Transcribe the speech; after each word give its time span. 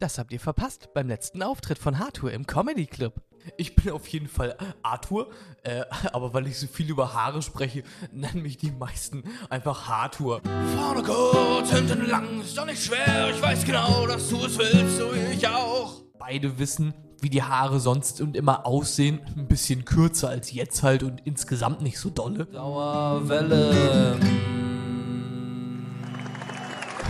Das 0.00 0.16
habt 0.16 0.32
ihr 0.32 0.40
verpasst 0.40 0.94
beim 0.94 1.08
letzten 1.08 1.42
Auftritt 1.42 1.78
von 1.78 1.98
Hardtour 1.98 2.32
im 2.32 2.46
Comedy 2.46 2.86
Club. 2.86 3.20
Ich 3.58 3.76
bin 3.76 3.92
auf 3.92 4.08
jeden 4.08 4.28
Fall 4.28 4.56
Arthur, 4.82 5.28
äh, 5.62 5.82
aber 6.12 6.32
weil 6.32 6.46
ich 6.46 6.58
so 6.58 6.66
viel 6.68 6.88
über 6.88 7.12
Haare 7.12 7.42
spreche, 7.42 7.82
nennen 8.10 8.40
mich 8.40 8.56
die 8.56 8.70
meisten 8.70 9.24
einfach 9.50 9.88
Hardtour. 9.88 10.40
Vorne 10.74 11.02
kurz, 11.02 11.70
hinten 11.70 12.06
lang, 12.06 12.40
ist 12.40 12.56
doch 12.56 12.64
nicht 12.64 12.82
schwer. 12.82 13.28
Ich 13.30 13.42
weiß 13.42 13.66
genau, 13.66 14.06
dass 14.06 14.26
du 14.30 14.42
es 14.42 14.56
willst, 14.56 14.96
so 14.96 15.10
ich 15.12 15.46
auch. 15.46 16.00
Beide 16.18 16.58
wissen, 16.58 16.94
wie 17.20 17.28
die 17.28 17.42
Haare 17.42 17.78
sonst 17.78 18.22
und 18.22 18.38
immer 18.38 18.64
aussehen. 18.64 19.20
Ein 19.36 19.48
bisschen 19.48 19.84
kürzer 19.84 20.30
als 20.30 20.50
jetzt 20.50 20.82
halt 20.82 21.02
und 21.02 21.20
insgesamt 21.26 21.82
nicht 21.82 21.98
so 21.98 22.08
dolle. 22.08 22.46
Dauerwelle. 22.46 24.18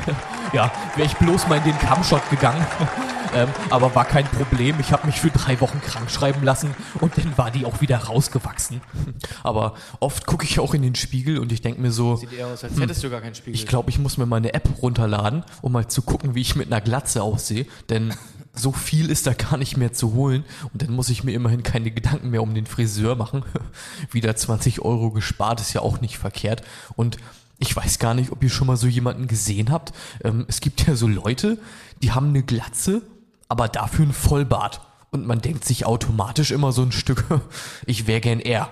ja, 0.52 0.70
wäre 0.96 1.06
ich 1.06 1.16
bloß 1.16 1.48
mal 1.48 1.58
in 1.58 1.64
den 1.64 1.78
Kammshot 1.78 2.28
gegangen. 2.30 2.64
ähm, 3.34 3.48
aber 3.70 3.94
war 3.94 4.04
kein 4.04 4.24
Problem. 4.24 4.76
Ich 4.80 4.92
habe 4.92 5.06
mich 5.06 5.20
für 5.20 5.30
drei 5.30 5.60
Wochen 5.60 5.80
krank 5.80 6.10
schreiben 6.10 6.42
lassen 6.42 6.74
und 7.00 7.16
dann 7.16 7.36
war 7.36 7.50
die 7.50 7.64
auch 7.64 7.80
wieder 7.80 7.98
rausgewachsen. 7.98 8.80
aber 9.42 9.74
oft 10.00 10.26
gucke 10.26 10.44
ich 10.44 10.60
auch 10.60 10.74
in 10.74 10.82
den 10.82 10.94
Spiegel 10.94 11.38
und 11.38 11.52
ich 11.52 11.62
denke 11.62 11.80
mir 11.80 11.92
so, 11.92 12.16
Sieht 12.16 12.32
eher 12.32 12.48
aus, 12.48 12.64
als 12.64 12.78
hättest 12.78 13.02
du 13.02 13.10
gar 13.10 13.20
keinen 13.20 13.34
Spiegel. 13.34 13.54
ich 13.54 13.66
glaube, 13.66 13.90
ich 13.90 13.98
muss 13.98 14.16
mir 14.16 14.26
mal 14.26 14.36
eine 14.36 14.54
App 14.54 14.68
runterladen, 14.82 15.44
um 15.62 15.72
mal 15.72 15.88
zu 15.88 16.02
gucken, 16.02 16.34
wie 16.34 16.40
ich 16.40 16.56
mit 16.56 16.66
einer 16.66 16.80
Glatze 16.80 17.22
aussehe. 17.22 17.66
Denn 17.88 18.14
so 18.54 18.72
viel 18.72 19.10
ist 19.10 19.26
da 19.26 19.32
gar 19.32 19.56
nicht 19.56 19.76
mehr 19.76 19.92
zu 19.92 20.14
holen. 20.14 20.44
Und 20.72 20.82
dann 20.82 20.92
muss 20.92 21.08
ich 21.08 21.24
mir 21.24 21.32
immerhin 21.32 21.62
keine 21.62 21.90
Gedanken 21.90 22.30
mehr 22.30 22.42
um 22.42 22.54
den 22.54 22.66
Friseur 22.66 23.14
machen. 23.14 23.44
Wieder 24.10 24.34
20 24.34 24.80
Euro 24.82 25.10
gespart 25.10 25.60
ist 25.60 25.72
ja 25.72 25.82
auch 25.82 26.00
nicht 26.00 26.18
verkehrt. 26.18 26.62
Und 26.96 27.16
ich 27.60 27.76
weiß 27.76 27.98
gar 27.98 28.14
nicht, 28.14 28.32
ob 28.32 28.42
ihr 28.42 28.50
schon 28.50 28.66
mal 28.66 28.76
so 28.76 28.86
jemanden 28.86 29.28
gesehen 29.28 29.70
habt. 29.70 29.92
Ähm, 30.24 30.46
es 30.48 30.60
gibt 30.60 30.86
ja 30.86 30.96
so 30.96 31.06
Leute, 31.06 31.58
die 32.02 32.10
haben 32.10 32.30
eine 32.30 32.42
Glatze, 32.42 33.02
aber 33.48 33.68
dafür 33.68 34.06
ein 34.06 34.12
Vollbart. 34.12 34.80
Und 35.10 35.26
man 35.26 35.40
denkt 35.40 35.64
sich 35.64 35.84
automatisch 35.84 36.50
immer 36.50 36.72
so 36.72 36.82
ein 36.82 36.92
Stück, 36.92 37.24
ich 37.86 38.06
wäre 38.06 38.20
gern 38.20 38.40
er. 38.40 38.70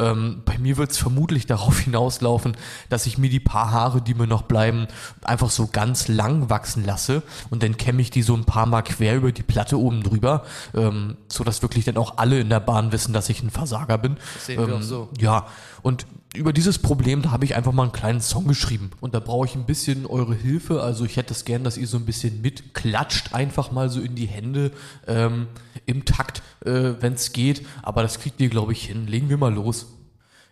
Ähm, 0.00 0.42
bei 0.46 0.58
mir 0.58 0.76
wird 0.76 0.90
es 0.90 0.98
vermutlich 0.98 1.46
darauf 1.46 1.78
hinauslaufen, 1.84 2.56
dass 2.88 3.06
ich 3.06 3.18
mir 3.18 3.30
die 3.30 3.38
paar 3.38 3.70
Haare, 3.70 4.02
die 4.02 4.14
mir 4.14 4.26
noch 4.26 4.42
bleiben, 4.42 4.88
einfach 5.22 5.50
so 5.50 5.68
ganz 5.68 6.08
lang 6.08 6.50
wachsen 6.50 6.84
lasse 6.84 7.22
und 7.50 7.62
dann 7.62 7.76
kämme 7.76 8.00
ich 8.00 8.10
die 8.10 8.22
so 8.22 8.34
ein 8.34 8.44
paar 8.44 8.66
Mal 8.66 8.82
quer 8.82 9.16
über 9.16 9.30
die 9.30 9.42
Platte 9.42 9.78
oben 9.78 10.02
drüber, 10.02 10.44
ähm, 10.74 11.16
so 11.28 11.44
dass 11.44 11.62
wirklich 11.62 11.84
dann 11.84 11.98
auch 11.98 12.16
alle 12.16 12.40
in 12.40 12.48
der 12.48 12.60
Bahn 12.60 12.92
wissen, 12.92 13.12
dass 13.12 13.28
ich 13.28 13.42
ein 13.42 13.50
Versager 13.50 13.98
bin. 13.98 14.16
Das 14.34 14.46
sehen 14.46 14.66
wir 14.66 14.74
auch 14.74 14.82
so. 14.82 15.10
Ja, 15.18 15.46
und 15.82 16.06
über 16.34 16.52
dieses 16.52 16.78
Problem, 16.78 17.22
da 17.22 17.30
habe 17.32 17.44
ich 17.44 17.56
einfach 17.56 17.72
mal 17.72 17.84
einen 17.84 17.92
kleinen 17.92 18.20
Song 18.20 18.46
geschrieben. 18.46 18.90
Und 19.00 19.14
da 19.14 19.20
brauche 19.20 19.46
ich 19.46 19.56
ein 19.56 19.66
bisschen 19.66 20.06
eure 20.06 20.34
Hilfe. 20.34 20.80
Also 20.82 21.04
ich 21.04 21.16
hätte 21.16 21.32
es 21.32 21.44
gern, 21.44 21.64
dass 21.64 21.76
ihr 21.76 21.88
so 21.88 21.96
ein 21.96 22.04
bisschen 22.04 22.40
mitklatscht, 22.40 23.34
einfach 23.34 23.72
mal 23.72 23.88
so 23.88 24.00
in 24.00 24.14
die 24.14 24.26
Hände 24.26 24.70
ähm, 25.08 25.48
im 25.86 26.04
Takt, 26.04 26.42
äh, 26.64 26.92
wenn 27.00 27.14
es 27.14 27.32
geht. 27.32 27.66
Aber 27.82 28.02
das 28.02 28.20
kriegt 28.20 28.40
ihr, 28.40 28.48
glaube 28.48 28.72
ich, 28.72 28.86
hin. 28.86 29.06
Legen 29.08 29.28
wir 29.28 29.38
mal 29.38 29.52
los. 29.52 29.86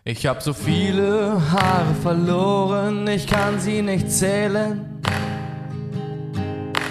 Ich 0.03 0.25
habe 0.25 0.41
so 0.41 0.53
viele 0.53 1.41
Haare 1.51 1.93
verloren, 2.01 3.07
ich 3.07 3.27
kann 3.27 3.59
sie 3.59 3.81
nicht 3.81 4.09
zählen. 4.11 4.85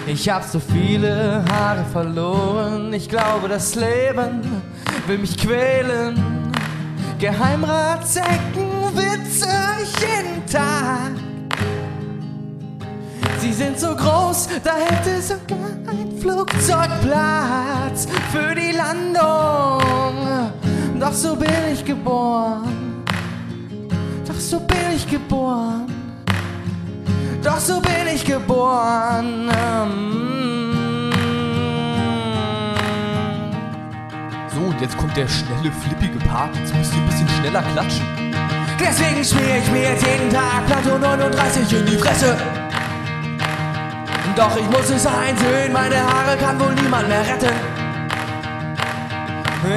Ich 0.07 0.29
hab 0.29 0.43
so 0.43 0.59
viele 0.59 1.43
Haare 1.45 1.85
verloren, 1.85 2.93
ich 2.93 3.09
glaube 3.09 3.47
das 3.47 3.75
Leben 3.75 4.41
will 5.07 5.17
mich 5.17 5.37
quälen. 5.37 6.15
Geheimratsecken-Witze 8.89 9.47
jeden 10.01 10.45
Tag. 10.45 11.11
Sie 13.39 13.53
sind 13.53 13.79
so 13.79 13.95
groß, 13.95 14.49
da 14.63 14.73
hätte 14.75 15.21
sogar 15.21 15.69
ein 15.87 16.19
Flugzeug 16.19 16.89
Platz 17.01 18.07
für 18.31 18.53
die 18.53 18.71
Landung. 18.71 20.51
Doch 20.99 21.13
so 21.13 21.35
bin 21.35 21.49
ich 21.71 21.85
geboren. 21.85 23.03
Doch 24.27 24.39
so 24.39 24.59
bin 24.59 24.77
ich 24.95 25.07
geboren. 25.07 25.87
Doch 27.41 27.59
so 27.59 27.79
bin 27.79 28.07
ich 28.13 28.25
geboren. 28.25 29.49
So, 34.53 34.59
und 34.59 34.81
jetzt 34.81 34.97
kommt 34.97 35.15
der 35.15 35.27
schnelle, 35.27 35.71
flippige 35.71 36.19
Part. 36.27 36.53
Jetzt 36.57 36.75
müsst 36.75 36.93
ihr 36.93 36.99
ein 36.99 37.05
bisschen 37.07 37.29
schneller 37.29 37.61
klatschen. 37.61 38.28
Deswegen 38.79 39.23
schmier 39.23 39.57
ich 39.57 39.71
mir 39.71 39.91
jetzt 39.91 40.05
jeden 40.05 40.29
Tag 40.29 40.65
Plato 40.65 40.97
39 40.97 41.73
in 41.73 41.85
die 41.85 41.97
Fresse. 41.97 42.37
Doch 44.35 44.55
ich 44.55 44.69
muss 44.69 44.89
es 44.89 45.05
einsehen, 45.05 45.73
meine 45.73 45.97
Haare 45.97 46.37
kann 46.37 46.59
wohl 46.59 46.73
niemand 46.73 47.09
mehr 47.09 47.21
retten. 47.21 47.53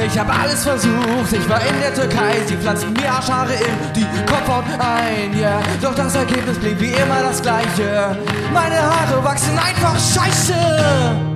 Ich 0.07 0.17
hab 0.17 0.33
alles 0.33 0.62
versucht, 0.62 1.33
ich 1.33 1.49
war 1.49 1.61
in 1.61 1.81
der 1.81 1.93
Türkei, 1.93 2.37
sie 2.47 2.57
pflanzten 2.57 2.93
mir 2.93 3.12
Arschhaare 3.12 3.55
in 3.55 3.93
die 3.95 4.07
Kopfhaut 4.27 4.65
ein, 4.79 5.37
ja. 5.37 5.49
Yeah. 5.49 5.61
Doch 5.83 5.95
das 5.95 6.15
Ergebnis 6.15 6.57
blieb 6.59 6.81
wie 6.81 6.93
immer 6.93 7.21
das 7.23 7.43
gleiche. 7.43 8.17
Meine 8.55 8.81
Haare 8.81 9.25
wachsen 9.25 9.59
einfach 9.59 9.95
scheiße. 9.95 10.55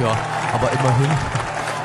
Ja, 0.00 0.10
aber 0.52 0.72
immerhin, 0.72 1.10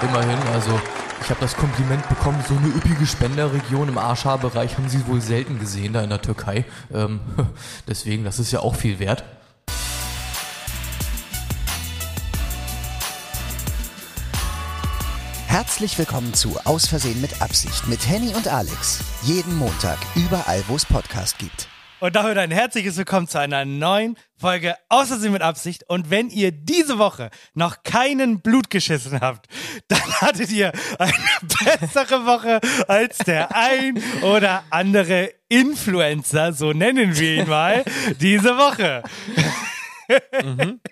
immerhin, 0.01 0.39
also 0.51 0.81
ich 1.21 1.29
habe 1.29 1.41
das 1.41 1.55
Kompliment 1.55 2.07
bekommen, 2.09 2.43
so 2.47 2.55
eine 2.55 2.67
üppige 2.67 3.05
Spenderregion 3.05 3.89
im 3.89 3.97
Arschhaarbereich 3.97 4.77
haben 4.77 4.89
sie 4.89 5.05
wohl 5.07 5.21
selten 5.21 5.59
gesehen 5.59 5.93
da 5.93 6.01
in 6.01 6.09
der 6.09 6.21
Türkei. 6.21 6.65
Ähm, 6.93 7.19
deswegen, 7.87 8.23
das 8.23 8.39
ist 8.39 8.51
ja 8.51 8.59
auch 8.59 8.75
viel 8.75 8.99
wert. 8.99 9.23
Herzlich 15.47 15.97
willkommen 15.97 16.33
zu 16.33 16.57
Aus 16.63 16.87
Versehen 16.87 17.21
mit 17.21 17.41
Absicht 17.41 17.87
mit 17.87 18.07
Henny 18.07 18.33
und 18.35 18.47
Alex. 18.47 18.99
Jeden 19.23 19.57
Montag, 19.57 19.97
überall, 20.15 20.63
wo 20.67 20.75
es 20.75 20.85
Podcast 20.85 21.37
gibt. 21.39 21.67
Und 22.01 22.15
damit 22.15 22.37
ein 22.37 22.51
herzliches 22.51 22.95
Willkommen 22.95 23.27
zu 23.27 23.39
einer 23.39 23.65
neuen 23.65 24.15
Folge 24.37 24.73
Außersehen 24.87 25.33
mit 25.33 25.41
Absicht. 25.41 25.83
Und 25.89 26.09
wenn 26.09 26.29
ihr 26.29 26.53
diese 26.53 26.97
Woche 26.97 27.29
noch 27.55 27.83
keinen 27.83 28.39
Blut 28.39 28.69
geschissen 28.69 29.19
habt, 29.19 29.47
dann 29.89 29.99
hattet 30.21 30.49
ihr 30.49 30.71
eine 30.97 31.11
bessere 31.41 32.25
Woche 32.25 32.61
als 32.87 33.17
der 33.17 33.53
ein 33.53 34.01
oder 34.21 34.63
andere 34.69 35.33
Influencer, 35.49 36.53
so 36.53 36.71
nennen 36.71 37.17
wir 37.17 37.41
ihn 37.41 37.49
mal, 37.49 37.83
diese 38.21 38.57
Woche. 38.57 39.03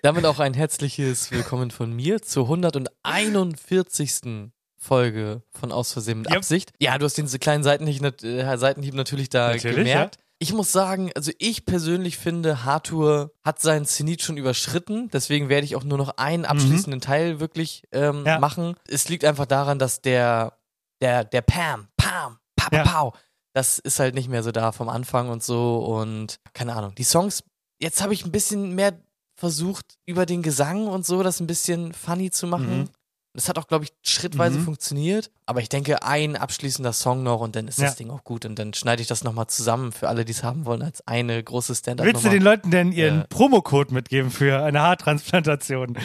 Damit 0.01 0.25
auch 0.25 0.39
ein 0.39 0.56
herzliches 0.56 1.31
Willkommen 1.31 1.72
von 1.72 1.95
mir 1.95 2.22
zur 2.22 2.44
141. 2.44 4.50
Folge 4.78 5.41
von 5.51 5.72
Aus 5.72 5.94
Versehen 5.94 6.18
mit 6.19 6.29
Yep. 6.29 6.38
Absicht. 6.38 6.74
Ja, 6.79 6.97
du 6.97 7.06
hast 7.06 7.18
den 7.18 7.28
kleinen 7.39 7.63
Seitenhieb, 7.63 8.03
äh, 8.24 8.57
Seitenhieb 8.57 8.94
natürlich 8.94 9.29
da 9.29 9.53
Natürlich, 9.53 9.78
gemerkt. 9.78 10.18
Ich 10.40 10.53
muss 10.53 10.72
sagen, 10.72 11.12
also 11.16 11.31
ich 11.40 11.66
persönlich 11.66 12.18
finde, 12.18 12.64
Hartur 12.64 13.31
hat 13.44 13.59
seinen 13.59 13.86
Zenit 13.86 14.22
schon 14.22 14.38
überschritten. 14.38 15.10
Deswegen 15.10 15.50
werde 15.50 15.66
ich 15.66 15.75
auch 15.75 15.84
nur 15.84 15.98
noch 15.98 16.18
einen 16.18 16.45
abschließenden 16.45 17.01
Teil 17.01 17.39
wirklich 17.39 17.84
ähm, 17.92 18.24
Ja. 18.25 18.38
machen. 18.39 18.75
Es 18.88 19.10
liegt 19.10 19.25
einfach 19.25 19.48
daran, 19.48 19.80
dass 19.80 20.01
der, 20.01 20.57
der, 21.01 21.24
der 21.24 21.42
Pam, 21.42 21.88
Pam, 21.98 22.38
Papa, 22.56 22.75
Ja. 22.75 22.84
Pau, 22.84 23.13
das 23.54 23.80
ist 23.80 24.00
halt 24.00 24.13
nicht 24.13 24.30
mehr 24.30 24.44
so 24.44 24.51
da 24.51 24.72
vom 24.72 24.89
Anfang 24.89 25.30
und 25.30 25.44
so. 25.44 25.78
Und 25.80 26.40
keine 26.54 26.75
Ahnung, 26.75 26.94
die 26.95 27.04
Songs, 27.04 27.44
jetzt 27.80 28.01
habe 28.04 28.13
ich 28.13 28.24
ein 28.24 28.31
bisschen 28.31 28.75
mehr 28.75 28.94
versucht, 29.36 29.98
über 30.06 30.28
den 30.28 30.44
Gesang 30.44 30.86
und 30.88 31.04
so 31.06 31.24
das 31.24 31.40
ein 31.40 31.48
bisschen 31.48 31.94
funny 31.94 32.30
zu 32.30 32.45
machen. 32.45 32.80
Mhm. 32.81 32.90
Das 33.38 33.48
hat 33.48 33.57
auch, 33.60 33.68
glaube 33.68 33.86
ich, 33.86 33.94
schrittweise 34.01 34.57
Mhm. 34.57 34.63
funktioniert. 34.66 35.30
Aber 35.45 35.62
ich 35.62 35.69
denke, 35.69 36.01
ein 36.01 36.36
abschließender 36.36 36.92
Song 36.92 37.22
noch 37.22 37.39
und 37.39 37.56
dann 37.56 37.68
ist 37.68 37.78
das 37.80 37.92
Ja. 37.92 37.95
Ding 37.95 38.10
auch 38.10 38.24
gut. 38.24 38.45
Und 38.45 38.57
dann 38.57 38.74
schneide 38.74 39.01
ich 39.04 39.07
das 39.07 39.24
nochmal 39.24 39.45
zusammen 39.48 39.92
für 39.92 40.10
alle, 40.10 40.25
die 40.25 40.31
es 40.31 40.44
haben 40.44 40.66
wollen, 40.66 40.81
als 40.81 41.06
eine 41.07 41.42
große 41.44 41.75
stand 41.75 42.01
up 42.01 42.07
Willst 42.07 42.25
du 42.25 42.30
den 42.30 42.42
Leuten 42.42 42.72
denn 42.72 42.92
ihren 42.92 43.22
Äh. 43.22 43.28
Promocode 43.30 43.92
mitgeben 43.92 44.31
für 44.31 44.63
eine 44.63 44.81
Haartransplantation? 44.81 45.98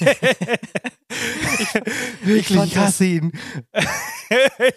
Wirklich, 2.22 2.56
fand 2.56 2.66
ich 2.72 2.76
hasse 2.76 3.04
ihn. 3.04 3.32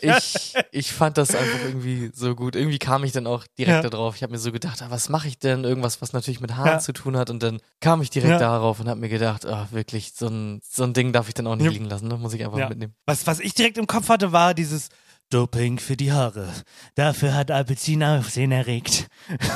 ich, 0.02 0.54
ich 0.72 0.92
fand 0.94 1.18
das 1.18 1.36
einfach 1.36 1.60
irgendwie 1.66 2.12
so 2.14 2.36
gut. 2.36 2.56
Irgendwie 2.56 2.80
kam 2.80 3.04
ich 3.04 3.12
dann 3.12 3.28
auch 3.28 3.46
direkt 3.58 3.84
Ja. 3.84 3.90
darauf. 3.90 4.16
Ich 4.16 4.24
habe 4.24 4.32
mir 4.34 4.40
so 4.40 4.52
gedacht, 4.52 4.82
ah, 4.82 4.88
was 4.90 5.10
mache 5.10 5.28
ich 5.28 5.38
denn? 5.40 5.64
Irgendwas, 5.64 6.02
was 6.02 6.14
natürlich 6.14 6.40
mit 6.42 6.56
Haaren 6.56 6.74
Ja. 6.74 6.80
zu 6.80 6.94
tun 6.94 7.18
hat. 7.18 7.30
Und 7.30 7.44
dann 7.44 7.60
kam 7.80 8.02
ich 8.02 8.10
direkt 8.10 8.32
Ja. 8.32 8.40
darauf 8.40 8.80
und 8.80 8.88
habe 8.90 9.00
mir 9.00 9.10
gedacht, 9.10 9.46
ah, 9.46 9.68
wirklich, 9.72 10.14
so 10.16 10.28
ein, 10.28 10.62
so 10.68 10.84
ein 10.84 10.94
Ding 10.94 11.14
darf 11.14 11.28
ich 11.28 11.34
dann 11.34 11.48
auch 11.48 11.56
nicht 11.56 11.63
Ja. 11.66 11.72
liegen 11.72 11.86
lassen. 11.86 12.08
Ne? 12.08 12.18
Muss 12.18 12.34
ich 12.34 12.44
einfach 12.44 12.58
Ja. 12.58 12.70
mitnehmen. 12.70 12.94
Was, 13.06 13.26
was 13.28 13.40
ich 13.40 13.54
direkt 13.54 13.78
im 13.78 13.88
Kopf 13.88 14.10
hatte, 14.10 14.32
war 14.32 14.54
dieses 14.54 14.90
Doping 15.30 15.80
für 15.80 15.98
die 15.98 16.12
Haare. 16.12 16.50
Dafür 16.96 17.34
hat 17.34 17.50
Alpecin 17.50 18.04
Aufsehen 18.04 18.52
erregt. 18.52 19.08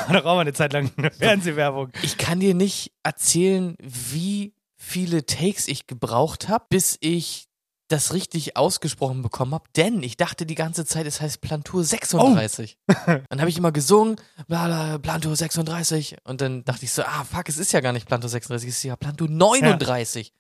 War 0.07 0.13
doch 0.21 0.25
auch 0.25 0.35
mal 0.35 0.41
eine 0.41 0.53
Zeit 0.53 0.73
lang 0.73 0.91
eine 0.97 1.11
Fernsehwerbung. 1.11 1.89
Ich 2.01 2.17
kann 2.17 2.39
dir 2.39 2.53
nicht 2.55 2.91
erzählen, 3.03 3.75
wie 3.81 4.53
viele 4.75 5.25
Takes 5.25 5.67
ich 5.67 5.85
gebraucht 5.87 6.47
habe, 6.49 6.65
bis 6.69 6.97
ich 7.01 7.45
das 7.89 8.13
richtig 8.13 8.57
ausgesprochen 8.57 9.21
bekommen 9.21 9.53
habe, 9.53 9.63
denn 9.77 10.03
ich 10.03 10.17
dachte 10.17 10.45
die 10.45 10.55
ganze 10.55 10.83
Zeit, 10.85 11.07
es 11.07 11.21
heißt 11.21 11.39
Plantur 11.39 11.85
36. 11.85 12.77
dann 13.05 13.39
habe 13.39 13.49
ich 13.49 13.57
immer 13.57 13.71
gesungen, 13.71 14.17
bla, 14.49 14.65
bla, 14.65 14.97
Plantur 14.97 15.33
36 15.37 16.17
und 16.25 16.41
dann 16.41 16.65
dachte 16.65 16.83
ich 16.83 16.91
so, 16.91 17.03
ah 17.03 17.23
fuck, 17.23 17.47
es 17.47 17.57
ist 17.57 17.71
ja 17.71 17.79
gar 17.79 17.93
nicht 17.93 18.05
Plantur 18.05 18.29
36, 18.29 18.67
es 18.69 18.77
ist 18.77 18.83
ja 18.83 18.97
Plantur 18.97 19.29
39. 19.29 20.33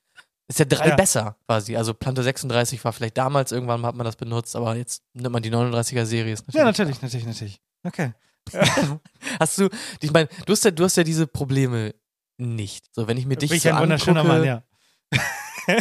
Ist 0.49 0.59
ja 0.59 0.65
drei 0.65 0.89
Ja. 0.89 0.95
besser 0.95 1.35
quasi. 1.45 1.75
Also 1.75 1.93
Plantur 1.93 2.23
36 2.23 2.83
war 2.85 2.93
vielleicht 2.93 3.17
damals, 3.17 3.51
irgendwann 3.51 3.85
hat 3.85 3.95
man 3.95 4.05
das 4.05 4.15
benutzt, 4.15 4.55
aber 4.55 4.75
jetzt 4.75 5.03
nimmt 5.13 5.31
man 5.33 5.43
die 5.43 5.51
39er 5.51 6.05
Serie. 6.05 6.33
Ist 6.33 6.45
Ja, 6.53 6.63
natürlich, 6.63 7.01
natürlich, 7.01 7.25
natürlich. 7.25 7.61
Okay. 7.83 8.13
Hast 9.39 9.57
du, 9.57 9.67
ich 10.01 10.11
meine, 10.11 10.29
du 10.45 10.53
hast 10.53 10.63
ja, 10.63 10.71
du 10.71 10.85
hast 10.85 10.95
ja 10.95 11.03
diese 11.03 11.27
Probleme 11.27 11.93
nicht. 12.37 12.85
So, 12.95 13.07
wenn 13.07 13.17
ich 13.17 13.25
mir 13.25 13.35
dich 13.35 13.49
Bin 13.49 13.57
ich 13.57 13.63
so 13.63 13.69
ein 13.69 13.79
wunderschöner 13.81 14.23
Mann, 14.23 14.43
ja. 14.45 14.63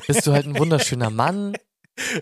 bist 0.09 0.27
du 0.27 0.33
halt 0.33 0.47
ein 0.47 0.59
wunderschöner 0.59 1.11
Mann. 1.11 1.57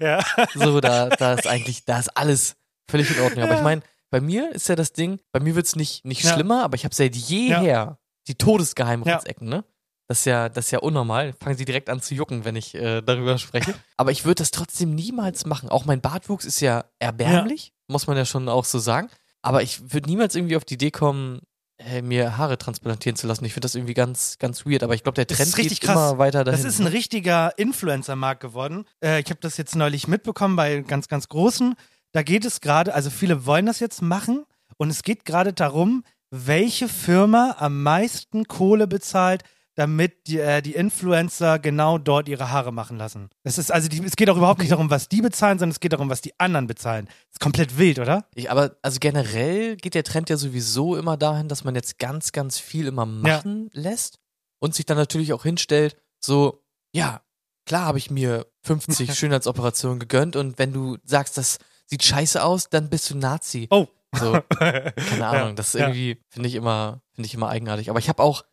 Ja. 0.01 0.25
So, 0.55 0.81
da, 0.81 1.09
da 1.09 1.35
ist 1.35 1.49
eigentlich, 1.49 1.85
da 1.85 1.99
ist 1.99 2.17
alles 2.17 2.55
völlig 2.89 3.11
in 3.11 3.21
Ordnung. 3.25 3.43
Aber 3.43 3.57
ich 3.57 3.61
meine, 3.61 3.83
bei 4.09 4.21
mir 4.21 4.53
ist 4.53 4.69
ja 4.69 4.77
das 4.77 4.93
Ding, 4.93 5.19
bei 5.33 5.41
mir 5.41 5.57
wird's 5.57 5.75
nicht, 5.75 6.05
nicht 6.05 6.23
Ja. 6.23 6.33
schlimmer, 6.33 6.63
aber 6.63 6.77
ich 6.77 6.85
habe 6.85 6.95
seit 6.95 7.17
jeher 7.17 7.99
die 8.29 8.37
Todesgeheimratsecken, 8.37 9.49
ne? 9.49 9.65
Das 10.07 10.19
ist 10.19 10.25
ja, 10.27 10.49
das 10.49 10.67
ist 10.67 10.71
ja 10.71 10.81
unnormal. 10.81 11.33
Fangen 11.41 11.57
sie 11.57 11.65
direkt 11.65 11.89
an 11.89 12.01
zu 12.01 12.15
jucken, 12.15 12.45
wenn 12.45 12.57
ich 12.57 12.75
äh, 12.75 13.01
darüber 13.01 13.39
spreche. 13.39 13.75
Aber 13.97 14.11
ich 14.11 14.25
würde 14.25 14.37
das 14.37 14.51
trotzdem 14.51 14.95
niemals 14.95 15.47
machen. 15.47 15.71
Auch 15.71 15.87
mein 15.87 16.01
Bartwuchs 16.01 16.45
ist 16.45 16.61
ja 16.61 16.85
erbärmlich, 16.99 17.73
muss 17.89 18.07
man 18.07 18.17
ja 18.17 18.25
schon 18.25 18.49
auch 18.49 18.65
so 18.65 18.79
sagen. 18.79 19.09
Aber 19.41 19.63
ich 19.63 19.93
würde 19.93 20.09
niemals 20.09 20.35
irgendwie 20.35 20.57
auf 20.57 20.65
die 20.65 20.75
Idee 20.75 20.91
kommen, 20.91 21.41
äh, 21.79 22.03
mir 22.03 22.37
Haare 22.37 22.59
transplantieren 22.59 23.17
zu 23.17 23.27
lassen. 23.27 23.45
Ich 23.45 23.53
finde 23.53 23.65
das 23.65 23.75
irgendwie 23.75 23.95
ganz, 23.95 24.39
ganz 24.39 24.65
weird. 24.65 24.83
Aber 24.83 24.95
ich 24.95 25.03
glaube, 25.03 25.17
der 25.17 25.27
Trend 25.27 25.49
ist 25.49 25.59
richtig 25.59 25.81
geht 25.81 25.89
krass. 25.89 25.97
immer 25.97 26.19
weiter 26.19 26.45
dahin. 26.45 26.63
Das 26.63 26.73
ist 26.73 26.81
ein 26.81 26.87
richtiger 26.87 27.59
Influencer-Markt 27.59 28.41
geworden. 28.41 28.85
Äh, 29.03 29.21
ich 29.21 29.31
habe 29.31 29.41
das 29.41 29.57
jetzt 29.57 29.75
neulich 29.75 30.07
mitbekommen 30.07 30.57
bei 30.57 30.81
ganz, 30.81 31.09
ganz 31.09 31.29
Großen. 31.29 31.75
Da 32.13 32.23
geht 32.23 32.45
es 32.45 32.61
gerade, 32.61 32.95
also 32.95 33.11
viele 33.11 33.45
wollen 33.45 33.67
das 33.67 33.81
jetzt 33.81 34.03
machen 34.03 34.45
und 34.77 34.91
es 34.91 35.03
geht 35.03 35.25
gerade 35.25 35.53
darum, 35.53 36.05
welche 36.31 36.89
Firma 36.89 37.57
am 37.59 37.83
meisten 37.83 38.47
Kohle 38.47 38.87
bezahlt, 38.87 39.43
damit 39.75 40.27
die, 40.29 40.39
äh, 40.39 40.63
die 40.63 40.75
Influencer 40.75 41.59
genau 41.59 41.99
dort 41.99 42.29
ihre 42.29 42.51
Haare 42.51 42.73
machen 42.73 42.97
lassen. 42.97 43.31
Es 43.43 43.59
ist 43.59 43.73
also, 43.73 43.89
die, 43.89 44.03
es 44.05 44.17
geht 44.17 44.31
auch 44.31 44.37
überhaupt 44.37 44.61
nicht 44.61 44.73
darum, 44.73 44.91
was 44.91 45.09
die 45.09 45.21
bezahlen, 45.21 45.59
sondern 45.59 45.73
es 45.73 45.81
geht 45.81 45.93
darum, 45.93 46.11
was 46.11 46.21
die 46.21 46.39
anderen 46.39 46.67
bezahlen. 46.67 47.09
ist 47.31 47.41
komplett 47.41 47.77
wild, 47.79 47.99
oder? 47.99 48.27
Ich, 48.35 48.51
aber 48.51 48.77
also 48.83 48.99
generell 49.01 49.77
geht 49.77 49.95
der 49.95 50.05
Trend 50.05 50.31
ja 50.31 50.37
sowieso 50.37 50.97
immer 50.97 51.17
dahin, 51.17 51.49
dass 51.49 51.65
man 51.65 51.75
jetzt 51.75 51.99
ganz, 51.99 52.33
ganz 52.33 52.59
viel 52.59 52.87
immer 52.87 53.07
machen 53.07 53.71
lässt 53.73 54.21
und 54.61 54.75
sich 54.75 54.87
dann 54.87 54.97
natürlich 54.97 55.33
auch 55.33 55.43
hinstellt, 55.43 55.97
so, 56.21 56.63
ja, 56.93 57.23
klar 57.67 57.87
habe 57.87 57.99
ich 57.99 58.11
mir 58.11 58.47
50 58.63 59.15
Schönheitsoperationen 59.19 59.99
gegönnt 59.99 60.37
und 60.37 60.59
wenn 60.59 60.73
du 60.73 60.99
sagst, 61.05 61.37
das 61.37 61.59
sieht 61.87 62.03
scheiße 62.03 62.43
aus, 62.43 62.71
dann 62.71 62.89
bist 62.89 63.11
du 63.11 63.17
Nazi. 63.17 63.67
Oh. 63.71 63.87
So, 64.17 64.41
keine 64.51 65.27
Ahnung, 65.27 65.57
das 65.57 65.75
ist 65.75 65.81
ja. 65.81 65.89
irgendwie, 65.89 66.23
finde 66.29 66.49
ich 66.49 66.55
immer, 66.55 67.03
finde 67.13 67.27
ich 67.27 67.35
immer 67.35 67.49
eigenartig. 67.49 67.91
Aber 67.91 67.99
ich 67.99 68.09
habe 68.09 68.23
auch, 68.23 68.45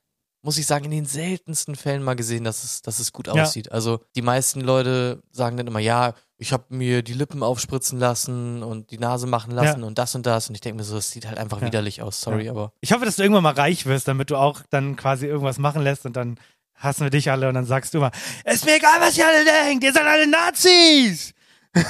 muss 0.43 0.57
ich 0.57 0.65
sagen, 0.65 0.85
in 0.85 0.91
den 0.91 1.05
seltensten 1.05 1.75
Fällen 1.75 2.03
mal 2.03 2.15
gesehen, 2.15 2.43
dass 2.43 2.63
es, 2.63 2.81
dass 2.81 2.99
es 2.99 3.11
gut 3.13 3.27
Ja. 3.27 3.33
aussieht. 3.33 3.71
Also 3.71 3.99
die 4.15 4.21
meisten 4.21 4.61
Leute 4.61 5.21
sagen 5.31 5.57
dann 5.57 5.67
immer, 5.67 5.79
ja, 5.79 6.13
ich 6.37 6.51
habe 6.53 6.65
mir 6.69 7.03
die 7.03 7.13
Lippen 7.13 7.43
aufspritzen 7.43 7.99
lassen 7.99 8.63
und 8.63 8.89
die 8.89 8.97
Nase 8.97 9.27
machen 9.27 9.51
lassen 9.51 9.83
und 9.83 9.99
das 9.99 10.15
und 10.15 10.25
das. 10.25 10.49
Und 10.49 10.55
ich 10.55 10.61
denke 10.61 10.77
mir 10.79 10.83
so, 10.83 10.97
es 10.97 11.11
sieht 11.11 11.27
halt 11.27 11.37
einfach 11.37 11.61
Ja. 11.61 11.67
widerlich 11.67 12.01
aus, 12.01 12.19
sorry, 12.21 12.49
aber 12.49 12.73
Ich 12.81 12.91
hoffe, 12.93 13.05
dass 13.05 13.17
du 13.17 13.21
irgendwann 13.21 13.43
mal 13.43 13.53
reich 13.53 13.85
wirst, 13.85 14.07
damit 14.07 14.31
du 14.31 14.35
auch 14.37 14.61
dann 14.71 14.95
quasi 14.95 15.27
irgendwas 15.27 15.59
machen 15.59 15.83
lässt 15.83 16.05
und 16.07 16.15
dann 16.15 16.39
hassen 16.73 17.03
wir 17.03 17.11
dich 17.11 17.29
alle 17.29 17.47
und 17.47 17.53
dann 17.53 17.65
sagst 17.65 17.93
du 17.93 17.99
mal, 17.99 18.09
ist 18.45 18.65
mir 18.65 18.77
egal, 18.77 18.99
was 18.99 19.15
ihr 19.15 19.27
alle 19.27 19.45
denkt, 19.45 19.83
ihr 19.83 19.93
seid 19.93 20.05
alle 20.07 20.25
Nazis! 20.27 21.33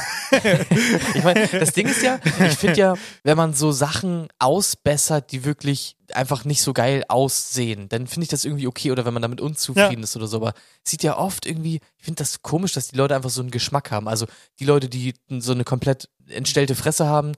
Ich 1.16 1.24
meine, 1.24 1.48
das 1.48 1.74
Ding 1.74 1.88
ist 1.88 2.02
ja, 2.02 2.20
ich 2.24 2.58
finde 2.58 2.78
ja, 2.80 2.94
wenn 3.24 3.36
man 3.38 3.54
so 3.54 3.72
Sachen 3.72 4.28
ausbessert, 4.40 5.32
die 5.32 5.44
wirklich 5.44 5.98
einfach 6.14 6.46
nicht 6.46 6.62
so 6.62 6.74
geil 6.74 7.04
aussehen, 7.10 7.90
dann 7.90 8.08
finde 8.08 8.24
ich 8.24 8.30
das 8.30 8.46
irgendwie 8.46 8.68
okay 8.68 8.92
oder 8.92 9.06
wenn 9.06 9.14
man 9.14 9.22
damit 9.22 9.42
unzufrieden 9.42 10.00
Ja. 10.00 10.04
ist 10.04 10.16
oder 10.16 10.28
so. 10.28 10.38
Aber 10.38 10.54
es 10.84 10.92
sieht 10.92 11.04
ja 11.04 11.18
oft 11.18 11.46
irgendwie, 11.46 11.80
ich 11.98 12.06
finde 12.06 12.20
das 12.20 12.42
komisch, 12.42 12.74
dass 12.74 12.88
die 12.88 12.96
Leute 12.96 13.16
einfach 13.16 13.30
so 13.30 13.42
einen 13.42 13.52
Geschmack 13.52 13.92
haben. 13.92 14.08
Also 14.08 14.26
die 14.60 14.66
Leute, 14.66 14.88
die 14.90 15.14
so 15.40 15.52
eine 15.52 15.64
komplett 15.64 16.10
entstellte 16.28 16.76
Fresse 16.76 17.06
haben, 17.08 17.34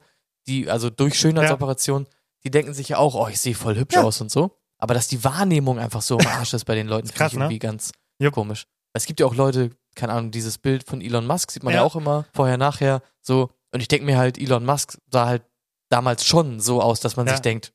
die, 0.46 0.70
also 0.70 0.90
durch 0.90 1.18
Schönheitsoperation, 1.18 2.06
die 2.44 2.50
denken 2.50 2.74
sich 2.74 2.90
ja 2.90 2.98
auch, 2.98 3.14
oh, 3.14 3.28
ich 3.28 3.40
sehe 3.40 3.54
voll 3.54 3.76
hübsch 3.76 3.96
Ja. 3.96 4.02
aus 4.02 4.20
und 4.20 4.30
so. 4.30 4.56
Aber 4.78 4.94
dass 4.94 5.08
die 5.08 5.24
Wahrnehmung 5.24 5.78
einfach 5.78 6.02
so 6.02 6.18
im 6.18 6.26
Arsch 6.26 6.52
ist 6.54 6.64
bei 6.64 6.74
den 6.74 6.86
Leuten, 6.88 7.08
finde 7.08 7.26
ich 7.26 7.32
ne? 7.34 7.44
irgendwie 7.44 7.58
ganz 7.58 7.90
Jupp. 8.18 8.34
komisch. 8.34 8.66
Es 8.94 9.06
gibt 9.06 9.20
ja 9.20 9.26
auch 9.26 9.34
Leute, 9.34 9.70
keine 9.94 10.12
Ahnung, 10.12 10.30
dieses 10.30 10.56
Bild 10.58 10.84
von 10.88 11.00
Elon 11.00 11.26
Musk 11.26 11.50
sieht 11.50 11.62
man 11.64 11.74
ja, 11.74 11.80
Ja. 11.80 11.84
auch 11.86 11.96
immer 11.96 12.24
vorher, 12.32 12.56
nachher 12.56 13.02
so. 13.20 13.50
Und 13.72 13.80
ich 13.80 13.88
denke 13.88 14.06
mir 14.06 14.16
halt, 14.18 14.38
Elon 14.38 14.64
Musk 14.64 14.98
sah 15.10 15.26
halt 15.26 15.42
damals 15.90 16.24
schon 16.24 16.60
so 16.60 16.80
aus, 16.80 17.00
dass 17.00 17.16
man 17.16 17.26
Ja. 17.26 17.32
sich 17.34 17.42
denkt, 17.42 17.72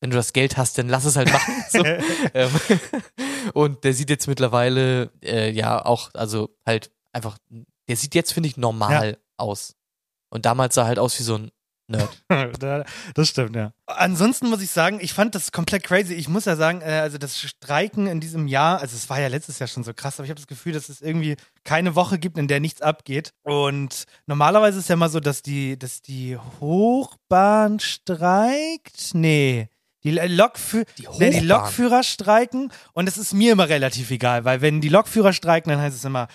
wenn 0.00 0.10
du 0.10 0.16
das 0.16 0.32
Geld 0.32 0.56
hast, 0.56 0.76
dann 0.78 0.88
lass 0.88 1.04
es 1.04 1.16
halt 1.16 1.32
machen. 1.32 1.54
so. 1.70 1.82
ähm, 2.34 2.50
und 3.54 3.84
der 3.84 3.94
sieht 3.94 4.10
jetzt 4.10 4.26
mittlerweile 4.26 5.10
äh, 5.22 5.50
ja 5.50 5.84
auch, 5.84 6.10
also 6.14 6.50
halt 6.66 6.90
einfach, 7.12 7.38
der 7.88 7.96
sieht 7.96 8.14
jetzt, 8.14 8.32
finde 8.32 8.48
ich, 8.48 8.56
normal 8.56 9.18
aus. 9.36 9.74
Und 10.30 10.44
damals 10.44 10.74
sah 10.74 10.84
halt 10.86 10.98
aus 10.98 11.18
wie 11.18 11.22
so 11.22 11.36
ein 11.36 11.50
Nerd. 11.88 12.08
Da- 12.58 12.84
das 13.14 13.28
stimmt, 13.28 13.54
ja. 13.54 13.72
Ansonsten 13.86 14.48
muss 14.48 14.60
ich 14.62 14.70
sagen, 14.70 14.98
ich 15.00 15.12
fand 15.12 15.34
das 15.34 15.52
komplett 15.52 15.84
crazy. 15.84 16.14
Ich 16.14 16.28
muss 16.28 16.44
ja 16.44 16.56
sagen, 16.56 16.80
äh, 16.80 17.00
also 17.00 17.18
das 17.18 17.38
Streiken 17.40 18.06
in 18.06 18.20
diesem 18.20 18.46
Jahr, 18.48 18.80
also 18.80 18.96
es 18.96 19.08
war 19.08 19.20
ja 19.20 19.28
letztes 19.28 19.58
Jahr 19.58 19.68
schon 19.68 19.84
so 19.84 19.92
krass, 19.94 20.18
aber 20.18 20.24
ich 20.24 20.30
habe 20.30 20.40
das 20.40 20.46
Gefühl, 20.48 20.72
dass 20.72 20.88
es 20.88 21.00
irgendwie 21.00 21.36
keine 21.64 21.94
Woche 21.94 22.18
gibt, 22.18 22.38
in 22.38 22.48
der 22.48 22.60
nichts 22.60 22.82
abgeht. 22.82 23.30
Und 23.42 24.04
normalerweise 24.26 24.78
ist 24.78 24.84
es 24.84 24.88
ja 24.88 24.94
immer 24.94 25.08
so, 25.08 25.20
dass 25.20 25.42
die, 25.42 25.78
dass 25.78 26.02
die 26.02 26.36
Hochbahn 26.60 27.78
streikt. 27.80 29.14
Nee. 29.14 29.68
Die, 30.04 30.12
Lokfü 30.12 30.84
Die 30.98 31.08
nee, 31.18 31.30
die? 31.30 31.40
Lokführer 31.40 32.04
streiken 32.04 32.72
und 32.92 33.08
es 33.08 33.18
ist 33.18 33.32
mir 33.34 33.52
immer 33.52 33.68
relativ 33.68 34.12
egal, 34.12 34.44
weil 34.44 34.60
wenn 34.60 34.80
die 34.80 34.88
Lokführer 34.88 35.32
streiken, 35.32 35.70
dann 35.70 35.80
heißt 35.80 35.96
es 35.96 36.04
immer, 36.04 36.28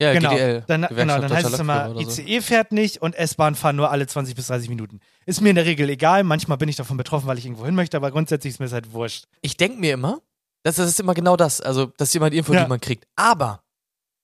Ja, 0.00 0.12
genau, 0.12 0.30
GDL. 0.30 0.64
dann, 0.68 0.82
genau, 0.90 1.18
dann 1.18 1.32
heißt 1.32 1.52
es 1.52 1.58
immer, 1.58 1.92
so. 1.94 2.00
ICE 2.00 2.40
fährt 2.40 2.70
nicht 2.70 3.02
und 3.02 3.16
S-Bahn 3.16 3.56
fahren 3.56 3.74
nur 3.74 3.90
alle 3.90 4.06
20 4.06 4.36
bis 4.36 4.46
30 4.46 4.68
Minuten. 4.68 5.00
Ist 5.26 5.40
mir 5.40 5.50
in 5.50 5.56
der 5.56 5.66
Regel 5.66 5.90
egal, 5.90 6.22
manchmal 6.22 6.56
bin 6.56 6.68
ich 6.68 6.76
davon 6.76 6.96
betroffen, 6.96 7.26
weil 7.26 7.38
ich 7.38 7.44
irgendwo 7.46 7.64
hin 7.66 7.74
möchte, 7.74 7.96
aber 7.96 8.12
grundsätzlich 8.12 8.54
ist 8.54 8.60
mir 8.60 8.66
das 8.66 8.72
halt 8.74 8.92
wurscht. 8.92 9.24
ich 9.42 9.56
denke 9.56 9.80
mir 9.80 9.94
immer, 9.94 10.20
das, 10.62 10.76
das 10.76 10.88
ist 10.88 11.00
immer 11.00 11.14
genau 11.14 11.36
das. 11.36 11.60
Also, 11.60 11.92
das 11.96 12.10
ist 12.10 12.16
immer 12.16 12.30
die 12.30 12.38
Info, 12.38 12.52
Ja. 12.52 12.62
die 12.64 12.68
man 12.68 12.80
kriegt. 12.80 13.06
Aber 13.16 13.62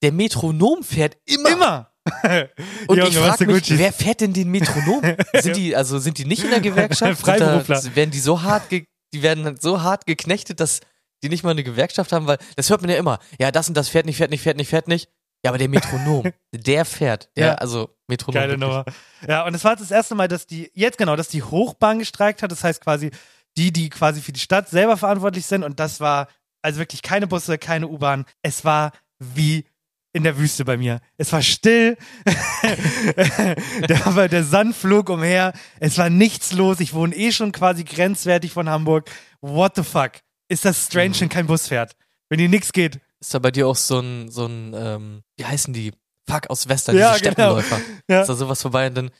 der 0.02 0.12
Metronom 0.12 0.82
fährt 0.84 1.16
immer. 1.24 1.50
Immer! 1.50 1.90
Und 2.86 2.98
Junge, 2.98 3.08
ich 3.08 3.16
frage 3.16 3.46
mich, 3.46 3.78
wer 3.78 3.92
fährt 3.92 4.20
denn 4.20 4.32
den 4.32 4.50
Metronom? 4.50 5.02
sind 5.40 5.56
die, 5.56 5.74
also 5.74 5.98
sind 5.98 6.18
die 6.18 6.26
nicht 6.26 6.44
in 6.44 6.50
der 6.50 6.60
Gewerkschaft? 6.60 7.20
Freiberufler. 7.20 7.80
Da, 7.80 7.96
werden 7.96 8.10
die 8.10 8.20
so 8.20 8.42
hart, 8.42 8.70
die 8.70 8.86
werden 9.12 9.56
so 9.58 9.82
hart 9.82 10.06
geknechtet, 10.06 10.60
dass 10.60 10.80
die 11.22 11.30
nicht 11.30 11.42
mal 11.44 11.52
eine 11.52 11.64
Gewerkschaft 11.64 12.12
haben, 12.12 12.26
weil 12.26 12.38
das 12.56 12.68
hört 12.68 12.82
man 12.82 12.90
ja 12.90 12.96
immer. 12.96 13.18
Ja, 13.40 13.50
das 13.50 13.68
und 13.68 13.76
das 13.76 13.88
fährt 13.88 14.04
nicht, 14.04 14.18
fährt 14.18 14.30
nicht, 14.30 14.42
fährt 14.42 14.58
nicht, 14.58 14.68
fährt 14.68 14.88
nicht. 14.88 15.08
Ja, 15.44 15.50
aber 15.50 15.58
der 15.58 15.68
Metronom, 15.68 16.24
der 16.52 16.84
fährt. 16.84 17.28
Der, 17.36 17.46
Ja. 17.48 17.54
also 17.56 17.90
Metronom. 18.08 18.34
Geile 18.34 18.52
wirklich. 18.52 18.68
Nummer. 18.68 18.84
Ja, 19.28 19.44
und 19.46 19.54
es 19.54 19.62
war 19.64 19.76
das 19.76 19.90
erste 19.90 20.14
Mal, 20.14 20.26
dass 20.28 20.46
die, 20.46 20.70
jetzt 20.74 20.98
genau, 20.98 21.16
dass 21.16 21.28
die 21.28 21.42
Hochbahn 21.42 21.98
gestreikt 21.98 22.42
hat. 22.42 22.50
Das 22.50 22.64
heißt 22.64 22.80
quasi, 22.82 23.10
die, 23.56 23.72
die 23.72 23.90
quasi 23.90 24.20
für 24.20 24.32
die 24.32 24.40
Stadt 24.40 24.68
selber 24.68 24.96
verantwortlich 24.96 25.46
sind. 25.46 25.62
Und 25.62 25.78
das 25.80 26.00
war 26.00 26.28
also 26.62 26.78
wirklich 26.78 27.02
keine 27.02 27.26
Busse, 27.26 27.58
keine 27.58 27.88
U-Bahn. 27.88 28.24
Es 28.42 28.64
war 28.64 28.92
wie 29.18 29.66
in 30.14 30.22
der 30.22 30.38
Wüste 30.38 30.64
bei 30.64 30.76
mir. 30.76 31.00
Es 31.18 31.32
war 31.32 31.42
still. 31.42 31.96
der, 33.88 34.28
der 34.28 34.44
Sand 34.44 34.74
flog 34.76 35.08
umher. 35.10 35.52
Es 35.80 35.98
war 35.98 36.08
nichts 36.10 36.52
los. 36.52 36.80
Ich 36.80 36.94
wohne 36.94 37.14
eh 37.14 37.32
schon 37.32 37.52
quasi 37.52 37.84
grenzwertig 37.84 38.52
von 38.52 38.68
Hamburg. 38.68 39.10
What 39.40 39.76
the 39.76 39.82
fuck? 39.82 40.12
Ist 40.48 40.64
das 40.64 40.86
strange, 40.86 41.18
wenn 41.20 41.28
kein 41.28 41.46
Bus 41.46 41.68
fährt? 41.68 41.96
Wenn 42.28 42.38
hier 42.38 42.48
nichts 42.48 42.72
geht. 42.72 43.00
Ist 43.24 43.32
da 43.32 43.38
bei 43.38 43.50
dir 43.50 43.66
auch 43.66 43.76
so 43.76 44.00
ein, 44.00 44.30
so 44.30 44.44
ein, 44.44 44.74
ähm, 44.76 45.22
wie 45.38 45.46
heißen 45.46 45.72
die? 45.72 45.92
Fuck 46.28 46.50
aus 46.50 46.68
Western, 46.68 46.94
Ja, 46.94 47.14
diese 47.16 47.30
genau. 47.30 47.58
Steppenläufer. 47.58 47.80
Ja. 48.08 48.20
Ist 48.20 48.28
da 48.28 48.34
sowas 48.34 48.60
vorbei 48.60 48.86
und 48.88 48.94
dann, 48.96 49.10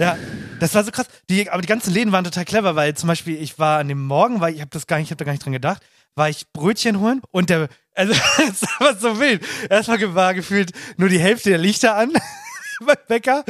Ja, 0.00 0.18
das 0.58 0.74
war 0.74 0.82
so 0.82 0.90
krass. 0.90 1.06
Die, 1.30 1.48
aber 1.48 1.62
die 1.62 1.68
ganzen 1.68 1.92
Läden 1.94 2.10
waren 2.10 2.24
total 2.24 2.44
clever, 2.44 2.74
weil 2.74 2.94
zum 2.94 3.06
Beispiel 3.06 3.40
ich 3.40 3.56
war 3.60 3.78
an 3.78 3.86
dem 3.86 4.04
Morgen, 4.04 4.40
weil 4.40 4.52
ich 4.52 4.60
habe 4.60 4.70
das 4.70 4.88
gar 4.88 4.96
nicht, 4.98 5.06
ich 5.06 5.10
habe 5.12 5.18
da 5.18 5.26
gar 5.26 5.30
nicht 5.32 5.44
dran 5.44 5.52
gedacht, 5.52 5.80
war 6.16 6.28
ich 6.28 6.52
Brötchen 6.52 6.98
holen 6.98 7.22
und 7.30 7.50
der, 7.50 7.68
Also, 7.94 8.14
es 8.48 8.62
war 8.80 8.96
so 8.96 9.20
wild. 9.20 9.44
Erstmal 9.70 10.12
war 10.16 10.34
gefühlt 10.34 10.72
nur 10.96 11.08
die 11.08 11.20
Hälfte 11.20 11.50
der 11.50 11.58
Lichter 11.58 11.94
an 11.96 12.10
beim 12.80 12.96
Bäcker. 13.08 13.44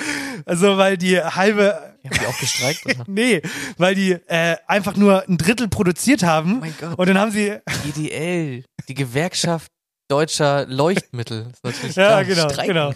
Also, 0.47 0.77
weil 0.77 0.97
die 0.97 1.21
halbe, 1.21 1.95
Haben 2.05 2.19
die 2.21 2.27
auch 2.27 2.39
gestreikt? 2.39 2.85
Oder? 2.87 3.05
nee, 3.07 3.43
weil 3.79 3.95
die 3.95 4.13
äh, 4.13 4.57
einfach 4.67 4.97
nur 4.97 5.27
ein 5.29 5.39
Drittel 5.39 5.69
produziert 5.69 6.23
haben. 6.23 6.57
Oh 6.57 6.61
mein 6.61 6.75
Gott. 6.81 6.99
Und 6.99 7.09
dann 7.09 7.19
haben 7.19 7.31
sie, 7.31 7.59
GDL, 7.85 8.65
die 8.89 8.95
Gewerkschaft 8.95 9.71
deutscher 10.09 10.67
Leuchtmittel. 10.67 11.53
Ja, 11.95 12.23
genau, 12.23 12.49
streiken. 12.49 12.75
genau. 12.75 12.93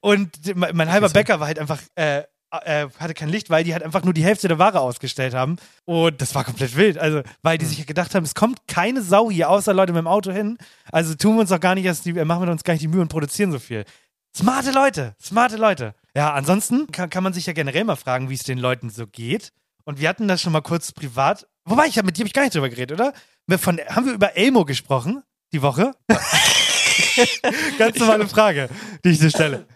Und 0.00 0.56
mein, 0.56 0.76
mein 0.76 0.90
halber. 0.90 1.08
Bäcker 1.08 1.40
war 1.40 1.46
halt 1.46 1.58
einfach, 1.58 1.80
äh, 1.94 2.22
äh, 2.50 2.88
hatte 2.98 3.14
kein 3.14 3.28
Licht, 3.28 3.50
weil 3.50 3.64
die 3.64 3.72
halt 3.72 3.82
einfach 3.82 4.02
nur 4.02 4.12
die 4.12 4.24
Hälfte 4.24 4.48
der 4.48 4.58
Ware 4.58 4.80
ausgestellt 4.80 5.34
haben. 5.34 5.56
Und 5.84 6.20
das 6.20 6.34
war 6.34 6.44
komplett 6.44 6.76
wild. 6.76 6.98
Also, 6.98 7.22
weil 7.42 7.58
die 7.58 7.66
sich 7.66 7.86
gedacht 7.86 8.14
haben, 8.14 8.24
es 8.24 8.34
kommt 8.34 8.66
keine 8.66 9.02
Sau 9.02 9.30
hier, 9.30 9.50
außer 9.50 9.72
Leute 9.72 9.92
mit 9.92 10.00
dem 10.00 10.06
Auto 10.06 10.32
hin. 10.32 10.58
Also 10.90 11.14
tun 11.14 11.36
wir 11.36 11.40
uns 11.42 11.50
doch 11.50 11.60
gar 11.60 11.74
nicht 11.74 11.84
erst 11.84 12.04
die, 12.04 12.10
äh, 12.10 12.24
machen 12.24 12.44
wir 12.44 12.50
uns 12.50 12.64
gar 12.64 12.74
nicht 12.74 12.82
die 12.82 12.88
Mühe 12.88 13.02
und 13.02 13.08
produzieren 13.08 13.52
so 13.52 13.58
viel. 13.58 13.84
Smarte 14.36 14.70
Leute, 14.70 15.14
smarte 15.20 15.56
Leute. 15.56 15.94
Ja, 16.16 16.32
ansonsten 16.32 16.90
kann, 16.92 17.10
kann 17.10 17.22
man 17.24 17.32
sich 17.32 17.46
ja 17.46 17.52
generell 17.52 17.84
mal 17.84 17.96
fragen, 17.96 18.30
wie 18.30 18.34
es 18.34 18.42
den 18.42 18.58
Leuten 18.58 18.90
so 18.90 19.06
geht. 19.06 19.52
Und 19.84 20.00
wir 20.00 20.08
hatten 20.08 20.28
das 20.28 20.40
schon 20.40 20.52
mal 20.52 20.60
kurz 20.60 20.92
privat. 20.92 21.46
Wobei, 21.64 21.86
ich 21.86 21.98
hab, 21.98 22.04
mit 22.06 22.16
dir 22.16 22.20
habe 22.22 22.28
ich 22.28 22.32
gar 22.34 22.42
nicht 22.42 22.54
drüber 22.54 22.68
geredet, 22.68 22.98
oder? 23.00 23.12
Von, 23.58 23.78
haben 23.88 24.06
wir 24.06 24.12
über 24.12 24.36
Elmo 24.36 24.64
gesprochen, 24.64 25.22
die 25.52 25.62
Woche? 25.62 25.92
Ganz 27.78 27.98
normale 27.98 28.28
Frage, 28.28 28.68
die 29.04 29.10
ich 29.10 29.18
dir 29.18 29.30
stelle. 29.30 29.66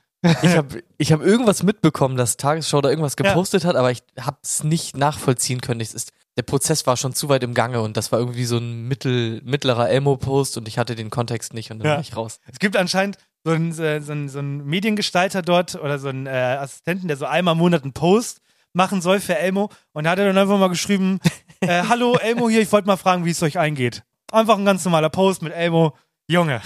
Ich 0.43 0.57
habe 0.57 0.83
ich 0.97 1.13
hab 1.13 1.21
irgendwas 1.21 1.63
mitbekommen, 1.63 2.17
dass 2.17 2.37
Tagesschau 2.37 2.81
da 2.81 2.89
irgendwas 2.89 3.15
Ja. 3.19 3.29
gepostet 3.29 3.65
hat, 3.65 3.77
aber 3.77 3.91
ich 3.91 4.03
habe 4.19 4.39
es 4.43 4.65
nicht 4.65 4.97
nachvollziehen 4.97 5.61
können. 5.61 5.81
Ist, 5.81 6.13
der 6.39 6.43
Prozess 6.43 6.87
war 6.87 6.97
schon 6.97 7.13
zu 7.13 7.29
weit 7.29 7.43
im 7.43 7.53
Gange 7.55 7.83
und 7.83 7.97
das 7.97 8.11
war 8.11 8.19
irgendwie 8.21 8.45
so 8.45 8.57
ein 8.57 8.89
mittel, 8.89 9.43
mittlerer 9.45 9.91
Elmo-Post 9.91 10.57
und 10.57 10.67
ich 10.69 10.79
hatte 10.79 10.95
den 10.95 11.11
Kontext 11.11 11.53
nicht 11.53 11.71
und 11.71 11.81
dann 11.81 11.87
Ja. 11.89 11.95
war 11.95 12.01
ich 12.01 12.17
raus. 12.17 12.41
Es 12.51 12.59
gibt 12.59 12.77
anscheinend 12.77 13.19
so 13.45 13.51
einen, 13.51 13.79
äh, 13.79 14.01
so 14.01 14.13
einen, 14.13 14.29
so 14.29 14.39
einen 14.39 14.65
Mediengestalter 14.65 15.43
dort 15.43 15.75
oder 15.77 15.99
so 15.99 16.09
einen 16.09 16.27
äh, 16.27 16.31
Assistenten, 16.31 17.09
der 17.09 17.17
so 17.17 17.27
einmal 17.27 17.53
im 17.53 17.59
Monat 17.59 17.83
einen 17.83 17.93
Post 17.93 18.41
machen 18.73 19.03
soll 19.03 19.21
für 19.21 19.39
Elmo. 19.39 19.71
Und 19.93 20.05
da 20.05 20.11
hat 20.11 20.19
er 20.19 20.27
dann 20.27 20.39
einfach 20.39 20.59
mal 20.59 20.69
geschrieben, 20.69 21.21
äh, 21.61 21.85
hallo 21.89 22.17
Elmo 22.17 22.49
hier, 22.49 22.61
ich 22.61 22.73
wollte 22.73 22.87
mal 22.87 22.97
fragen, 22.97 23.25
wie 23.25 23.31
es 23.31 23.43
euch 23.43 23.59
eingeht. 23.59 24.03
Einfach 24.33 24.59
ein 24.59 24.65
ganz 24.65 24.85
normaler 24.85 25.11
Post 25.11 25.43
mit 25.43 25.53
Elmo. 25.53 25.97
Junge. 26.27 26.63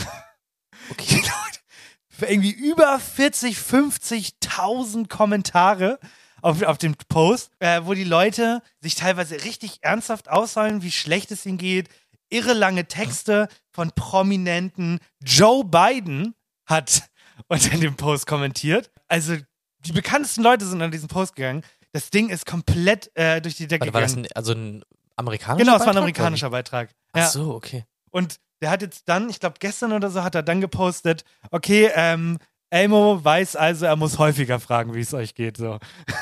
Okay. 0.90 1.23
Für 2.08 2.26
irgendwie 2.26 2.50
über 2.50 2.99
40, 2.99 3.56
50.000 3.56 5.08
Kommentare 5.08 6.00
auf, 6.42 6.62
auf 6.62 6.78
dem 6.78 6.94
Post, 7.08 7.50
äh, 7.61 7.82
wo 7.85 7.94
die 7.94 8.04
Leute 8.04 8.62
sich 8.80 8.94
teilweise 8.94 9.44
richtig 9.44 9.78
ernsthaft 9.82 10.28
ausholen, 10.28 10.82
wie 10.82 10.90
schlecht 10.90 11.30
es 11.30 11.47
ihnen 11.47 11.58
geht. 11.58 11.88
Irre 12.30 12.54
lange 12.54 12.87
Texte 12.87 13.49
von 13.70 13.92
Prominenten. 13.94 14.99
Joe 15.20 15.64
Biden 15.64 16.35
hat 16.68 17.02
unter 17.48 17.76
dem 17.76 17.96
Post 17.96 18.26
kommentiert. 18.26 18.90
Also 19.08 19.37
die 19.80 19.92
bekanntesten 19.92 20.42
Leute 20.42 20.66
sind 20.66 20.80
an 20.82 20.90
diesen 20.90 21.08
Post 21.08 21.34
gegangen. 21.37 21.64
Das 21.92 22.10
Ding 22.10 22.28
ist 22.28 22.46
komplett 22.46 23.10
äh, 23.16 23.40
durch 23.40 23.56
die 23.56 23.66
Decke 23.66 23.87
Warte, 23.87 23.94
war 23.94 24.00
das 24.02 24.12
gegangen. 24.12 24.26
ein, 24.26 24.37
also 24.37 24.52
ein 24.52 24.84
amerikanischer 25.16 25.64
genau, 25.64 25.76
es 25.76 25.80
war 25.80 25.92
ein 25.92 25.98
amerikanischer 25.98 26.50
Beitrag. 26.50 26.90
Ja. 27.14 27.25
Ach 27.25 27.30
so, 27.30 27.54
okay. 27.54 27.84
Und 28.10 28.38
der 28.60 28.70
hat 28.70 28.82
jetzt 28.82 29.08
dann, 29.08 29.30
ich 29.30 29.40
glaube 29.40 29.56
gestern 29.60 29.92
oder 29.92 30.10
so, 30.10 30.22
hat 30.22 30.34
er 30.34 30.42
dann 30.42 30.60
gepostet, 30.60 31.25
okay, 31.50 31.90
ähm, 31.94 32.38
Elmo 32.70 33.25
weiß 33.25 33.56
also, 33.56 33.87
er 33.87 33.96
muss 33.96 34.18
häufiger 34.18 34.60
fragen, 34.60 34.94
wie 34.94 35.00
es 35.00 35.14
euch 35.14 35.34
geht. 35.34 35.56
So. 35.56 35.78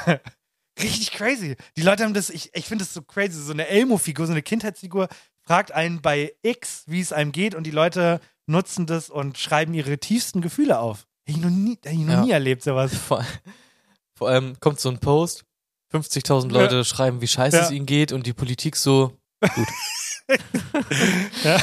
Richtig 0.80 1.12
crazy. 1.12 1.56
Die 1.76 1.82
Leute 1.82 2.04
haben 2.04 2.14
das, 2.14 2.30
ich, 2.30 2.54
ich 2.54 2.66
finde 2.66 2.84
das 2.84 2.92
so 2.94 3.02
crazy, 3.02 3.40
so 3.40 3.52
eine 3.52 3.66
Elmo-Figur, 3.66 4.26
so 4.26 4.32
eine 4.32 4.42
Kindheitsfigur, 4.42 5.08
fragt 5.40 5.72
einen 5.72 6.02
bei 6.02 6.34
X, 6.42 6.84
wie 6.86 7.00
es 7.00 7.12
einem 7.12 7.32
geht 7.32 7.54
und 7.54 7.64
die 7.64 7.70
Leute 7.70 8.20
nutzen 8.46 8.86
das 8.86 9.10
und 9.10 9.38
schreiben 9.38 9.74
ihre 9.74 9.98
tiefsten 9.98 10.40
Gefühle 10.40 10.78
auf. 10.78 11.06
Hätte 11.26 11.38
ich 11.38 11.44
noch 11.44 11.50
nie, 11.50 11.72
hätte 11.84 11.90
ich 11.90 11.98
noch 11.98 12.14
Ja. 12.14 12.20
nie 12.22 12.30
erlebt, 12.30 12.62
sowas. 12.62 12.92
Vor, 13.08 13.24
vor 14.16 14.28
allem 14.28 14.58
kommt 14.60 14.80
so 14.80 14.88
ein 14.88 14.98
Post, 14.98 15.44
50.000 15.92 16.50
Leute 16.50 16.84
schreiben, 16.84 17.20
wie 17.20 17.28
scheiße 17.28 17.56
Ja. 17.56 17.64
es 17.64 17.70
ihnen 17.70 17.86
geht 17.86 18.12
und 18.12 18.26
die 18.26 18.32
Politik 18.32 18.76
so, 18.76 19.12
gut. 19.54 19.68
Ja. 21.44 21.60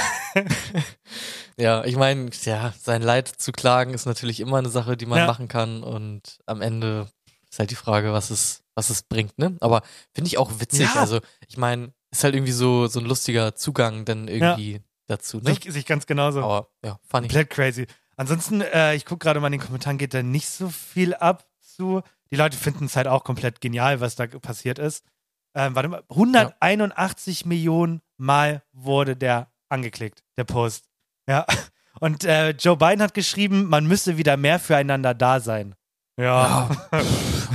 ja, 1.57 1.83
ich 1.85 1.95
meine, 1.97 2.29
ja, 2.43 2.73
sein 2.81 3.01
Leid 3.01 3.27
zu 3.27 3.51
klagen 3.51 3.93
ist 3.93 4.05
natürlich 4.05 4.39
immer 4.39 4.57
eine 4.57 4.69
Sache, 4.69 4.95
die 4.97 5.05
man 5.05 5.19
Ja. 5.19 5.25
machen 5.27 5.47
kann 5.47 5.83
und 5.83 6.39
am 6.45 6.61
Ende 6.61 7.07
ist 7.49 7.59
halt 7.59 7.71
die 7.71 7.75
Frage, 7.75 8.13
was 8.13 8.29
es, 8.29 8.63
was 8.75 8.89
es 8.89 9.03
bringt, 9.03 9.37
ne? 9.37 9.57
Aber 9.59 9.81
finde 10.13 10.27
ich 10.27 10.37
auch 10.37 10.59
witzig, 10.59 10.93
Ja. 10.95 11.01
also 11.01 11.19
ich 11.47 11.57
meine, 11.57 11.93
ist 12.11 12.23
halt 12.23 12.35
irgendwie 12.35 12.51
so, 12.53 12.87
so 12.87 12.99
ein 12.99 13.05
lustiger 13.05 13.55
Zugang 13.55 14.05
dann 14.05 14.27
irgendwie 14.27 14.81
dazu, 15.07 15.38
ne? 15.38 15.53
Sich, 15.53 15.72
sich 15.72 15.86
ganz 15.86 16.05
genauso. 16.05 16.43
Aber 16.43 16.69
ja, 16.83 17.00
fand 17.07 17.25
ich. 17.25 17.31
Komplett 17.31 17.50
crazy. 17.50 17.88
Ansonsten, 18.15 18.62
äh, 18.62 18.95
ich 18.95 19.05
gucke 19.05 19.24
gerade 19.24 19.39
mal 19.39 19.48
in 19.48 19.53
den 19.53 19.62
Kommentaren, 19.62 19.98
geht 19.98 20.13
da 20.13 20.22
nicht 20.22 20.50
so 20.50 20.69
viel 20.69 21.13
ab 21.15 21.45
zu. 21.60 22.01
Die 22.31 22.36
Leute 22.36 22.57
finden 22.57 22.86
es 22.86 22.95
halt 22.95 23.07
auch 23.07 23.24
komplett 23.24 23.62
genial, 23.62 24.01
was 24.01 24.15
da 24.15 24.27
passiert 24.27 24.79
ist. 24.79 25.03
Ähm, 25.55 25.75
warte 25.75 25.89
mal, 25.89 26.03
181 26.10 27.45
Millionen 27.45 28.01
Mal 28.17 28.63
wurde 28.72 29.15
der 29.15 29.51
angeklickt, 29.69 30.24
der 30.38 30.43
Post. 30.43 30.89
Ja. 31.27 31.45
Und 32.00 32.24
äh, 32.24 32.51
Joe 32.51 32.77
Biden 32.77 33.01
hat 33.01 33.13
geschrieben, 33.13 33.65
man 33.69 33.86
müsse 33.86 34.17
wieder 34.17 34.36
mehr 34.36 34.60
füreinander 34.60 35.13
da 35.13 35.39
sein. 35.39 35.75
Ja. 36.17 36.70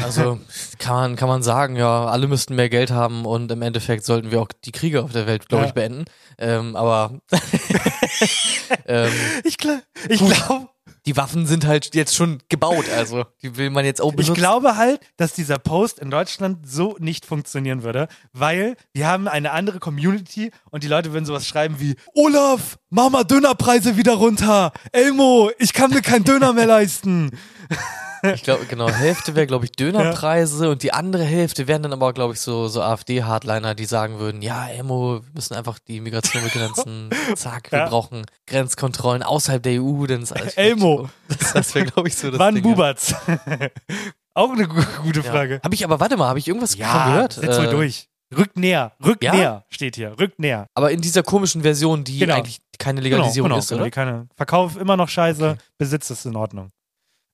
Also 0.05 0.39
kann 0.79 0.95
man, 0.95 1.17
kann 1.17 1.29
man 1.29 1.43
sagen, 1.43 1.75
ja, 1.77 2.07
alle 2.07 2.29
müssten 2.29 2.55
mehr 2.55 2.69
Geld 2.69 2.93
haben 2.93 3.27
und 3.27 3.51
im 3.51 3.63
Endeffekt 3.63 4.05
sollten 4.05 4.31
wir 4.31 4.41
auch 4.41 4.49
die 4.65 4.71
Kriege 4.71 5.03
auf 5.03 5.11
der 5.13 5.27
Welt, 5.27 5.49
glaube 5.49 5.65
Ja. 5.65 5.69
ich, 5.69 5.75
beenden. 5.75 6.05
Ähm, 6.39 6.77
aber 6.77 7.19
ähm, 8.87 9.11
Ich, 9.45 9.59
gl 9.59 9.83
ich 10.09 10.21
glaube, 10.21 10.69
die 11.05 11.17
Waffen 11.17 11.47
sind 11.47 11.67
halt 11.67 11.95
jetzt 11.97 12.15
schon 12.15 12.39
gebaut, 12.49 12.85
also 12.97 13.25
die 13.43 13.57
will 13.57 13.71
man 13.71 13.85
jetzt 13.85 14.01
auch 14.01 14.11
Ich 14.11 14.17
benutzen. 14.17 14.35
glaube 14.35 14.77
halt, 14.77 15.01
dass 15.17 15.33
dieser 15.33 15.59
Post 15.59 15.99
in 15.99 16.11
Deutschland 16.11 16.69
so 16.69 16.97
nicht 17.01 17.27
funktionieren 17.27 17.83
würde, 17.83 18.07
weil 18.33 18.77
wir 18.93 19.09
haben 19.09 19.27
eine 19.27 19.51
andere 19.51 19.81
Community 19.81 20.53
und 20.71 20.85
die 20.85 20.89
Leute 20.89 21.13
würden 21.13 21.25
sowas 21.27 21.47
schreiben 21.47 21.81
wie 21.81 21.97
Olaf, 22.15 22.79
mach 22.89 23.11
mal 23.11 23.25
Dönerpreise 23.25 23.97
wieder 23.97 24.15
runter. 24.15 24.73
Elmo, 24.93 25.51
ich 25.59 25.73
kann 25.73 25.91
mir 25.91 26.03
keinen 26.03 26.25
Döner 26.25 26.53
mehr 26.53 26.67
leisten. 26.67 27.31
Ich 28.35 28.43
glaube, 28.43 28.67
genau, 28.67 28.89
Hälfte 28.91 29.35
wäre, 29.35 29.47
glaube 29.47 29.65
ich, 29.65 29.73
Dönerpreise 29.73 30.71
und 30.71 30.83
die 30.83 30.93
andere 30.93 31.25
Hälfte 31.25 31.67
wären 31.69 31.83
dann 31.83 31.93
aber, 31.93 32.13
glaube 32.13 32.35
ich, 32.35 32.41
so, 32.41 32.69
so 32.69 32.83
AfD-Hardliner, 32.83 33.75
die 33.75 33.85
sagen 33.85 34.19
würden, 34.19 34.43
ja, 34.43 34.69
Emo, 34.69 35.21
wir 35.23 35.31
müssen 35.35 35.55
einfach 35.55 35.79
die 35.79 36.01
Migration 36.01 36.43
begrenzen, 36.43 37.11
zack, 37.37 37.71
wir 37.73 37.79
Ja. 37.81 37.89
brauchen 37.89 38.25
Grenzkontrollen 38.47 39.23
außerhalb 39.23 39.63
der 39.63 39.83
EU, 39.83 40.07
dann 40.07 40.23
ist 40.23 40.33
alles 40.33 40.55
Elmo. 40.55 41.09
Das, 41.29 41.53
das 41.53 41.75
wäre, 41.75 41.87
glaube 41.87 42.09
ich, 42.09 42.17
so 42.17 42.31
das 42.31 42.39
Wann 42.41 42.55
Ding. 42.57 42.65
ja. 42.65 42.71
Bubatz? 42.71 43.15
Auch 44.35 44.51
eine 44.53 44.69
gu 44.69 44.81
gute 45.03 45.21
Ja. 45.21 45.31
Frage. 45.33 45.61
Habe 45.65 45.75
ich 45.75 45.85
aber, 45.85 46.01
warte 46.01 46.17
mal, 46.17 46.29
habe 46.29 46.39
ich 46.39 46.47
irgendwas 46.49 46.77
davon 46.77 47.13
gehört? 47.13 47.33
setz 47.35 47.59
wohl 47.59 47.67
Äh, 47.67 47.71
durch. 47.71 48.09
Rückt 48.37 48.59
näher, 48.59 48.93
rückt 49.05 49.25
Ja? 49.25 49.33
näher, 49.35 49.65
steht 49.71 49.97
hier, 49.97 50.15
rückt 50.21 50.39
näher. 50.39 50.67
Aber 50.75 50.91
in 50.91 51.01
dieser 51.01 51.23
komischen 51.23 51.63
Version, 51.63 52.05
die 52.05 52.19
Genau. 52.19 52.35
eigentlich 52.37 52.59
keine 52.79 53.01
Legalisierung 53.01 53.49
genau, 53.49 53.59
ist, 53.59 53.69
genau, 53.69 53.79
oder? 53.81 53.85
die 53.87 53.91
keine. 53.91 54.29
Verkauf 54.37 54.77
immer 54.77 54.97
noch 54.99 55.09
scheiße, 55.09 55.51
Okay. 55.53 55.59
Besitz 55.79 56.11
ist 56.11 56.27
in 56.27 56.37
Ordnung. 56.37 56.71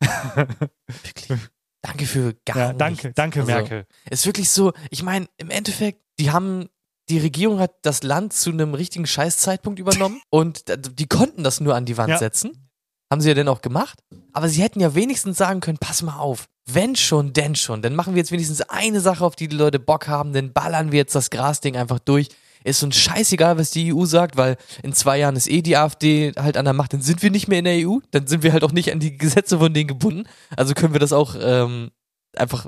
Wirklich. 0.86 1.40
Danke 1.82 2.06
für 2.06 2.34
gar 2.46 2.56
Ja, 2.56 2.72
danke, 2.72 3.08
nichts. 3.08 3.16
danke 3.16 3.40
Also, 3.40 3.52
Merkel. 3.52 3.86
Ist 4.10 4.24
wirklich 4.26 4.48
so, 4.50 4.72
ich 4.90 5.02
meine, 5.02 5.26
im 5.36 5.50
Endeffekt, 5.50 6.00
die 6.18 6.30
haben, 6.30 6.68
die 7.10 7.18
Regierung 7.18 7.58
hat 7.60 7.72
das 7.82 8.02
Land 8.02 8.32
zu 8.32 8.50
einem 8.50 8.72
richtigen 8.72 9.06
Scheißzeitpunkt 9.06 9.78
übernommen 9.78 10.20
und 10.30 10.68
d- 10.68 10.76
die 10.78 11.06
konnten 11.06 11.44
das 11.44 11.60
nur 11.60 11.74
an 11.74 11.84
die 11.84 11.98
Wand 11.98 12.08
Ja. 12.10 12.18
setzen. 12.18 12.70
Haben 13.12 13.20
sie 13.20 13.28
ja 13.28 13.34
dann 13.34 13.48
auch 13.48 13.60
gemacht. 13.60 13.98
Aber 14.32 14.48
sie 14.48 14.62
hätten 14.62 14.80
ja 14.80 14.94
wenigstens 14.94 15.36
sagen 15.36 15.60
können, 15.60 15.76
pass 15.78 16.00
mal 16.00 16.16
auf, 16.18 16.46
wenn 16.66 16.96
schon, 16.96 17.34
denn 17.34 17.54
schon, 17.54 17.82
dann 17.82 17.94
machen 17.94 18.14
wir 18.14 18.20
jetzt 18.20 18.32
wenigstens 18.32 18.62
eine 18.62 19.00
Sache, 19.00 19.22
auf 19.24 19.36
die 19.36 19.46
die 19.48 19.56
Leute 19.56 19.78
Bock 19.78 20.08
haben, 20.08 20.32
dann 20.32 20.54
ballern 20.54 20.90
wir 20.90 20.96
jetzt 21.00 21.14
das 21.14 21.28
Grasding 21.28 21.76
einfach 21.76 21.98
durch. 21.98 22.28
Ist 22.64 22.82
uns 22.82 22.96
scheißegal, 22.96 23.58
was 23.58 23.70
die 23.70 23.92
EU 23.94 24.04
sagt, 24.06 24.36
weil 24.36 24.56
in 24.82 24.92
zwei 24.92 25.18
Jahren 25.18 25.36
ist 25.36 25.48
eh 25.48 25.62
die 25.62 25.76
AfD 25.76 26.32
halt 26.36 26.56
an 26.56 26.64
der 26.64 26.74
Macht, 26.74 26.92
dann 26.94 27.02
sind 27.02 27.22
wir 27.22 27.30
nicht 27.30 27.46
mehr 27.46 27.58
in 27.60 27.64
der 27.66 27.86
EU, 27.88 27.98
dann 28.10 28.26
sind 28.26 28.42
wir 28.42 28.52
halt 28.52 28.64
auch 28.64 28.72
nicht 28.72 28.90
an 28.90 29.00
die 29.00 29.16
Gesetze 29.18 29.58
von 29.58 29.72
denen 29.72 29.86
gebunden. 29.88 30.26
Also 30.56 30.74
können 30.74 30.94
wir 30.94 31.00
das 31.00 31.12
auch 31.12 31.36
ähm, 31.38 31.90
einfach 32.36 32.66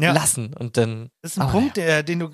Ja. 0.00 0.12
lassen 0.12 0.54
und 0.54 0.76
dann. 0.76 1.10
Das 1.22 1.32
ist 1.32 1.38
ein 1.38 1.42
Aber 1.42 1.52
Punkt, 1.52 1.76
der, 1.76 2.02
den 2.04 2.20
du, 2.20 2.30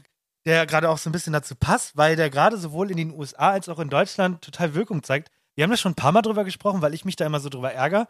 der 0.46 0.66
gerade 0.66 0.88
auch 0.90 0.98
so 0.98 1.08
ein 1.08 1.12
bisschen 1.12 1.32
dazu 1.32 1.54
passt, 1.54 1.96
weil 1.96 2.16
der 2.16 2.28
gerade 2.30 2.56
sowohl 2.58 2.90
in 2.90 2.96
den 2.98 3.12
USA 3.18 3.50
als 3.50 3.68
auch 3.68 3.78
in 3.78 3.88
Deutschland 3.88 4.42
total 4.42 4.74
Wirkung 4.74 5.02
zeigt. 5.02 5.30
Wir 5.56 5.64
haben 5.64 5.70
da 5.70 5.76
schon 5.76 5.92
ein 5.92 5.96
paar 5.96 6.12
Mal 6.12 6.22
drüber 6.22 6.44
gesprochen, 6.44 6.80
weil 6.82 6.94
ich 6.94 7.04
mich 7.04 7.16
da 7.16 7.26
immer 7.26 7.40
so 7.40 7.48
drüber 7.48 7.72
ärgere. 7.72 8.06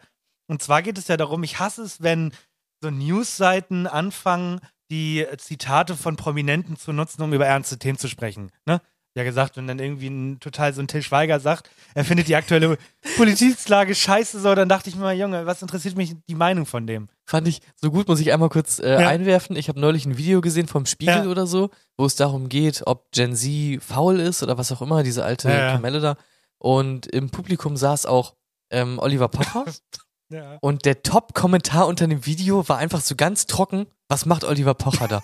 Und 0.47 0.61
zwar 0.61 0.81
geht 0.81 0.97
es 0.97 1.07
ja 1.07 1.17
darum, 1.17 1.43
ich 1.43 1.59
hasse 1.59 1.81
es, 1.83 2.01
wenn 2.01 2.33
so 2.83 2.89
Newsseiten 2.89 3.87
anfangen, 3.87 4.59
die 4.91 5.25
Zitate 5.37 5.95
von 5.95 6.15
Prominenten 6.17 6.75
zu 6.75 6.93
nutzen, 6.93 7.21
um 7.23 7.33
über 7.33 7.47
ernste 7.47 7.79
Themen 7.79 7.97
zu 7.97 8.07
sprechen. 8.07 8.51
Ne? 8.65 8.79
Ja 9.13 9.23
gesagt, 9.25 9.57
wenn 9.57 9.67
dann 9.67 9.79
irgendwie 9.79 10.07
ein 10.07 10.39
total 10.39 10.73
so 10.73 10.81
ein 10.81 10.87
Till 10.87 11.01
Schweiger 11.01 11.39
sagt, 11.41 11.69
er 11.95 12.05
findet 12.05 12.29
die 12.29 12.35
aktuelle 12.37 12.77
Politiklage 13.17 13.93
scheiße 13.93 14.39
so, 14.39 14.55
dann 14.55 14.69
dachte 14.69 14.89
ich 14.89 14.95
mir 14.95 15.01
mal, 15.01 15.17
Junge, 15.17 15.45
was 15.45 15.61
interessiert 15.61 15.97
mich 15.97 16.15
die 16.29 16.35
Meinung 16.35 16.65
von 16.65 16.87
dem? 16.87 17.09
Fand 17.25 17.45
ich 17.47 17.59
so 17.75 17.91
gut, 17.91 18.07
muss 18.07 18.21
ich 18.21 18.31
einmal 18.31 18.47
kurz 18.47 18.79
äh, 18.79 19.01
Ja. 19.01 19.07
einwerfen. 19.09 19.57
Ich 19.57 19.67
habe 19.67 19.81
neulich 19.81 20.05
ein 20.05 20.17
Video 20.17 20.39
gesehen 20.39 20.67
vom 20.67 20.85
Spiegel 20.85 21.23
Ja. 21.25 21.27
oder 21.29 21.45
so, 21.45 21.71
wo 21.97 22.05
es 22.05 22.15
darum 22.15 22.47
geht, 22.47 22.83
ob 22.85 23.11
Gen 23.11 23.35
Z 23.35 23.81
faul 23.83 24.17
ist 24.19 24.43
oder 24.43 24.57
was 24.57 24.71
auch 24.71 24.81
immer, 24.81 25.03
diese 25.03 25.25
alte 25.25 25.49
Ja. 25.49 25.71
Kamelle 25.73 25.99
da. 25.99 26.15
und 26.57 27.07
im 27.07 27.29
Publikum 27.31 27.75
saß 27.75 28.05
auch 28.05 28.35
ähm, 28.69 28.97
Oliver 28.99 29.27
Pocher. 29.27 29.65
Ja. 30.31 30.57
Und 30.61 30.85
der 30.85 31.03
Top-Kommentar 31.03 31.87
unter 31.87 32.07
dem 32.07 32.25
Video 32.25 32.67
war 32.69 32.77
einfach 32.77 33.01
so 33.01 33.15
ganz 33.15 33.45
trocken. 33.45 33.87
Was 34.07 34.25
macht 34.25 34.43
Oliver 34.43 34.73
Pocher 34.73 35.07
da? 35.07 35.21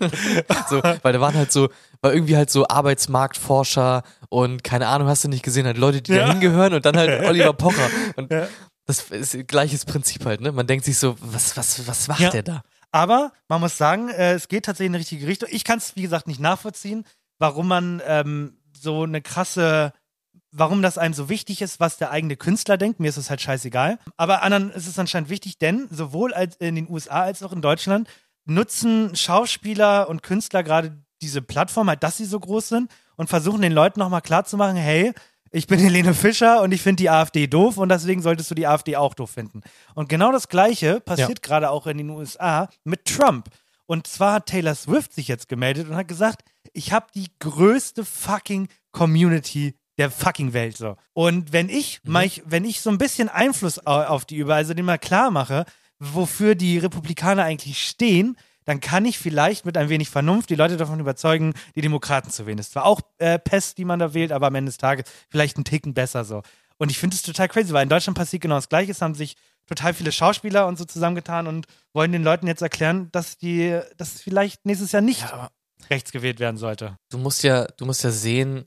so, 0.68 0.82
weil 1.02 1.12
da 1.12 1.20
waren 1.20 1.34
halt 1.34 1.52
so, 1.52 1.68
war 2.02 2.12
irgendwie 2.12 2.36
halt 2.36 2.50
so 2.50 2.66
Arbeitsmarktforscher 2.68 4.02
und 4.28 4.64
keine 4.64 4.86
Ahnung, 4.88 5.08
hast 5.08 5.24
du 5.24 5.28
nicht 5.28 5.42
gesehen, 5.42 5.66
halt 5.66 5.78
Leute, 5.78 6.02
die 6.02 6.12
Ja. 6.12 6.26
da 6.26 6.32
hingehören 6.32 6.74
und 6.74 6.84
dann 6.86 6.96
halt 6.96 7.24
Oliver 7.28 7.52
Pocher. 7.52 7.88
Und 8.16 8.30
Ja. 8.32 8.48
das 8.86 9.10
ist 9.10 9.48
gleiches 9.48 9.84
Prinzip 9.84 10.24
halt, 10.24 10.40
ne? 10.40 10.52
Man 10.52 10.66
denkt 10.66 10.84
sich 10.84 10.98
so, 10.98 11.16
was, 11.20 11.56
was, 11.56 11.86
was 11.86 12.08
macht 12.08 12.20
Ja. 12.20 12.30
der 12.30 12.42
da? 12.42 12.62
Aber 12.90 13.32
man 13.48 13.60
muss 13.60 13.76
sagen, 13.76 14.08
äh, 14.08 14.32
es 14.32 14.48
geht 14.48 14.64
tatsächlich 14.64 14.86
in 14.86 14.92
die 14.94 14.98
richtige 15.00 15.26
Richtung. 15.26 15.48
Ich 15.52 15.64
kann 15.64 15.78
es, 15.78 15.94
wie 15.96 16.02
gesagt, 16.02 16.26
nicht 16.26 16.40
nachvollziehen, 16.40 17.04
warum 17.38 17.68
man 17.68 18.00
ähm, 18.06 18.58
so 18.80 19.02
eine 19.02 19.20
krasse, 19.20 19.92
warum 20.50 20.82
das 20.82 20.98
einem 20.98 21.14
so 21.14 21.28
wichtig 21.28 21.62
ist, 21.62 21.80
was 21.80 21.98
der 21.98 22.10
eigene 22.10 22.36
Künstler 22.36 22.76
denkt. 22.76 23.00
Mir 23.00 23.08
ist 23.08 23.16
es 23.16 23.30
halt 23.30 23.40
scheißegal. 23.40 23.98
Aber 24.16 24.42
anderen 24.42 24.70
ist 24.70 24.86
es 24.86 24.98
anscheinend 24.98 25.30
wichtig, 25.30 25.58
denn 25.58 25.88
sowohl 25.90 26.32
als 26.34 26.56
in 26.56 26.74
den 26.74 26.90
USA 26.90 27.22
als 27.22 27.42
auch 27.42 27.52
in 27.52 27.62
Deutschland 27.62 28.08
nutzen 28.44 29.14
Schauspieler 29.14 30.08
und 30.08 30.22
Künstler 30.22 30.62
gerade 30.62 30.96
diese 31.20 31.42
Plattform 31.42 31.88
halt, 31.88 32.02
dass 32.02 32.16
sie 32.16 32.24
so 32.24 32.40
groß 32.40 32.68
sind 32.68 32.90
und 33.16 33.28
versuchen 33.28 33.60
den 33.60 33.72
Leuten 33.72 34.00
nochmal 34.00 34.22
klarzumachen, 34.22 34.76
hey, 34.76 35.12
ich 35.50 35.66
bin 35.66 35.80
Helene 35.80 36.14
Fischer 36.14 36.62
und 36.62 36.72
ich 36.72 36.82
finde 36.82 37.02
die 37.02 37.10
AfD 37.10 37.46
doof 37.46 37.78
und 37.78 37.88
deswegen 37.88 38.22
solltest 38.22 38.50
du 38.50 38.54
die 38.54 38.66
AfD 38.66 38.96
auch 38.96 39.14
doof 39.14 39.30
finden. 39.30 39.62
Und 39.94 40.08
genau 40.08 40.30
das 40.30 40.48
Gleiche 40.48 41.00
passiert 41.00 41.42
gerade 41.42 41.70
auch 41.70 41.86
in 41.86 41.98
den 41.98 42.10
USA 42.10 42.68
mit 42.84 43.06
Trump. 43.06 43.48
Und 43.86 44.06
zwar 44.06 44.34
hat 44.34 44.46
Taylor 44.46 44.74
Swift 44.74 45.14
sich 45.14 45.28
jetzt 45.28 45.48
gemeldet 45.48 45.88
und 45.88 45.96
hat 45.96 46.08
gesagt, 46.08 46.44
ich 46.74 46.92
habe 46.92 47.06
die 47.14 47.28
größte 47.38 48.04
fucking 48.04 48.68
Community 48.92 49.74
der 49.98 50.10
fucking 50.10 50.52
Welt 50.52 50.76
so. 50.76 50.96
Und 51.12 51.52
wenn 51.52 51.68
ich, 51.68 52.00
Mhm. 52.04 52.16
ich 52.18 52.42
wenn 52.46 52.64
ich 52.64 52.80
so 52.80 52.90
ein 52.90 52.98
bisschen 52.98 53.28
Einfluss 53.28 53.78
au- 53.86 54.04
auf 54.04 54.24
die 54.24 54.36
über, 54.36 54.54
also 54.54 54.72
dem 54.74 54.86
mal 54.86 54.98
klar 54.98 55.30
mache, 55.30 55.64
wofür 55.98 56.54
die 56.54 56.78
Republikaner 56.78 57.44
eigentlich 57.44 57.86
stehen, 57.86 58.36
dann 58.64 58.80
kann 58.80 59.04
ich 59.06 59.18
vielleicht 59.18 59.64
mit 59.64 59.76
ein 59.76 59.88
wenig 59.88 60.10
Vernunft 60.10 60.50
die 60.50 60.54
Leute 60.54 60.76
davon 60.76 61.00
überzeugen, 61.00 61.54
die 61.74 61.80
Demokraten 61.80 62.30
zu 62.30 62.46
wählen. 62.46 62.58
Ist 62.58 62.72
zwar 62.72 62.84
auch 62.84 63.00
äh, 63.18 63.38
Pest, 63.38 63.78
die 63.78 63.84
man 63.84 63.98
da 63.98 64.12
wählt, 64.14 64.30
aber 64.30 64.46
am 64.48 64.54
Ende 64.54 64.68
des 64.70 64.76
Tages 64.78 65.06
vielleicht 65.30 65.56
einen 65.56 65.64
Ticken 65.64 65.94
besser 65.94 66.24
so. 66.24 66.42
Und 66.76 66.90
ich 66.90 66.98
finde 66.98 67.16
es 67.16 67.22
total 67.22 67.48
crazy, 67.48 67.72
weil 67.72 67.82
in 67.82 67.88
Deutschland 67.88 68.16
passiert 68.16 68.42
genau 68.42 68.54
das 68.56 68.68
Gleiche. 68.68 68.92
Es 68.92 69.02
haben 69.02 69.14
sich 69.14 69.36
total 69.66 69.94
viele 69.94 70.12
Schauspieler 70.12 70.66
und 70.66 70.78
so 70.78 70.84
zusammengetan 70.84 71.46
und 71.46 71.66
wollen 71.92 72.12
den 72.12 72.22
Leuten 72.22 72.46
jetzt 72.46 72.62
erklären, 72.62 73.08
dass 73.10 73.36
die, 73.38 73.80
dass 73.96 74.14
es 74.14 74.22
vielleicht 74.22 74.64
nächstes 74.64 74.92
Jahr 74.92 75.02
nicht 75.02 75.22
Ja, 75.22 75.48
rechts 75.90 76.12
gewählt 76.12 76.38
werden 76.38 76.56
sollte. 76.58 76.96
du 77.10 77.18
musst 77.18 77.42
ja, 77.42 77.64
du 77.78 77.84
musst 77.86 78.04
ja 78.04 78.10
sehen, 78.10 78.66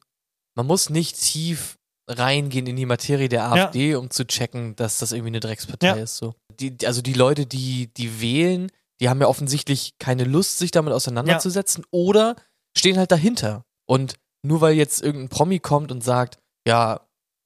man 0.55 0.65
muss 0.67 0.89
nicht 0.89 1.19
tief 1.19 1.77
reingehen 2.09 2.67
in 2.67 2.75
die 2.75 2.85
Materie 2.85 3.29
der 3.29 3.51
AfD, 3.51 3.95
um 3.95 4.09
zu 4.09 4.25
checken, 4.25 4.75
dass 4.75 4.97
das 4.99 5.11
irgendwie 5.11 5.29
eine 5.29 5.39
Dreckspartei 5.39 5.87
Ja. 5.87 5.93
ist. 5.95 6.17
So. 6.17 6.33
Die, 6.59 6.75
also 6.85 7.01
die 7.01 7.13
Leute, 7.13 7.45
die, 7.45 7.87
die 7.93 8.19
wählen, 8.21 8.69
die 8.99 9.09
haben 9.09 9.21
ja 9.21 9.27
offensichtlich 9.27 9.93
keine 9.99 10.25
Lust, 10.25 10.57
sich 10.57 10.71
damit 10.71 10.93
auseinanderzusetzen 10.93 11.85
oder 11.91 12.35
stehen 12.77 12.97
halt 12.97 13.11
dahinter. 13.11 13.63
Und 13.85 14.15
nur 14.43 14.61
weil 14.61 14.73
jetzt 14.75 15.01
irgendein 15.01 15.29
Promi 15.29 15.59
kommt 15.59 15.91
und 15.91 16.03
sagt, 16.03 16.37
ja, 16.67 17.01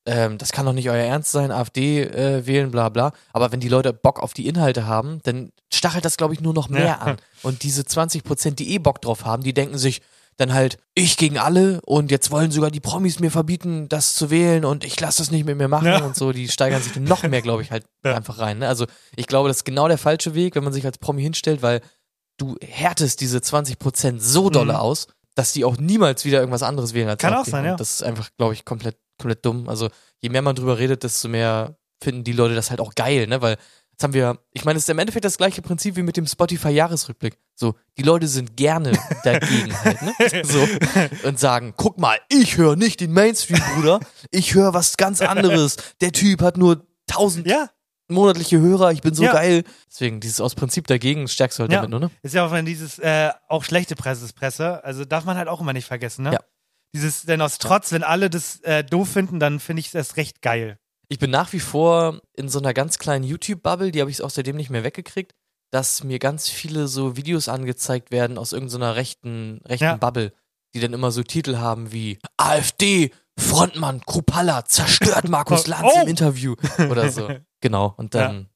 ähm, 0.08 0.38
das 0.38 0.52
kann 0.52 0.66
doch 0.66 0.74
nicht 0.74 0.90
euer 0.90 1.04
Ernst 1.04 1.32
sein, 1.32 1.52
AfD 1.52 2.02
äh, 2.04 2.46
wählen, 2.46 2.72
bla 2.72 2.90
bla. 2.90 3.12
Aber 3.34 3.52
wenn 3.52 3.60
die 3.60 3.70
Leute 3.70 3.92
Bock 3.94 4.20
auf 4.20 4.34
die 4.34 4.48
Inhalte 4.48 4.86
haben, 4.88 5.20
dann 5.24 5.52
stachelt 5.74 6.06
das, 6.06 6.18
glaube 6.18 6.34
ich, 6.34 6.42
nur 6.42 6.54
noch 6.54 6.70
mehr 6.70 6.86
Ja. 6.86 6.98
an. 7.00 7.18
Und 7.44 7.64
diese 7.64 7.86
20 7.86 8.24
Prozent, 8.24 8.60
die 8.60 8.72
eh 8.74 8.78
Bock 8.80 9.02
drauf 9.02 9.26
haben, 9.26 9.44
die 9.44 9.54
denken 9.54 9.78
sich 9.78 10.02
dann 10.38 10.54
halt, 10.54 10.78
ich 10.96 11.16
gegen 11.18 11.38
alle 11.38 11.80
und 11.86 12.12
jetzt 12.12 12.30
wollen 12.32 12.52
sogar 12.52 12.70
die 12.72 12.80
Promis 12.82 13.20
mir 13.20 13.32
verbieten, 13.32 13.88
das 13.88 14.16
zu 14.16 14.30
wählen 14.30 14.66
und 14.66 14.84
ich 14.84 15.00
lasse 15.00 15.20
das 15.22 15.32
nicht 15.32 15.46
mit 15.46 15.58
mir 15.58 15.68
machen 15.70 15.88
Ja. 15.88 16.04
und 16.04 16.16
so. 16.16 16.32
Die 16.34 16.50
steigern 16.50 16.82
sich 16.82 16.96
noch 16.98 17.24
mehr, 17.24 17.42
glaube 17.42 17.62
ich, 17.62 17.72
halt 17.72 17.86
Ja. 18.06 18.16
einfach 18.16 18.40
rein. 18.40 18.60
Ne? 18.60 18.68
Also 18.68 18.86
ich 19.16 19.28
glaube, 19.28 19.48
das 19.48 19.58
ist 19.58 19.64
genau 19.66 19.88
der 19.88 19.98
falsche 19.98 20.34
Weg, 20.36 20.56
wenn 20.56 20.64
man 20.64 20.74
sich 20.74 20.86
als 20.86 20.98
Promi 20.98 21.22
hinstellt, 21.22 21.62
weil 21.62 21.82
du 22.38 22.58
härtest 22.62 23.22
diese 23.22 23.42
20 23.42 23.80
Prozent 23.80 24.22
so 24.22 24.50
dolle 24.50 24.74
Mhm. 24.74 24.80
aus, 24.80 25.08
dass 25.36 25.54
die 25.54 25.64
auch 25.64 25.78
niemals 25.78 26.26
wieder 26.26 26.40
irgendwas 26.40 26.64
anderes 26.64 26.94
wählen 26.94 27.10
als 27.10 27.22
Kann 27.22 27.34
auch 27.34 27.46
sein, 27.46 27.64
ja. 27.66 27.76
Das 27.76 27.94
ist 27.94 28.04
einfach, 28.04 28.30
glaube 28.38 28.54
ich, 28.54 28.66
komplett, 28.66 28.98
komplett 29.18 29.46
dumm. 29.46 29.70
Also 29.70 29.90
je 30.22 30.30
mehr 30.30 30.42
man 30.42 30.56
drüber 30.56 30.78
redet, 30.78 31.04
desto 31.04 31.30
mehr 31.30 31.78
finden 32.04 32.26
die 32.26 32.34
Leute 32.34 32.56
das 32.56 32.70
halt 32.72 32.82
auch 32.82 32.94
geil, 32.96 33.28
ne? 33.28 33.42
Weil 33.42 33.56
jetzt 33.96 34.04
haben 34.04 34.14
wir, 34.14 34.38
ich 34.52 34.66
meine, 34.66 34.76
es 34.78 34.84
ist 34.84 34.90
im 34.90 35.00
Endeffekt 35.00 35.24
das 35.24 35.38
gleiche 35.38 35.62
Prinzip 35.62 35.96
wie 35.96 36.04
mit 36.04 36.18
dem 36.18 36.28
Spotify-Jahresrückblick. 36.28 37.38
So, 37.56 37.76
die 37.98 38.04
Leute 38.04 38.28
sind 38.28 38.58
gerne 38.58 38.92
dagegen 39.24 39.74
halt, 39.84 40.02
ne? 40.02 40.14
So. 40.44 40.68
Und 41.28 41.40
sagen, 41.40 41.74
guck 41.78 41.98
mal, 41.98 42.18
ich 42.30 42.58
höre 42.58 42.76
nicht 42.76 43.00
den 43.00 43.14
Mainstream, 43.14 43.62
Bruder. 43.76 44.00
Ich 44.32 44.54
höre 44.54 44.74
was 44.74 44.98
ganz 44.98 45.22
anderes. 45.22 45.78
Der 46.02 46.12
Typ 46.12 46.42
hat 46.42 46.58
nur 46.58 46.86
1000 47.10 47.48
Ja, 47.48 47.70
monatliche 48.10 48.60
Hörer, 48.60 48.92
ich 48.92 49.02
bin 49.02 49.14
so 49.16 49.24
Ja. 49.24 49.32
geil. 49.32 49.64
Deswegen, 49.90 50.20
dieses 50.20 50.42
aus 50.42 50.56
Prinzip 50.56 50.88
dagegen 50.88 51.28
stärkst 51.28 51.58
du 51.58 51.62
halt 51.64 51.72
Ja. 51.72 51.78
damit 51.78 51.92
nur, 51.92 52.00
ne? 52.02 52.12
ist 52.22 52.36
ja 52.36 52.46
auch 52.46 52.52
wenn 52.52 52.66
dieses, 52.66 53.00
äh, 53.00 53.32
auch 53.48 53.64
schlechte 53.64 53.96
Presse 53.96 54.26
ist 54.26 54.34
Presse. 54.34 54.84
Also 54.84 55.06
darf 55.06 55.24
man 55.24 55.38
halt 55.38 55.48
auch 55.48 55.62
immer 55.62 55.74
nicht 55.74 55.88
vergessen, 55.88 56.24
ne? 56.24 56.34
Ja. 56.34 56.40
Dieses, 56.94 57.24
denn 57.24 57.42
aus 57.42 57.58
Trotz, 57.58 57.92
wenn 57.92 58.04
alle 58.04 58.30
das 58.30 58.60
äh, 58.62 58.84
doof 58.84 59.10
finden, 59.10 59.40
dann 59.40 59.60
finde 59.60 59.80
ich 59.82 59.88
es 59.88 59.96
erst 59.96 60.18
recht 60.18 60.42
geil. 60.42 60.78
Ich 61.16 61.20
bin 61.20 61.32
nach 61.32 61.54
wie 61.54 61.62
vor 61.62 62.20
in 62.34 62.50
so 62.50 62.60
einer 62.60 62.74
ganz 62.74 63.00
kleinen 63.00 63.24
YouTube-Bubble, 63.24 63.92
die 63.94 64.02
habe 64.02 64.12
ich 64.12 64.22
außerdem 64.22 64.54
nicht 64.54 64.70
mehr 64.70 64.84
weggekriegt, 64.84 65.32
dass 65.72 66.04
mir 66.04 66.20
ganz 66.20 66.50
viele 66.50 66.90
so 66.90 67.16
Videos 67.16 67.48
angezeigt 67.48 68.12
werden 68.12 68.38
aus 68.38 68.52
irgendeiner 68.52 68.98
rechten, 68.98 69.62
rechten 69.66 69.86
Ja. 69.86 69.96
Bubble, 69.96 70.34
die 70.74 70.82
dann 70.82 70.92
immer 70.92 71.12
so 71.14 71.24
Titel 71.24 71.56
haben 71.56 71.94
wie 71.94 72.20
AfD, 72.36 73.12
Frontmann, 73.40 74.02
Krupalla, 74.06 74.66
zerstört 74.66 75.30
Markus 75.30 75.68
Lanz 75.68 75.88
Oh. 75.96 76.02
im 76.02 76.10
Interview 76.10 76.56
oder 76.90 77.10
so. 77.10 77.30
Genau. 77.62 77.94
Und 77.96 78.14
dann 78.14 78.50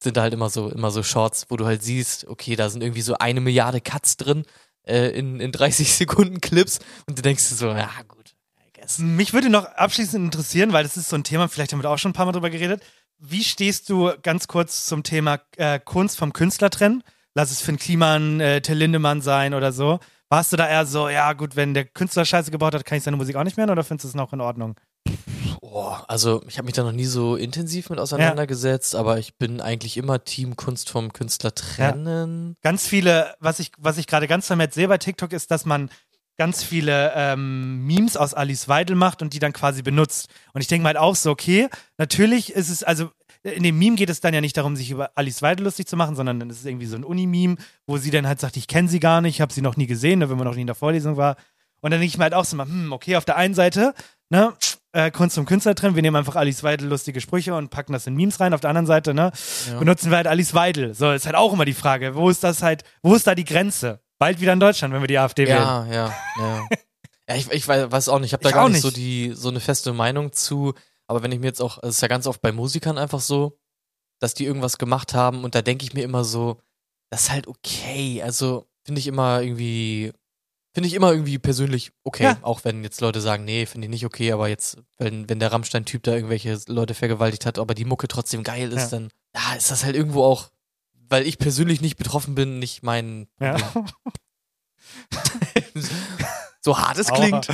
sind 0.00 0.16
da 0.16 0.22
halt 0.22 0.34
immer 0.34 0.50
so, 0.50 0.68
immer 0.70 0.92
so 0.92 1.02
Shorts, 1.02 1.46
wo 1.48 1.56
du 1.56 1.66
halt 1.66 1.82
siehst, 1.82 2.28
okay, 2.28 2.54
da 2.54 2.70
sind 2.70 2.84
irgendwie 2.84 3.02
so 3.02 3.14
eine 3.18 3.40
Milliarde 3.40 3.80
Cuts 3.80 4.18
drin 4.18 4.44
äh, 4.86 5.08
in, 5.18 5.40
in 5.40 5.50
30 5.50 5.92
Sekunden 5.96 6.40
Clips 6.40 6.78
und 7.08 7.18
du 7.18 7.22
denkst 7.22 7.42
so, 7.42 7.70
ja 7.70 7.90
gut, 8.06 8.33
I 8.84 8.86
guess. 8.86 8.98
Mich 8.98 9.32
würde 9.32 9.50
noch 9.50 9.64
abschließend 9.64 10.24
interessieren, 10.24 10.72
weil 10.72 10.84
das 10.84 10.96
ist 10.96 11.08
so 11.08 11.16
ein 11.16 11.24
Thema, 11.24 11.48
vielleicht 11.48 11.72
haben 11.72 11.80
wir 11.80 11.84
da 11.84 11.90
auch 11.90 11.98
schon 11.98 12.10
ein 12.10 12.14
paar 12.14 12.26
Mal 12.26 12.32
drüber 12.32 12.50
geredet. 12.50 12.82
Wie 13.18 13.44
stehst 13.44 13.88
du 13.88 14.12
ganz 14.22 14.48
kurz 14.48 14.86
zum 14.86 15.02
Thema 15.02 15.40
äh, 15.56 15.78
Kunst 15.78 16.18
vom 16.18 16.32
Künstler 16.32 16.70
trennen? 16.70 17.02
Lass 17.34 17.50
es 17.50 17.60
Finn 17.60 17.78
Kliman, 17.78 18.40
äh, 18.40 18.60
Till 18.60 18.76
Lindemann 18.76 19.20
sein 19.20 19.54
oder 19.54 19.72
so. 19.72 19.98
Warst 20.28 20.52
du 20.52 20.56
da 20.56 20.68
eher 20.68 20.86
so, 20.86 21.08
ja 21.08 21.32
gut, 21.32 21.56
wenn 21.56 21.74
der 21.74 21.84
Künstler 21.84 22.24
Scheiße 22.24 22.50
gebaut 22.50 22.74
hat, 22.74 22.84
kann 22.84 22.98
ich 22.98 23.04
seine 23.04 23.16
Musik 23.16 23.36
auch 23.36 23.44
nicht 23.44 23.56
mehr 23.56 23.66
hören 23.66 23.72
oder 23.72 23.84
findest 23.84 24.04
du 24.04 24.08
es 24.08 24.14
noch 24.14 24.32
in 24.32 24.40
Ordnung? 24.40 24.76
Oh, 25.60 25.94
also 26.08 26.42
ich 26.48 26.58
habe 26.58 26.66
mich 26.66 26.74
da 26.74 26.82
noch 26.82 26.92
nie 26.92 27.04
so 27.04 27.36
intensiv 27.36 27.90
mit 27.90 27.98
auseinandergesetzt, 27.98 28.94
aber 28.94 29.18
ich 29.18 29.36
bin 29.36 29.60
eigentlich 29.60 29.96
immer 29.96 30.22
Team 30.24 30.56
Kunst 30.56 30.90
vom 30.90 31.12
Künstler 31.12 31.54
trennen. 31.54 32.56
Ganz 32.62 32.86
viele, 32.86 33.34
was 33.40 33.58
ich, 33.58 33.72
was 33.78 33.98
ich 33.98 34.06
gerade 34.06 34.28
ganz 34.28 34.46
vermehrt 34.46 34.72
sehe 34.74 34.88
bei 34.88 34.98
TikTok, 34.98 35.32
ist, 35.32 35.50
dass 35.50 35.64
man 35.64 35.90
ganz 36.36 36.62
viele 36.64 37.12
ähm, 37.14 37.86
Memes 37.86 38.16
aus 38.16 38.34
Alice 38.34 38.68
Weidel 38.68 38.96
macht 38.96 39.22
und 39.22 39.32
die 39.34 39.38
dann 39.38 39.52
quasi 39.52 39.82
benutzt. 39.82 40.28
Und 40.52 40.60
ich 40.60 40.66
denke 40.68 40.82
mal 40.82 40.88
halt 40.88 40.98
auch 40.98 41.14
so, 41.16 41.30
okay, 41.30 41.68
natürlich 41.98 42.52
ist 42.52 42.70
es, 42.70 42.82
also 42.82 43.10
in 43.42 43.62
dem 43.62 43.78
Meme 43.78 43.96
geht 43.96 44.08
es 44.10 44.20
dann 44.20 44.32
ja 44.34 44.40
nicht 44.40 44.56
darum, 44.56 44.74
sich 44.74 44.90
über 44.90 45.10
Alice 45.16 45.42
Weidel 45.42 45.64
lustig 45.64 45.86
zu 45.86 45.96
machen, 45.96 46.16
sondern 46.16 46.40
dann 46.40 46.48
ist 46.50 46.60
es 46.60 46.64
irgendwie 46.64 46.86
so 46.86 46.96
ein 46.96 47.04
Uni-Meme, 47.04 47.56
wo 47.86 47.98
sie 47.98 48.10
dann 48.10 48.26
halt 48.26 48.40
sagt, 48.40 48.56
ich 48.56 48.66
kenne 48.68 48.88
sie 48.88 49.00
gar 49.00 49.20
nicht, 49.20 49.36
ich 49.36 49.40
habe 49.42 49.52
sie 49.52 49.60
noch 49.60 49.76
nie 49.76 49.86
gesehen, 49.86 50.20
ne, 50.20 50.30
wenn 50.30 50.38
man 50.38 50.46
noch 50.46 50.54
nie 50.54 50.62
in 50.62 50.66
der 50.66 50.74
Vorlesung 50.74 51.16
war. 51.18 51.36
Und 51.82 51.90
dann 51.90 52.00
denke 52.00 52.06
ich 52.06 52.16
mir 52.16 52.24
halt 52.24 52.32
auch 52.34 52.46
so 52.46 52.56
mal, 52.56 52.64
hm, 52.66 52.92
okay, 52.92 53.16
auf 53.16 53.26
der 53.26 53.36
einen 53.36 53.52
Seite, 53.52 53.92
ne, 54.30 54.54
äh, 54.92 55.10
Kunst 55.10 55.34
zum 55.34 55.44
Künstler 55.44 55.74
trennen, 55.74 55.94
wir 55.94 56.00
nehmen 56.02 56.16
einfach 56.16 56.36
Alice 56.36 56.62
Weidel 56.62 56.88
lustige 56.88 57.20
Sprüche 57.20 57.54
und 57.54 57.68
packen 57.68 57.92
das 57.92 58.06
in 58.06 58.14
Memes 58.14 58.40
rein. 58.40 58.54
Auf 58.54 58.60
der 58.62 58.70
anderen 58.70 58.86
Seite, 58.86 59.12
ne, 59.12 59.30
Ja. 59.70 59.78
benutzen 59.78 60.08
wir 60.10 60.16
halt 60.16 60.26
Alice 60.26 60.54
Weidel. 60.54 60.94
So, 60.94 61.12
ist 61.12 61.26
halt 61.26 61.36
auch 61.36 61.52
immer 61.52 61.66
die 61.66 61.74
Frage, 61.74 62.14
wo 62.14 62.30
ist 62.30 62.42
das 62.44 62.62
halt, 62.62 62.82
wo 63.02 63.14
ist 63.14 63.26
da 63.26 63.34
die 63.34 63.44
Grenze? 63.44 64.00
Bald 64.24 64.40
wieder 64.40 64.54
in 64.54 64.60
Deutschland, 64.60 64.94
wenn 64.94 65.02
wir 65.02 65.06
die 65.06 65.18
AfD 65.18 65.46
wählen. 65.46 65.58
Ja, 65.58 65.86
ja, 65.86 66.14
ja. 66.38 66.68
ja 67.28 67.34
ich, 67.36 67.50
ich 67.50 67.68
weiß, 67.68 68.08
auch 68.08 68.18
nicht, 68.20 68.28
ich 68.30 68.32
habe 68.32 68.42
da 68.42 68.48
Ich 68.48 68.54
gar 68.54 68.64
auch 68.64 68.68
nicht 68.70 68.80
so 68.80 68.88
nicht. 68.88 68.96
die 68.96 69.32
so 69.34 69.50
eine 69.50 69.60
feste 69.60 69.92
Meinung 69.92 70.32
zu, 70.32 70.72
aber 71.06 71.22
wenn 71.22 71.30
ich 71.30 71.40
mir 71.40 71.46
jetzt 71.48 71.60
auch, 71.60 71.76
es 71.82 71.96
ist 71.96 72.00
ja 72.00 72.08
ganz 72.08 72.26
oft 72.26 72.40
bei 72.40 72.50
Musikern 72.50 72.96
einfach 72.96 73.20
so, 73.20 73.58
dass 74.20 74.32
die 74.32 74.46
irgendwas 74.46 74.78
gemacht 74.78 75.12
haben 75.12 75.44
und 75.44 75.54
da 75.54 75.60
denke 75.60 75.84
ich 75.84 75.92
mir 75.92 76.04
immer 76.04 76.24
so, 76.24 76.58
das 77.10 77.24
ist 77.24 77.32
halt 77.32 77.48
okay, 77.48 78.22
also 78.22 78.66
finde 78.86 78.98
ich 78.98 79.06
immer 79.08 79.42
irgendwie 79.42 80.10
finde 80.74 80.88
ich 80.88 80.94
immer 80.94 81.12
irgendwie 81.12 81.38
persönlich 81.38 81.92
okay, 82.02 82.24
Ja. 82.24 82.38
auch 82.40 82.64
wenn 82.64 82.82
jetzt 82.82 83.02
Leute 83.02 83.20
sagen, 83.20 83.44
nee, 83.44 83.66
finde 83.66 83.84
ich 83.86 83.90
nicht 83.90 84.06
okay, 84.06 84.32
aber 84.32 84.48
jetzt 84.48 84.78
wenn 84.96 85.28
wenn 85.28 85.38
der 85.38 85.52
Rammstein 85.52 85.84
Typ 85.84 86.02
da 86.02 86.14
irgendwelche 86.14 86.58
Leute 86.68 86.94
vergewaltigt 86.94 87.44
hat, 87.44 87.58
aber 87.58 87.74
die 87.74 87.84
Mucke 87.84 88.08
trotzdem 88.08 88.42
geil 88.42 88.72
ist, 88.72 88.90
Ja. 88.90 88.98
dann 89.00 89.10
ja, 89.36 89.54
ist 89.54 89.70
das 89.70 89.84
halt 89.84 89.94
irgendwo 89.96 90.24
auch 90.24 90.48
weil 91.08 91.26
ich 91.26 91.38
persönlich 91.38 91.80
nicht 91.80 91.96
betroffen 91.96 92.34
bin, 92.34 92.58
nicht 92.58 92.82
mein 92.82 93.28
Ja. 93.40 93.56
so 96.64 96.78
hart 96.78 96.98
es 96.98 97.08
klingt. 97.08 97.46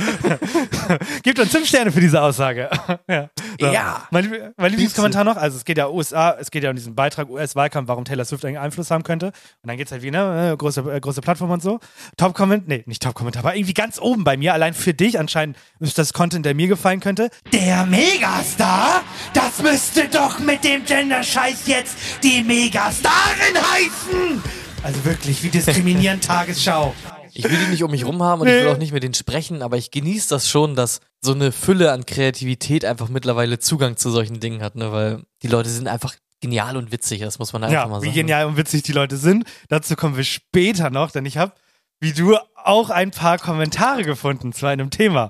Gibt 1.23 1.37
uns 1.37 1.51
fünf 1.51 1.67
Sterne 1.67 1.91
für 1.91 1.99
diese 1.99 2.21
Aussage. 2.21 2.69
ja. 3.09 3.29
Ja. 3.59 4.07
Mein, 4.09 4.53
mein 4.55 4.71
Lieblingskommentar 4.71 5.25
noch, 5.25 5.35
also 5.35 5.57
es 5.57 5.65
geht 5.65 5.77
ja 5.77 5.89
USA, 5.89 6.37
es 6.39 6.49
geht 6.49 6.63
ja 6.63 6.69
um 6.69 6.77
diesen 6.77 6.95
Beitrag 6.95 7.29
US-Wahlkampf, 7.29 7.89
warum 7.89 8.05
Taylor 8.05 8.23
Swift 8.23 8.45
einen 8.45 8.55
Einfluss 8.55 8.89
haben 8.89 9.03
könnte. 9.03 9.27
Und 9.27 9.67
dann 9.67 9.75
geht's 9.75 9.91
halt 9.91 10.01
wie, 10.01 10.11
ne, 10.11 10.51
äh, 10.53 10.57
große, 10.57 10.81
äh, 10.89 10.99
große 11.01 11.19
Plattform 11.19 11.51
und 11.51 11.61
so. 11.61 11.79
Top-Comment, 12.15 12.69
nee, 12.69 12.83
nicht 12.85 13.03
Top-Kommentar, 13.03 13.43
aber 13.43 13.55
irgendwie 13.55 13.73
ganz 13.73 13.99
oben 13.99 14.23
bei 14.23 14.37
mir, 14.37 14.53
allein 14.53 14.73
für 14.73 14.93
dich, 14.93 15.19
anscheinend 15.19 15.57
ist 15.81 15.97
das 15.97 16.13
Content, 16.13 16.45
der 16.45 16.55
mir 16.55 16.69
gefallen 16.69 17.01
könnte. 17.01 17.29
Der 17.51 17.85
Megastar? 17.85 19.01
Das 19.33 19.61
müsste 19.61 20.07
doch 20.07 20.39
mit 20.39 20.63
dem 20.63 20.85
Gender-Scheiß 20.85 21.67
jetzt 21.67 21.97
die 22.23 22.43
Megastarin 22.43 23.57
heißen! 23.57 24.41
Also 24.83 25.03
wirklich, 25.03 25.43
wie 25.43 25.49
diskriminierend 25.49 26.23
Tagesschau. 26.27 26.95
Ich 27.33 27.43
will 27.49 27.57
die 27.57 27.69
nicht 27.71 27.83
um 27.83 27.91
mich 27.91 28.05
rum 28.05 28.21
haben 28.23 28.41
und 28.41 28.47
ich 28.47 28.53
will 28.53 28.67
auch 28.69 28.77
nicht 28.77 28.93
mit 28.93 29.03
denen 29.03 29.13
sprechen, 29.13 29.61
aber 29.61 29.77
ich 29.77 29.91
genieße 29.91 30.29
das 30.29 30.49
schon, 30.49 30.75
dass 30.75 30.99
so 31.21 31.33
eine 31.33 31.51
Fülle 31.51 31.91
an 31.91 32.05
Kreativität 32.05 32.83
einfach 32.85 33.09
mittlerweile 33.09 33.59
Zugang 33.59 33.97
zu 33.97 34.09
solchen 34.11 34.39
Dingen 34.39 34.61
hat, 34.63 34.75
ne? 34.75 34.91
Weil 34.91 35.23
die 35.43 35.47
Leute 35.47 35.69
sind 35.69 35.87
einfach 35.87 36.15
genial 36.41 36.75
und 36.77 36.91
witzig, 36.91 37.21
das 37.21 37.37
muss 37.39 37.53
man 37.53 37.63
einfach 37.63 37.73
Ja, 37.73 37.87
mal 37.87 38.01
wie 38.01 38.07
sagen. 38.07 38.15
genial 38.15 38.45
und 38.47 38.57
witzig 38.57 38.83
die 38.83 38.93
Leute 38.93 39.17
sind. 39.17 39.45
Dazu 39.69 39.95
kommen 39.95 40.17
wir 40.17 40.23
später 40.23 40.89
noch, 40.89 41.11
denn 41.11 41.25
ich 41.25 41.37
habe, 41.37 41.53
wie 41.99 42.13
du, 42.13 42.35
auch 42.63 42.89
ein 42.89 43.11
paar 43.11 43.37
Kommentare 43.37 44.03
gefunden 44.03 44.53
zu 44.53 44.65
einem 44.65 44.89
Thema. 44.89 45.29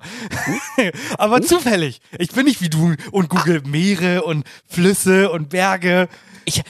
Aber 1.18 1.42
zufällig. 1.42 2.02
Ich 2.18 2.32
bin 2.32 2.46
nicht 2.46 2.62
wie 2.62 2.70
du 2.70 2.96
und 3.12 3.30
Google 3.30 3.62
Meere 3.66 4.24
und 4.24 4.46
Flüsse 4.68 5.30
und 5.32 5.50
Berge. 5.50 6.08
Ich, 6.46 6.62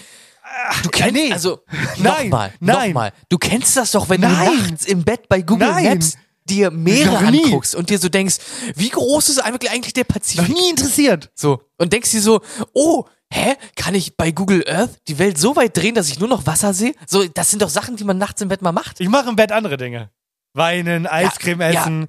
du 0.84 0.90
kennst, 0.90 1.14
nee. 1.14 1.32
also, 1.32 1.60
Nein, 1.98 2.24
nochmal, 2.30 2.54
nein. 2.60 2.88
nochmal. 2.90 3.14
Du 3.30 3.38
kennst 3.38 3.76
das 3.78 3.92
doch, 3.92 4.10
wenn 4.10 4.22
Nein. 4.22 4.52
du 4.56 4.62
nachts 4.68 4.86
im 4.86 5.04
Bett 5.04 5.28
bei 5.30 5.42
Google 5.42 5.70
Nein. 5.70 5.86
Maps 5.86 6.18
dir 6.46 6.72
Meere 6.72 7.12
Noch 7.12 7.22
anguckst 7.22 7.76
und 7.76 7.90
dir 7.90 8.00
so 8.00 8.10
denkst, 8.10 8.38
wie 8.76 8.90
groß 8.90 9.30
ist 9.30 9.40
eigentlich 9.40 9.94
der 9.94 10.04
Noch 10.04 10.14
Pazifik? 10.16 10.50
nie 10.50 10.70
interessiert. 10.72 11.30
So. 11.36 11.62
Und 11.78 11.94
denkst 11.94 12.12
dir 12.12 12.22
so, 12.22 12.42
oh, 12.74 13.06
hä? 13.32 13.56
Kann 13.76 13.94
ich 13.96 14.18
bei 14.18 14.32
Google 14.32 14.66
Earth 14.68 14.98
die 15.08 15.20
Welt 15.20 15.38
so 15.38 15.56
weit 15.56 15.78
drehen, 15.78 15.96
dass 15.96 16.10
ich 16.10 16.20
nur 16.20 16.28
noch 16.30 16.46
Wasser 16.48 16.74
sehe? 16.74 16.94
So, 17.08 17.24
das 17.26 17.52
sind 17.52 17.62
doch 17.62 17.70
Sachen, 17.70 17.96
die 17.96 18.04
man 18.04 18.18
nachts 18.18 18.42
im 18.42 18.48
Bett 18.50 18.62
mal 18.62 18.72
macht. 18.72 19.00
Ich 19.00 19.08
mache 19.10 19.30
im 19.30 19.36
Bett 19.36 19.52
andere 19.52 19.78
Dinge. 19.78 20.10
Weinen, 20.54 21.08
Eiscreme 21.08 21.62
ja. 21.62 21.70
essen. 21.82 22.08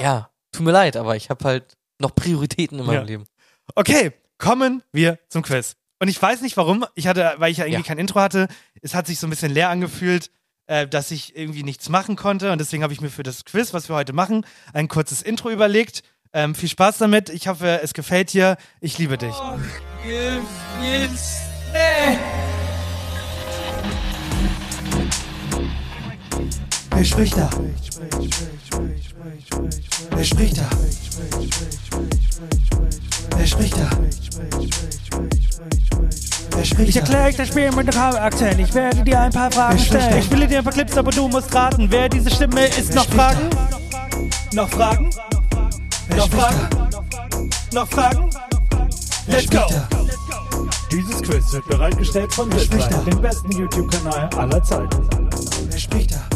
Ja, 0.00 0.30
tut 0.52 0.64
mir 0.64 0.72
leid, 0.72 0.96
aber 0.96 1.14
ich 1.16 1.30
habe 1.30 1.44
halt 1.44 1.76
noch 2.00 2.14
Prioritäten 2.14 2.78
in 2.78 2.86
meinem 2.86 2.94
Ja. 2.96 3.02
Leben. 3.02 3.24
Okay, 3.74 4.12
kommen 4.38 4.82
wir 4.92 5.18
zum 5.28 5.42
Quiz. 5.42 5.76
Und 6.00 6.08
ich 6.08 6.20
weiß 6.20 6.40
nicht 6.40 6.56
warum. 6.56 6.84
Ich 6.94 7.06
hatte, 7.06 7.34
weil 7.36 7.52
ich 7.52 7.58
ja 7.58 7.66
irgendwie 7.66 7.82
Ja. 7.82 7.86
kein 7.86 7.98
Intro 7.98 8.20
hatte, 8.20 8.48
es 8.80 8.94
hat 8.94 9.06
sich 9.06 9.18
so 9.20 9.26
ein 9.26 9.30
bisschen 9.30 9.52
leer 9.52 9.68
angefühlt, 9.68 10.30
äh, 10.66 10.88
dass 10.88 11.10
ich 11.10 11.36
irgendwie 11.36 11.62
nichts 11.62 11.88
machen 11.90 12.16
konnte. 12.16 12.50
Und 12.52 12.58
deswegen 12.58 12.82
habe 12.82 12.92
ich 12.92 13.00
mir 13.02 13.10
für 13.10 13.22
das 13.22 13.44
Quiz, 13.44 13.74
was 13.74 13.88
wir 13.88 13.96
heute 13.96 14.14
machen, 14.14 14.46
ein 14.72 14.88
kurzes 14.88 15.20
Intro 15.22 15.50
überlegt. 15.50 16.02
Ähm, 16.32 16.54
viel 16.54 16.68
Spaß 16.70 16.98
damit. 16.98 17.28
Ich 17.28 17.48
hoffe, 17.48 17.80
es 17.82 17.92
gefällt 17.92 18.32
dir. 18.32 18.56
Ich 18.80 18.96
liebe 18.98 19.18
dich. 19.18 19.34
Wer 26.94 27.04
spricht 27.04 27.36
da? 27.36 27.48
Wer 30.10 30.24
spricht 30.24 30.58
da? 30.58 30.68
Wer 33.40 33.46
spricht 33.46 33.74
da? 33.74 33.88
Wer 36.50 36.64
spricht 36.66 36.90
Ich 36.90 36.96
erkläre 36.96 37.28
euch 37.28 37.36
das 37.36 37.48
Spiel 37.48 37.72
mit 37.72 37.96
einem 37.96 38.16
Akzent. 38.16 38.60
Ich 38.60 38.74
werde 38.74 39.02
dir 39.02 39.18
ein 39.18 39.32
paar 39.32 39.50
Fragen 39.50 39.78
stellen. 39.78 40.10
da? 40.10 40.16
Ich 40.18 40.26
spiele 40.26 40.46
dir 40.46 40.58
ein 40.58 40.64
paar 40.64 40.74
Clips, 40.74 40.94
aber 40.98 41.10
du 41.10 41.26
musst 41.26 41.54
raten, 41.54 41.90
wer 41.90 42.10
diese 42.10 42.30
Stimme 42.30 42.66
ist. 42.66 42.94
Noch 42.94 43.06
Fragen? 43.06 43.48
Noch 44.52 44.68
Fragen? 44.68 45.08
Noch 46.14 46.28
Fragen? 46.28 46.68
Noch 47.72 47.88
Fragen? 47.88 48.30
Wer 49.24 49.36
Let's 49.36 49.44
spricht 49.44 49.68
go. 49.68 49.98
Dieses 50.92 51.22
Quiz 51.22 51.52
wird 51.54 51.66
bereitgestellt 51.66 52.34
von 52.34 52.52
spricht 52.52 52.92
da? 52.92 52.98
Wildwein, 52.98 53.04
dem 53.06 53.22
besten 53.22 53.52
YouTube-Kanal 53.52 54.28
aller 54.36 54.62
Zeiten. 54.62 55.08
Wer 55.70 55.78
spricht 55.78 56.12
da? 56.12 56.29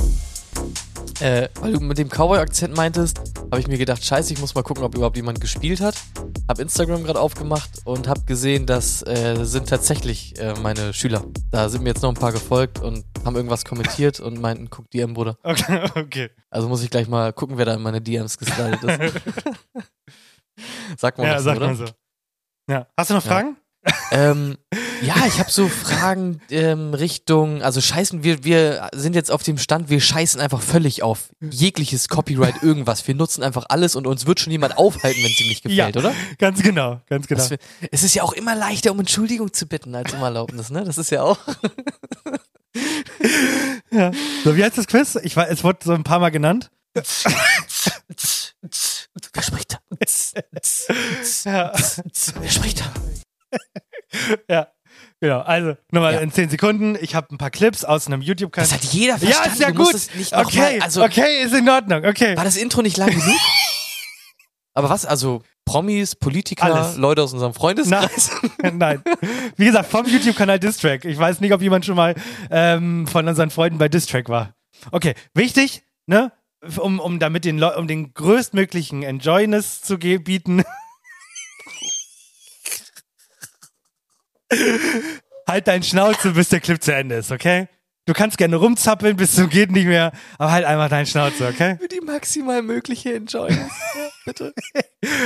Äh, 1.20 1.48
weil 1.60 1.72
du 1.72 1.80
mit 1.80 1.98
dem 1.98 2.08
Cowboy-Akzent 2.08 2.76
meintest, 2.76 3.18
habe 3.50 3.60
ich 3.60 3.68
mir 3.68 3.78
gedacht, 3.78 4.04
scheiße, 4.04 4.32
ich 4.32 4.40
muss 4.40 4.54
mal 4.54 4.62
gucken, 4.62 4.82
ob 4.84 4.94
überhaupt 4.94 5.16
jemand 5.16 5.40
gespielt 5.40 5.80
hat. 5.80 5.94
Hab 6.48 6.58
Instagram 6.58 7.04
gerade 7.04 7.20
aufgemacht 7.20 7.70
und 7.84 8.08
hab 8.08 8.26
gesehen, 8.26 8.66
das 8.66 9.02
äh, 9.06 9.44
sind 9.44 9.68
tatsächlich 9.68 10.38
äh, 10.38 10.54
meine 10.60 10.92
Schüler. 10.92 11.24
Da 11.50 11.68
sind 11.68 11.82
mir 11.82 11.90
jetzt 11.90 12.02
noch 12.02 12.10
ein 12.10 12.16
paar 12.16 12.32
gefolgt 12.32 12.80
und 12.80 13.04
haben 13.24 13.36
irgendwas 13.36 13.64
kommentiert 13.64 14.20
und 14.20 14.40
meinten, 14.40 14.68
guck 14.70 14.90
DM, 14.90 15.14
Bruder. 15.14 15.38
Okay, 15.44 15.88
okay. 15.94 16.30
Also 16.50 16.68
muss 16.68 16.82
ich 16.82 16.90
gleich 16.90 17.08
mal 17.08 17.32
gucken, 17.32 17.56
wer 17.58 17.64
da 17.64 17.74
in 17.74 17.82
meine 17.82 18.00
DMs 18.00 18.36
geslidet 18.36 18.82
ist. 18.82 19.14
Sag 20.98 21.18
mal 21.18 21.26
Ja, 21.26 21.34
was, 21.36 21.44
sag 21.44 21.56
oder? 21.56 21.66
mal 21.68 21.74
so. 21.76 21.84
Ja. 22.68 22.86
Hast 22.96 23.10
du 23.10 23.14
noch 23.14 23.24
Ja. 23.24 23.30
Ähm, 24.10 24.56
ja, 25.02 25.14
ich 25.26 25.38
habe 25.38 25.50
so 25.50 25.68
Fragen 25.68 26.40
ähm, 26.50 26.94
Richtung, 26.94 27.62
also 27.62 27.80
scheißen, 27.80 28.22
wir, 28.22 28.44
wir 28.44 28.88
sind 28.94 29.14
jetzt 29.14 29.30
auf 29.30 29.42
dem 29.42 29.58
Stand, 29.58 29.90
wir 29.90 30.00
scheißen 30.00 30.40
einfach 30.40 30.62
völlig 30.62 31.02
auf 31.02 31.30
jegliches 31.40 32.08
Copyright, 32.08 32.62
irgendwas. 32.62 33.06
Wir 33.06 33.14
nutzen 33.14 33.42
einfach 33.42 33.66
alles 33.68 33.96
und 33.96 34.06
uns 34.06 34.26
wird 34.26 34.40
schon 34.40 34.52
jemand 34.52 34.78
aufhalten, 34.78 35.22
wenn 35.22 35.30
es 35.30 35.40
ihm 35.40 35.48
nicht 35.48 35.62
gefällt, 35.62 35.96
ja, 35.96 36.00
oder? 36.00 36.14
ganz 36.38 36.62
genau, 36.62 37.00
ganz 37.08 37.26
genau. 37.26 37.50
Wir, 37.50 37.58
es 37.90 38.02
ist 38.02 38.14
ja 38.14 38.22
auch 38.22 38.32
immer 38.32 38.54
leichter, 38.54 38.92
um 38.92 39.00
Entschuldigung 39.00 39.52
zu 39.52 39.66
bitten, 39.66 39.94
als 39.94 40.12
um 40.14 40.22
Erlaubnis, 40.22 40.70
ne? 40.70 40.84
Das 40.84 40.98
ist 40.98 41.10
ja 41.10 41.22
auch. 41.22 41.38
Ja. 43.90 44.10
So, 44.42 44.56
wie 44.56 44.64
heißt 44.64 44.76
das 44.76 44.88
Quiz? 44.88 45.16
Ich 45.22 45.36
weiß, 45.36 45.48
es 45.48 45.62
wurde 45.62 45.78
so 45.84 45.92
ein 45.92 46.02
paar 46.02 46.18
Mal 46.18 46.30
genannt. 46.30 46.72
Wer 46.94 47.04
spricht 49.42 49.72
da? 49.72 49.78
Ja. 51.44 51.72
Wer 52.40 52.50
spricht 52.50 52.80
da? 52.80 52.92
ja. 54.48 54.68
Genau, 55.20 55.40
also 55.40 55.74
nochmal 55.90 56.14
Ja. 56.14 56.20
in 56.20 56.30
10 56.30 56.50
Sekunden. 56.50 56.96
Ich 57.00 57.14
habe 57.14 57.34
ein 57.34 57.38
paar 57.38 57.50
Clips 57.50 57.84
aus 57.84 58.06
einem 58.06 58.20
YouTube-Kanal. 58.20 58.68
Das 58.68 58.76
hat 58.76 58.84
jeder 58.92 59.14
Ja, 59.14 59.18
verstanden. 59.18 59.52
ist 59.52 59.60
ja 59.60 59.70
du 59.72 59.84
gut. 59.84 59.94
nicht 60.16 60.36
Okay, 60.36 60.58
mal, 60.78 60.82
also, 60.82 61.02
okay, 61.04 61.42
ist 61.42 61.54
in 61.54 61.68
Ordnung. 61.68 62.04
Okay. 62.04 62.36
War 62.36 62.44
das 62.44 62.56
Intro 62.56 62.82
nicht 62.82 62.96
lang 62.96 63.10
genug? 63.10 63.38
Aber 64.74 64.90
was, 64.90 65.06
also 65.06 65.42
Promis, 65.64 66.14
Politiker, 66.14 66.64
Alles. 66.64 66.96
Leute 66.96 67.22
aus 67.22 67.32
unserem 67.32 67.54
Freundeskreis? 67.54 68.30
Nein. 68.62 68.76
Nein. 68.78 69.02
Wie 69.56 69.64
gesagt, 69.66 69.90
vom 69.90 70.04
YouTube-Kanal 70.06 70.58
Distrack. 70.58 71.04
Ich 71.04 71.18
weiß 71.18 71.40
nicht, 71.40 71.52
ob 71.52 71.62
jemand 71.62 71.86
schon 71.86 71.96
mal 71.96 72.14
ähm, 72.50 73.06
von 73.06 73.26
unseren 73.26 73.50
Freunden 73.50 73.78
bei 73.78 73.88
Distrack 73.88 74.28
war. 74.28 74.54
Okay, 74.90 75.14
wichtig, 75.32 75.82
ne? 76.06 76.32
Um, 76.78 76.98
um 76.98 77.18
damit 77.18 77.44
den 77.44 77.58
Leu 77.58 77.76
um 77.76 77.86
den 77.86 78.14
größtmöglichen 78.14 79.02
Enjoyness 79.02 79.80
zu 79.82 79.98
bieten. 79.98 80.64
Halt 85.48 85.66
deinen 85.68 85.82
Schnauze, 85.82 86.30
bis 86.30 86.48
der 86.48 86.60
Clip 86.60 86.82
zu 86.82 86.94
Ende 86.94 87.16
ist, 87.16 87.30
okay? 87.32 87.68
Du 88.06 88.12
kannst 88.12 88.36
gerne 88.36 88.56
rumzappeln, 88.56 89.16
bis 89.16 89.34
zum 89.34 89.48
geht 89.48 89.72
nicht 89.72 89.86
mehr, 89.86 90.12
aber 90.36 90.52
halt 90.52 90.66
einfach 90.66 90.90
deinen 90.90 91.06
Schnauze, 91.06 91.48
okay? 91.48 91.78
Für 91.80 91.88
die 91.88 92.02
maximal 92.02 92.60
mögliche 92.60 93.14
Enjoyment. 93.14 93.70
Bitte. 94.24 94.52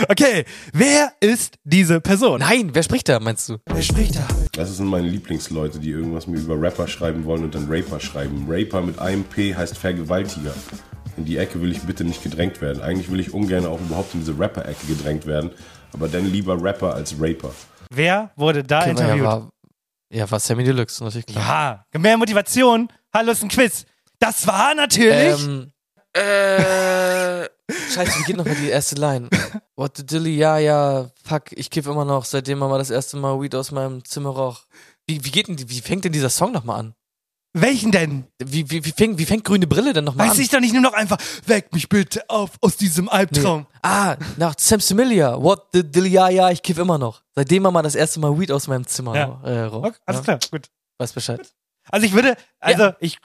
Okay, 0.08 0.44
wer 0.72 1.12
ist 1.20 1.54
diese 1.62 2.00
Person? 2.00 2.40
Nein, 2.40 2.70
wer 2.72 2.82
spricht 2.82 3.08
da, 3.08 3.20
meinst 3.20 3.48
du? 3.48 3.58
Wer 3.66 3.82
spricht 3.82 4.16
da? 4.16 4.26
Das 4.52 4.76
sind 4.76 4.86
meine 4.86 5.06
Lieblingsleute, 5.06 5.78
die 5.78 5.90
irgendwas 5.90 6.26
mir 6.26 6.38
über 6.38 6.60
Rapper 6.60 6.88
schreiben 6.88 7.24
wollen 7.24 7.44
und 7.44 7.54
dann 7.54 7.68
Raper 7.70 8.00
schreiben. 8.00 8.46
Raper 8.48 8.80
mit 8.82 8.98
einem 8.98 9.22
P 9.22 9.54
heißt 9.54 9.78
Vergewaltiger. 9.78 10.52
In 11.16 11.24
die 11.24 11.36
Ecke 11.36 11.60
will 11.60 11.70
ich 11.70 11.80
bitte 11.82 12.02
nicht 12.02 12.24
gedrängt 12.24 12.60
werden. 12.60 12.82
Eigentlich 12.82 13.08
will 13.10 13.20
ich 13.20 13.32
ungern 13.32 13.66
auch 13.66 13.80
überhaupt 13.80 14.14
in 14.14 14.20
diese 14.20 14.36
Rapper-Ecke 14.36 14.86
gedrängt 14.88 15.26
werden. 15.26 15.50
Aber 15.92 16.08
dann 16.08 16.30
lieber 16.30 16.60
Rapper 16.60 16.94
als 16.94 17.14
Raper. 17.20 17.54
Wer 17.90 18.30
wurde 18.36 18.62
da 18.62 18.80
Okay, 18.80 18.90
interviewt? 18.90 19.18
Ja, 19.18 19.24
war, 19.24 19.50
ja, 20.10 20.30
war 20.30 20.40
Sammy 20.40 20.64
Deluxe, 20.64 21.02
natürlich 21.02 21.26
klar. 21.26 21.86
Ja, 21.92 22.00
mehr 22.00 22.16
Motivation. 22.16 22.88
Hallo, 23.12 23.32
ist 23.32 23.42
ein 23.42 23.48
Quiz. 23.48 23.86
Das 24.18 24.46
war 24.46 24.74
natürlich. 24.74 25.42
Ähm, 25.42 25.72
äh, 26.12 27.44
scheiße, 27.94 28.20
wie 28.20 28.24
geht 28.24 28.36
nochmal 28.36 28.54
die 28.56 28.68
erste 28.68 28.96
Line? 28.96 29.28
What 29.76 29.96
the 29.96 30.06
dilly, 30.06 30.36
ja, 30.36 30.58
ja, 30.58 31.10
fuck, 31.22 31.52
ich 31.52 31.70
kiff 31.70 31.86
immer 31.86 32.04
noch, 32.04 32.24
seitdem 32.24 32.58
Mama 32.58 32.78
das 32.78 32.90
erste 32.90 33.16
Mal 33.16 33.40
Weed 33.40 33.54
aus 33.54 33.70
meinem 33.70 34.04
Zimmer 34.04 34.30
roch. 34.30 34.64
Wie, 35.06 35.24
wie 35.24 35.30
geht 35.30 35.48
denn, 35.48 35.58
wie 35.58 35.80
fängt 35.80 36.04
denn 36.04 36.12
dieser 36.12 36.30
Song 36.30 36.52
nochmal 36.52 36.80
an? 36.80 36.94
Welchen 37.60 37.92
denn? 37.92 38.24
Wie, 38.42 38.70
wie, 38.70 38.84
wie, 38.84 38.92
fängt, 38.92 39.18
wie 39.18 39.24
fängt 39.26 39.44
Grüne 39.44 39.66
Brille 39.66 39.92
denn 39.92 40.04
nochmal 40.04 40.26
an? 40.26 40.32
Weiß 40.32 40.38
ich 40.38 40.48
doch 40.48 40.60
nicht 40.60 40.72
nur 40.72 40.82
noch 40.82 40.92
einfach. 40.92 41.18
Weck 41.46 41.72
mich 41.72 41.88
bitte 41.88 42.22
auf 42.28 42.50
aus 42.60 42.76
diesem 42.76 43.08
Albtraum. 43.08 43.66
Ah, 43.82 44.16
nach 44.36 44.54
Sam 44.58 44.80
Similia. 44.80 45.40
What 45.42 45.66
the 45.72 45.82
dilly, 45.82 46.10
ja, 46.10 46.28
ja, 46.28 46.50
ich 46.50 46.62
kiff 46.62 46.78
immer 46.78 46.98
noch. 46.98 47.22
Seitdem 47.34 47.62
Mama 47.62 47.82
das 47.82 47.94
erste 47.94 48.20
Mal 48.20 48.38
Weed 48.38 48.50
aus 48.52 48.66
meinem 48.68 48.86
Zimmer 48.86 49.14
Ja. 49.16 49.40
äh, 49.44 49.60
roch. 49.64 49.84
Okay, 49.84 49.96
alles 50.06 50.20
ja, 50.20 50.24
klar, 50.24 50.38
gut. 50.50 50.66
Weiß 50.98 51.12
Bescheid. 51.12 51.40
Also 51.90 52.04
ich 52.06 52.12
würde, 52.12 52.36
also 52.60 52.92
ich 53.00 53.18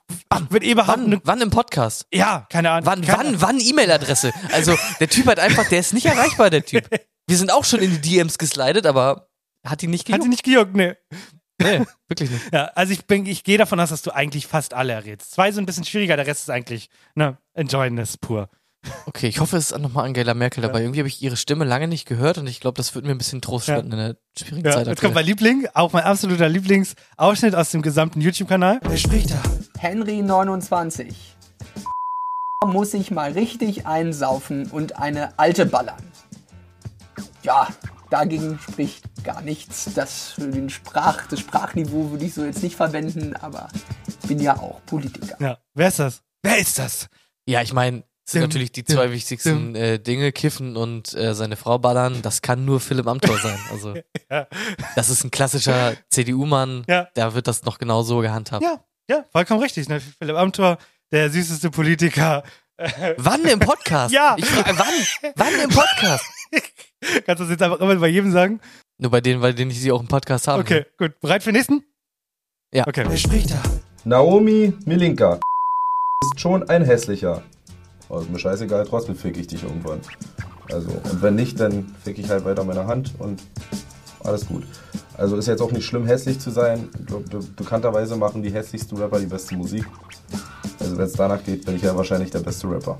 würde 0.49 0.65
eh 0.65 0.73
behaupten, 0.73 1.11
Wann, 1.11 1.21
wann 1.25 1.41
im 1.41 1.49
Podcast? 1.49 2.07
ja, 2.13 2.47
keine 2.49 2.69
Ahnung. 2.71 2.85
Wann, 2.85 3.01
keine, 3.01 3.17
wann, 3.17 3.41
wann 3.41 3.59
E-Mail-Adresse? 3.59 4.31
Also, 4.53 4.75
der 5.01 5.09
Typ 5.09 5.25
hat 5.25 5.37
einfach, 5.39 5.67
der 5.67 5.79
ist 5.79 5.93
nicht 5.93 6.05
erreichbar, 6.05 6.49
der 6.49 6.63
Typ. 6.65 6.87
Wir 7.27 7.37
sind 7.37 7.51
auch 7.51 7.65
schon 7.65 7.81
in 7.81 7.91
die 7.91 7.99
DMs 7.99 8.37
geslidet, 8.37 8.85
aber 8.85 9.27
hat 9.65 9.83
ihn 9.83 9.89
nicht 9.89 10.03
Hat 10.03 10.07
sie 10.07 10.11
gejuckt. 10.13 10.29
nicht 10.29 10.43
gejuckt, 10.43 10.75
ne. 10.75 10.97
Nee, 11.63 11.85
wirklich 12.07 12.29
nicht. 12.29 12.53
Ja, 12.53 12.65
also 12.75 12.93
ich 12.93 13.05
bin, 13.05 13.25
ich 13.25 13.43
gehe 13.43 13.57
davon 13.57 13.79
aus, 13.79 13.89
dass 13.89 14.01
du 14.01 14.11
eigentlich 14.11 14.47
fast 14.47 14.73
alle 14.73 14.93
errätst. 14.93 15.31
Zwei 15.31 15.51
sind 15.51 15.63
ein 15.63 15.65
bisschen 15.65 15.85
schwieriger, 15.85 16.15
der 16.17 16.27
Rest 16.27 16.41
ist 16.43 16.49
eigentlich, 16.49 16.89
ne, 17.15 17.37
Enjoyness 17.53 18.17
pur. 18.17 18.49
Okay, 19.05 19.27
ich 19.27 19.39
hoffe, 19.39 19.55
es 19.55 19.71
ist 19.71 19.79
nochmal 19.79 20.05
Angela 20.05 20.33
Merkel 20.33 20.61
dabei. 20.61 20.81
Irgendwie 20.81 20.99
habe 20.99 21.07
ich 21.07 21.21
ihre 21.21 21.37
Stimme 21.37 21.63
lange 21.63 21.87
nicht 21.87 22.05
gehört 22.05 22.37
und 22.37 22.47
ich 22.47 22.59
glaube, 22.59 22.75
das 22.75 22.93
wird 22.95 23.05
mir 23.05 23.11
ein 23.11 23.17
bisschen 23.17 23.41
Trost 23.41 23.69
Ja. 23.69 23.75
spenden 23.77 23.93
in 23.93 23.97
der 23.97 24.17
schwierigen 24.37 24.67
Ja, 24.67 24.73
Zeit. 24.73 24.87
jetzt 24.87 24.99
kommt 25.01 25.15
mein 25.15 25.25
Liebling, 25.25 25.67
auch 25.73 25.93
mein 25.93 26.03
absoluter 26.03 26.49
Lieblingsausschnitt 26.49 27.55
aus 27.55 27.71
dem 27.71 27.81
gesamten 27.81 28.19
YouTube-Kanal. 28.19 28.79
Wer 28.83 28.97
spricht 28.97 29.31
da? 29.31 29.41
Henry 29.79 30.21
29 30.21 31.15
muss 32.65 32.91
sich 32.91 33.11
mal 33.11 33.31
richtig 33.33 33.85
einsaufen 33.87 34.67
und 34.67 34.97
eine 34.97 35.37
alte 35.37 35.65
ballern. 35.65 36.01
Ja, 37.43 37.67
dagegen 38.09 38.59
spricht 38.59 39.23
gar 39.23 39.41
nichts. 39.41 39.89
Das, 39.93 40.31
für 40.31 40.47
den 40.47 40.69
Sprach, 40.69 41.27
das 41.27 41.39
Sprachniveau 41.39 42.11
würde 42.11 42.25
ich 42.25 42.33
so 42.33 42.43
jetzt 42.45 42.63
nicht 42.63 42.75
verwenden, 42.75 43.35
aber 43.35 43.67
ich 44.07 44.17
bin 44.27 44.39
ja 44.39 44.57
auch 44.57 44.81
Politiker. 44.85 45.35
Ja, 45.39 45.57
wer 45.73 45.87
ist 45.89 45.99
das? 45.99 46.21
Wer 46.41 46.57
ist 46.57 46.79
das? 46.79 47.07
Ja, 47.45 47.61
ich 47.61 47.73
meine, 47.73 48.03
das 48.25 48.31
sind 48.31 48.41
Dim, 48.41 48.49
natürlich 48.49 48.71
die 48.71 48.83
dim, 48.83 48.95
zwei 48.95 49.11
wichtigsten 49.11 49.75
äh, 49.75 49.99
Dinge, 49.99 50.31
Kiffen 50.31 50.77
und 50.77 51.13
äh, 51.13 51.35
seine 51.35 51.57
Frau 51.57 51.77
ballern. 51.79 52.21
Das 52.21 52.41
kann 52.41 52.63
nur 52.63 52.79
Philipp 52.79 53.07
Amthor 53.07 53.37
sein. 53.39 53.59
Also 53.71 53.95
Ja. 54.31 54.47
das 54.95 55.09
ist 55.09 55.23
ein 55.25 55.31
klassischer 55.31 55.93
CDU-Mann. 56.09 56.85
Ja. 56.87 57.09
Da 57.15 57.33
wird 57.33 57.47
das 57.47 57.63
noch 57.63 57.77
genau 57.77 58.03
so 58.03 58.19
gehandhabt. 58.19 58.63
Ja, 58.63 58.83
ja, 59.09 59.25
vollkommen 59.31 59.59
richtig. 59.61 59.89
Ne? 59.89 59.99
Philipp 59.99 60.37
Amthor, 60.37 60.77
der 61.11 61.29
süßeste 61.29 61.69
Politiker. 61.71 62.43
Wann 63.17 63.43
im 63.45 63.59
Podcast? 63.59 64.13
Ja. 64.13 64.35
Ich 64.37 64.45
frage, 64.45 64.77
wann? 64.79 65.33
Wann 65.35 65.53
im 65.61 65.69
Podcast? 65.69 66.25
Kannst 67.25 67.39
du 67.39 67.43
das 67.43 67.49
jetzt 67.49 67.61
einfach 67.61 67.79
immer 67.79 67.95
bei 67.95 68.07
jedem 68.07 68.31
sagen? 68.31 68.59
Nur 68.97 69.11
bei 69.11 69.21
denen, 69.21 69.41
bei 69.41 69.51
denen 69.51 69.71
ich 69.71 69.81
sie 69.81 69.91
auch 69.91 70.01
im 70.01 70.07
Podcast 70.07 70.47
habe. 70.47 70.61
Okay, 70.61 70.85
gut. 70.97 71.19
Bereit 71.19 71.43
für 71.43 71.51
den 71.51 71.57
nächsten? 71.57 71.83
Ja. 72.73 72.87
Okay. 72.87 73.05
Wer 73.07 73.17
spricht 73.17 73.51
da? 73.51 73.61
Naomi 74.05 74.73
Milinka 74.85 75.39
ist 76.23 76.39
schon 76.39 76.67
ein 76.69 76.83
hässlicher. 76.83 77.43
Aber 78.09 78.21
ist 78.21 78.29
mir 78.29 78.39
scheißegal, 78.39 78.85
trotzdem 78.87 79.15
fick 79.15 79.37
ich 79.37 79.47
dich 79.47 79.63
irgendwann. 79.63 79.99
Also, 80.71 80.89
und 80.89 81.21
wenn 81.21 81.35
nicht, 81.35 81.59
dann 81.59 81.93
fick 82.03 82.17
ich 82.17 82.29
halt 82.29 82.45
weiter 82.45 82.63
meine 82.63 82.85
Hand 82.87 83.13
und 83.19 83.41
alles 84.23 84.45
gut. 84.45 84.63
Also 85.17 85.35
ist 85.35 85.47
jetzt 85.47 85.61
auch 85.61 85.71
nicht 85.71 85.85
schlimm, 85.85 86.05
hässlich 86.05 86.39
zu 86.39 86.49
sein. 86.49 86.89
Be 87.07 87.19
be 87.19 87.39
bekannterweise 87.55 88.15
machen 88.15 88.41
die 88.41 88.51
hässlichsten 88.51 88.97
Rapper 88.97 89.19
die 89.19 89.25
beste 89.25 89.55
Musik. 89.55 89.85
Also 90.79 90.97
wenn 90.97 91.05
es 91.05 91.13
danach 91.13 91.43
geht, 91.43 91.65
bin 91.65 91.75
ich 91.75 91.81
ja 91.81 91.95
wahrscheinlich 91.95 92.31
der 92.31 92.39
beste 92.39 92.69
Rapper. 92.69 92.97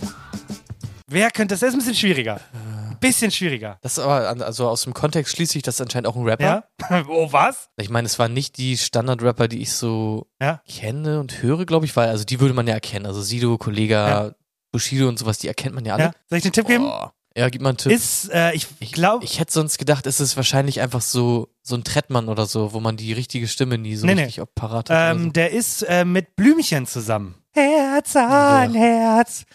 Wer 1.07 1.31
könnte 1.31 1.53
das? 1.53 1.59
Das 1.61 1.69
ist 1.69 1.75
ein 1.75 1.79
bisschen 1.79 1.95
schwieriger. 1.95 2.39
Ein 2.53 2.97
bisschen 2.99 3.31
schwieriger. 3.31 3.77
Das 3.81 3.93
ist 3.93 3.99
aber, 3.99 4.27
also 4.45 4.67
aus 4.69 4.83
dem 4.83 4.93
Kontext 4.93 5.35
schließe 5.35 5.57
ich 5.57 5.63
das 5.63 5.79
anscheinend 5.81 6.07
auch 6.07 6.15
ein 6.15 6.23
Rapper. 6.23 6.63
Ja? 6.89 7.03
oh, 7.09 7.27
was? 7.31 7.69
Ich 7.77 7.89
meine, 7.89 8.05
es 8.05 8.17
waren 8.19 8.33
nicht 8.33 8.57
die 8.57 8.77
Standard-Rapper, 8.77 9.47
die 9.47 9.61
ich 9.61 9.71
so 9.73 10.27
Ja. 10.41 10.61
kenne 10.67 11.19
und 11.19 11.41
höre, 11.41 11.65
glaube 11.65 11.85
ich, 11.85 11.95
weil, 11.95 12.09
also 12.09 12.23
die 12.23 12.39
würde 12.39 12.53
man 12.53 12.67
ja 12.67 12.73
erkennen. 12.73 13.05
Also 13.05 13.21
Sido, 13.21 13.57
Kollega, 13.57 14.07
Ja. 14.27 14.31
Bushido 14.71 15.07
und 15.07 15.19
sowas, 15.19 15.37
die 15.37 15.47
erkennt 15.47 15.75
man 15.75 15.85
ja 15.85 15.93
alle. 15.93 16.03
Ja? 16.05 16.11
Soll 16.29 16.37
ich 16.37 16.43
den 16.43 16.53
Tipp 16.53 16.65
geben? 16.67 16.85
Oh. 16.85 17.07
Ja, 17.35 17.49
gib 17.49 17.61
mal 17.63 17.69
einen 17.69 17.77
Tipp. 17.79 17.91
Ist, 17.91 18.29
äh, 18.31 18.53
ich 18.53 18.67
glaube, 18.91 19.25
Ich 19.25 19.39
hätte 19.39 19.51
sonst 19.51 19.79
gedacht, 19.79 20.05
es 20.05 20.19
ist 20.19 20.37
wahrscheinlich 20.37 20.81
einfach 20.81 21.01
so, 21.01 21.49
so 21.63 21.75
ein 21.75 21.83
Trettmann 21.83 22.29
oder 22.29 22.45
so, 22.45 22.73
wo 22.73 22.79
man 22.79 22.95
die 22.95 23.11
richtige 23.11 23.47
Stimme 23.47 23.79
nie 23.79 23.95
so 23.95 24.05
Nee, 24.05 24.13
nee. 24.13 24.21
richtig 24.25 24.41
auch 24.43 24.53
parat 24.53 24.91
hat. 24.91 25.15
ähm, 25.15 25.23
so. 25.25 25.29
der 25.31 25.49
ist 25.51 25.81
äh, 25.81 26.05
mit 26.05 26.35
Blümchen 26.35 26.85
zusammen. 26.85 27.33
Herz 27.51 28.15
an 28.15 28.75
Herz, 28.75 29.45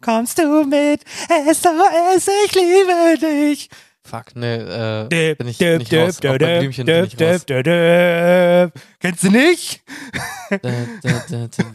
kommst 0.00 0.38
du 0.38 0.64
mit, 0.64 1.02
SOS, 1.28 2.28
ich 2.46 2.54
liebe 2.54 3.18
dich. 3.20 3.68
Fuck, 4.04 4.34
ne, 4.34 5.06
äh, 5.06 5.08
Dip, 5.08 5.38
bin 5.38 5.48
ich 5.48 5.58
dip, 5.58 5.78
nicht 5.78 5.92
dip, 5.92 6.00
raus. 6.08 6.18
Bei 6.20 6.36
dip, 6.36 6.58
Blümchen 6.58 6.86
bin 6.86 7.04
ich 7.04 7.14
dip, 7.16 7.28
raus. 7.28 7.46
dip, 7.46 7.64
dip. 7.64 8.82
Kennst 9.00 9.22
du 9.22 9.30
nicht? 9.30 9.82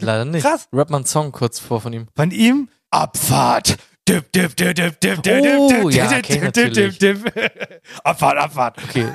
Leider 0.00 0.24
nicht. 0.26 0.42
Krass. 0.44 0.68
Rap 0.72 0.90
mal 0.90 0.98
einen 0.98 1.06
Song 1.06 1.32
kurz 1.32 1.58
vor 1.58 1.80
von 1.80 1.92
ihm. 1.92 2.06
Von 2.14 2.30
ihm 2.30 2.68
Abfahrt. 2.90 3.76
Dip, 4.08 4.30
dip, 4.32 4.56
dip, 4.56 4.74
dip, 4.74 5.00
dip, 5.00 5.22
dip, 5.22 5.44
Oh, 5.58 5.88
dip, 5.90 5.94
ja, 5.94 6.20
dip, 6.20 6.52
dip, 6.52 6.72
dip, 6.72 6.98
dip, 6.98 6.98
dip. 6.98 7.82
Abfahrt, 8.04 8.38
Abfahrt. 8.38 8.76
Okay, 8.88 9.08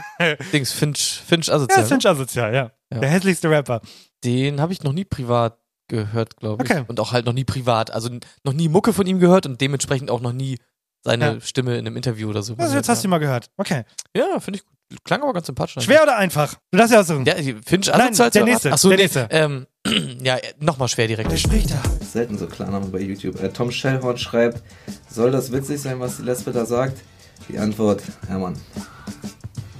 Dings, 0.52 0.72
Finch, 0.72 1.22
Finch 1.26 1.48
Ja, 1.48 1.56
Asozial. 1.56 1.80
das 1.80 1.88
finde 1.90 2.08
ich 2.08 2.10
asozial, 2.10 2.54
ja. 2.54 2.72
Ja. 2.92 3.00
Der 3.00 3.10
hässlichste 3.10 3.50
Rapper. 3.50 3.82
Den 4.24 4.62
habe 4.62 4.72
ich 4.74 4.84
noch 4.84 4.94
nie 4.94 5.04
privat 5.06 5.58
gehört, 5.94 6.38
glaube 6.38 6.64
ich. 6.64 6.72
Okay. 6.72 6.84
Und 6.88 7.00
auch 7.00 7.12
halt 7.12 7.26
noch 7.26 7.34
nie 7.34 7.44
privat. 7.44 7.92
Also 7.92 8.10
noch 8.44 8.54
nie 8.54 8.68
Mucke 8.70 8.94
von 8.94 9.06
ihm 9.06 9.20
gehört 9.20 9.46
und 9.46 9.62
dementsprechend 9.62 10.10
auch 10.12 10.22
noch 10.22 10.34
nie 10.34 10.58
seine 11.04 11.26
Ja. 11.34 11.42
Stimme 11.42 11.78
in 11.78 11.86
einem 11.86 11.96
Interview 11.98 12.30
oder 12.30 12.44
so. 12.44 12.56
Also 12.58 12.76
jetzt 12.76 12.90
hast 12.90 13.04
du 13.04 13.08
ihn 13.08 13.12
mal 13.12 13.20
gehört. 13.20 13.50
Okay. 13.58 13.84
Ja, 14.16 14.40
finde 14.40 14.60
ich 14.60 14.66
gut. 14.66 14.74
Klang 15.04 15.24
aber 15.24 15.34
ganz 15.34 15.48
sympathisch. 15.48 15.84
Schwer 15.84 16.04
oder 16.04 16.18
einfach? 16.18 16.56
Du 16.72 16.78
darfst 16.78 16.94
ja 16.94 17.00
aussuchen. 17.00 17.26
Ja, 17.26 17.34
Finch 17.66 17.88
Nein, 17.88 18.14
Asozial 18.14 18.30
der 18.30 18.42
zu 18.42 18.46
nächste, 18.46 18.68
erraten? 18.70 18.74
Ach 18.74 18.78
so, 18.78 18.90
der 18.90 18.98
nee, 18.98 19.04
nächste. 19.04 19.28
Ähm, 19.32 20.20
ja, 20.24 20.38
nochmal 20.60 20.88
schwer 20.88 21.08
direkt. 21.08 21.32
Wer 21.32 21.38
spricht 21.38 21.72
da? 21.72 21.82
Selten 22.06 22.38
so 22.38 22.46
Klarnamen 22.48 22.92
bei 22.92 23.00
YouTube. 23.00 23.42
Äh, 23.42 23.50
Tom 23.50 23.72
Shellhorn 23.72 24.18
schreibt, 24.18 24.62
soll 25.10 25.32
das 25.32 25.52
witzig 25.52 25.82
sein, 25.82 26.00
was 26.00 26.18
die 26.18 26.24
Lesbe 26.24 26.52
da 26.52 26.66
sagt? 26.66 27.02
Die 27.50 27.58
Antwort, 27.58 28.04
ja 28.30 28.38
Mann. 28.38 28.56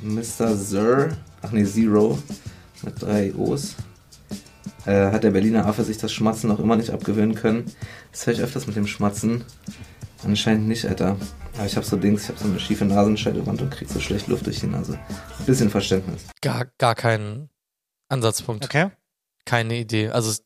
Mr. 0.02 0.58
Zer, 0.58 1.16
ach 1.42 1.52
nee, 1.52 1.64
Zero, 1.64 2.18
mit 2.84 3.02
drei 3.02 3.34
O's, 3.36 3.76
äh, 4.86 5.12
hat 5.12 5.24
der 5.24 5.32
Berliner 5.32 5.66
Affe 5.66 5.84
sich 5.84 5.98
das 5.98 6.12
Schmatzen 6.12 6.50
noch 6.50 6.60
immer 6.60 6.76
nicht 6.76 6.92
abgewöhnen 6.92 7.36
können. 7.36 7.72
Das 8.12 8.26
höre 8.26 8.34
ich 8.34 8.42
öfters 8.42 8.68
mit 8.68 8.76
dem 8.76 8.88
Schmatzen. 8.88 9.44
Anscheinend 10.24 10.68
nicht, 10.68 10.86
Alter. 10.86 11.18
Aber 11.56 11.66
ich 11.66 11.76
habe 11.76 11.86
so 11.86 11.98
Dings, 11.98 12.24
ich 12.24 12.30
habe 12.30 12.40
so 12.40 12.46
eine 12.46 12.60
schiefe 12.60 12.86
Nasenscheidewand 12.86 13.62
und 13.62 13.70
krieg 13.70 13.90
so 13.90 14.00
schlecht 14.00 14.28
Luft 14.28 14.46
durch 14.46 14.60
die 14.60 14.68
Nase. 14.68 15.00
Ein 15.40 15.46
bisschen 15.46 15.70
Verständnis. 15.70 16.24
Gar, 16.42 16.66
gar 16.78 16.96
keinen 16.96 17.50
Ansatzpunkt. 18.10 18.66
Okay. 18.66 18.90
Keine 19.46 19.78
Idee. 19.78 20.10
Also 20.10 20.32
es 20.32 20.44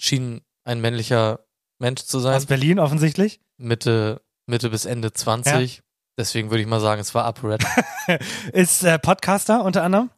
schien 0.00 0.40
ein 0.64 0.80
männlicher 0.80 1.40
Mensch 1.78 2.02
zu 2.02 2.20
sein. 2.20 2.36
Aus 2.36 2.46
Berlin 2.46 2.78
offensichtlich. 2.78 3.40
Mitte, 3.58 4.22
Mitte 4.46 4.70
bis 4.70 4.84
Ende 4.84 5.12
20. 5.12 5.82
Deswegen 6.18 6.50
würde 6.50 6.62
ich 6.62 6.68
mal 6.68 6.80
sagen, 6.80 7.00
es 7.00 7.14
war 7.14 7.24
ApoRed. 7.24 7.62
Ist 8.52 8.84
äh, 8.84 8.98
Podcaster 8.98 9.62
unter 9.64 9.82
anderem. 9.82 10.10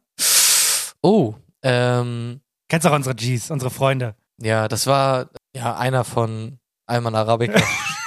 oh, 1.03 1.35
ähm, 1.63 2.41
Kennst 2.69 2.87
auch 2.87 2.93
unsere 2.93 3.15
Gs, 3.15 3.51
unsere 3.51 3.71
Freunde. 3.71 4.15
ja, 4.41 4.69
das 4.69 4.87
war 4.87 5.31
ja 5.55 5.77
einer 5.77 6.05
von 6.05 6.59
Alman 6.87 7.15
Arabica. 7.15 7.61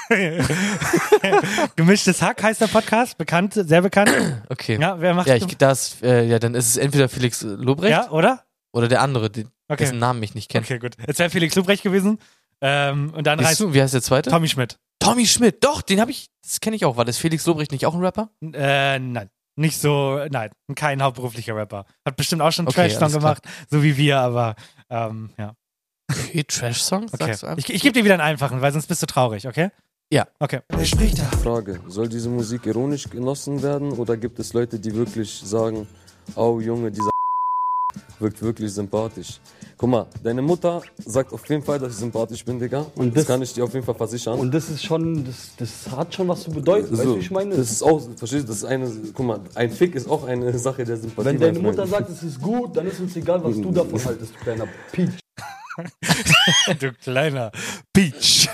Gemischtes 1.75 2.21
Hack 2.21 2.43
heißt 2.43 2.61
der 2.61 2.67
Podcast, 2.67 3.17
bekannt, 3.17 3.53
sehr 3.53 3.81
bekannt. 3.81 4.11
Okay. 4.49 4.77
Ja, 4.79 4.99
wer 4.99 5.13
macht 5.13 5.27
Ja, 5.27 5.35
ich, 5.35 5.45
das, 5.57 6.01
äh, 6.01 6.25
ja, 6.27 6.37
dann 6.39 6.55
ist 6.55 6.67
es 6.67 6.77
entweder 6.77 7.07
Felix 7.09 7.41
Lobrecht 7.41 7.91
Ja, 7.91 8.09
oder? 8.11 8.43
oder 8.73 8.87
der 8.87 9.01
andere, 9.01 9.29
den, 9.29 9.49
Okay. 9.69 9.83
dessen 9.85 9.99
Namen 9.99 10.21
ich 10.23 10.35
nicht 10.35 10.49
kenne. 10.49 10.65
Okay, 10.65 10.79
gut. 10.79 10.95
Jetzt 11.07 11.19
wäre 11.19 11.29
Felix 11.29 11.55
Lubrecht 11.55 11.81
gewesen. 11.83 12.19
Ähm, 12.59 13.13
und 13.15 13.25
dann 13.25 13.39
Siehst 13.39 13.51
reißt 13.51 13.59
du, 13.61 13.73
wie 13.73 13.81
heißt 13.81 13.93
der 13.93 14.01
zweite? 14.01 14.29
Tommy 14.29 14.49
Schmidt. 14.49 14.77
Tommy 14.99 15.25
Schmidt. 15.25 15.63
Doch, 15.63 15.81
den 15.81 16.01
habe 16.01 16.11
ich, 16.11 16.27
das 16.43 16.59
kenne 16.59 16.75
ich 16.75 16.83
auch. 16.85 16.97
War 16.97 17.05
das 17.05 17.17
Felix 17.17 17.45
Lobrecht 17.45 17.71
nicht 17.71 17.85
auch 17.85 17.93
ein 17.95 18.01
Rapper? 18.03 18.29
Äh, 18.53 18.99
nein. 18.99 19.29
Nicht 19.55 19.79
so, 19.79 20.25
nein, 20.29 20.51
kein 20.75 21.01
hauptberuflicher 21.01 21.55
Rapper. 21.55 21.85
Hat 22.05 22.15
bestimmt 22.15 22.41
auch 22.41 22.51
schon 22.51 22.67
Okay, 22.67 22.89
Trash-Song 22.89 23.11
gemacht, 23.11 23.43
so 23.69 23.83
wie 23.83 23.97
wir, 23.97 24.19
aber 24.19 24.55
ähm, 24.89 25.31
ja. 25.37 25.55
Okay, 26.09 26.43
Trash-Songs? 26.43 27.13
Okay. 27.13 27.35
Ich, 27.57 27.69
ich 27.69 27.81
gebe 27.81 27.93
dir 27.93 28.03
wieder 28.03 28.15
einen 28.15 28.21
einfachen, 28.21 28.61
weil 28.61 28.71
sonst 28.71 28.87
bist 28.87 29.01
du 29.01 29.07
traurig, 29.07 29.47
okay? 29.47 29.69
Ja. 30.11 30.27
Okay. 30.39 30.59
Wer 30.69 30.85
spricht 30.85 31.19
da? 31.19 31.23
Frage, 31.23 31.79
soll 31.87 32.09
diese 32.09 32.29
Musik 32.29 32.65
ironisch 32.65 33.09
genossen 33.09 33.61
werden 33.63 33.93
oder 33.93 34.17
gibt 34.17 34.39
es 34.39 34.51
Leute, 34.53 34.77
die 34.79 34.93
wirklich 34.93 35.41
sagen, 35.43 35.87
oh 36.35 36.59
Junge, 36.59 36.91
dieser 36.91 37.09
wirkt 38.19 38.41
wirklich 38.41 38.73
sympathisch? 38.73 39.39
Guck 39.81 39.89
mal, 39.89 40.05
deine 40.23 40.43
Mutter 40.43 40.83
sagt 40.97 41.33
auf 41.33 41.43
jeden 41.49 41.63
Fall, 41.63 41.79
dass 41.79 41.93
ich 41.93 41.97
sympathisch 41.97 42.45
bin, 42.45 42.59
Digga. 42.59 42.85
Und 42.93 43.15
das, 43.17 43.23
das- 43.23 43.27
kann 43.33 43.41
ich 43.41 43.51
dir 43.51 43.63
auf 43.63 43.73
jeden 43.73 43.83
Fall 43.83 43.95
versichern. 43.95 44.37
Und 44.39 44.53
das 44.53 44.69
ist 44.69 44.83
schon, 44.83 45.25
das, 45.25 45.55
das 45.57 45.89
hat 45.97 46.13
schon 46.13 46.27
was 46.27 46.43
zu 46.43 46.51
bedeuten, 46.51 46.91
weißt 46.91 47.03
du, 47.03 47.09
so, 47.09 47.15
wie 47.15 47.19
ich 47.19 47.31
meine? 47.31 47.55
das 47.57 47.71
ist 47.71 47.81
auch, 47.81 47.99
verstehst 48.15 48.43
du, 48.43 48.49
das 48.49 48.57
ist 48.57 48.65
eine, 48.65 48.87
guck 49.15 49.25
mal, 49.25 49.39
ein 49.55 49.71
Fick 49.71 49.95
ist 49.95 50.07
auch 50.07 50.23
eine 50.25 50.55
Sache 50.59 50.83
der 50.85 50.97
Sympathie. 50.97 51.25
Wenn 51.29 51.39
deine 51.39 51.57
Mutter 51.59 51.87
sagt, 51.87 52.09
es 52.11 52.21
ist 52.21 52.39
gut, 52.39 52.77
dann 52.77 52.85
ist 52.85 52.99
uns 52.99 53.15
egal, 53.15 53.43
was 53.43 53.55
du 53.55 53.71
davon 53.71 54.05
haltest, 54.05 54.33
du 54.39 54.43
kleiner 54.43 54.67
Peach. 54.91 55.19
du 56.79 56.93
kleiner 56.93 57.51
Peach. 57.91 58.49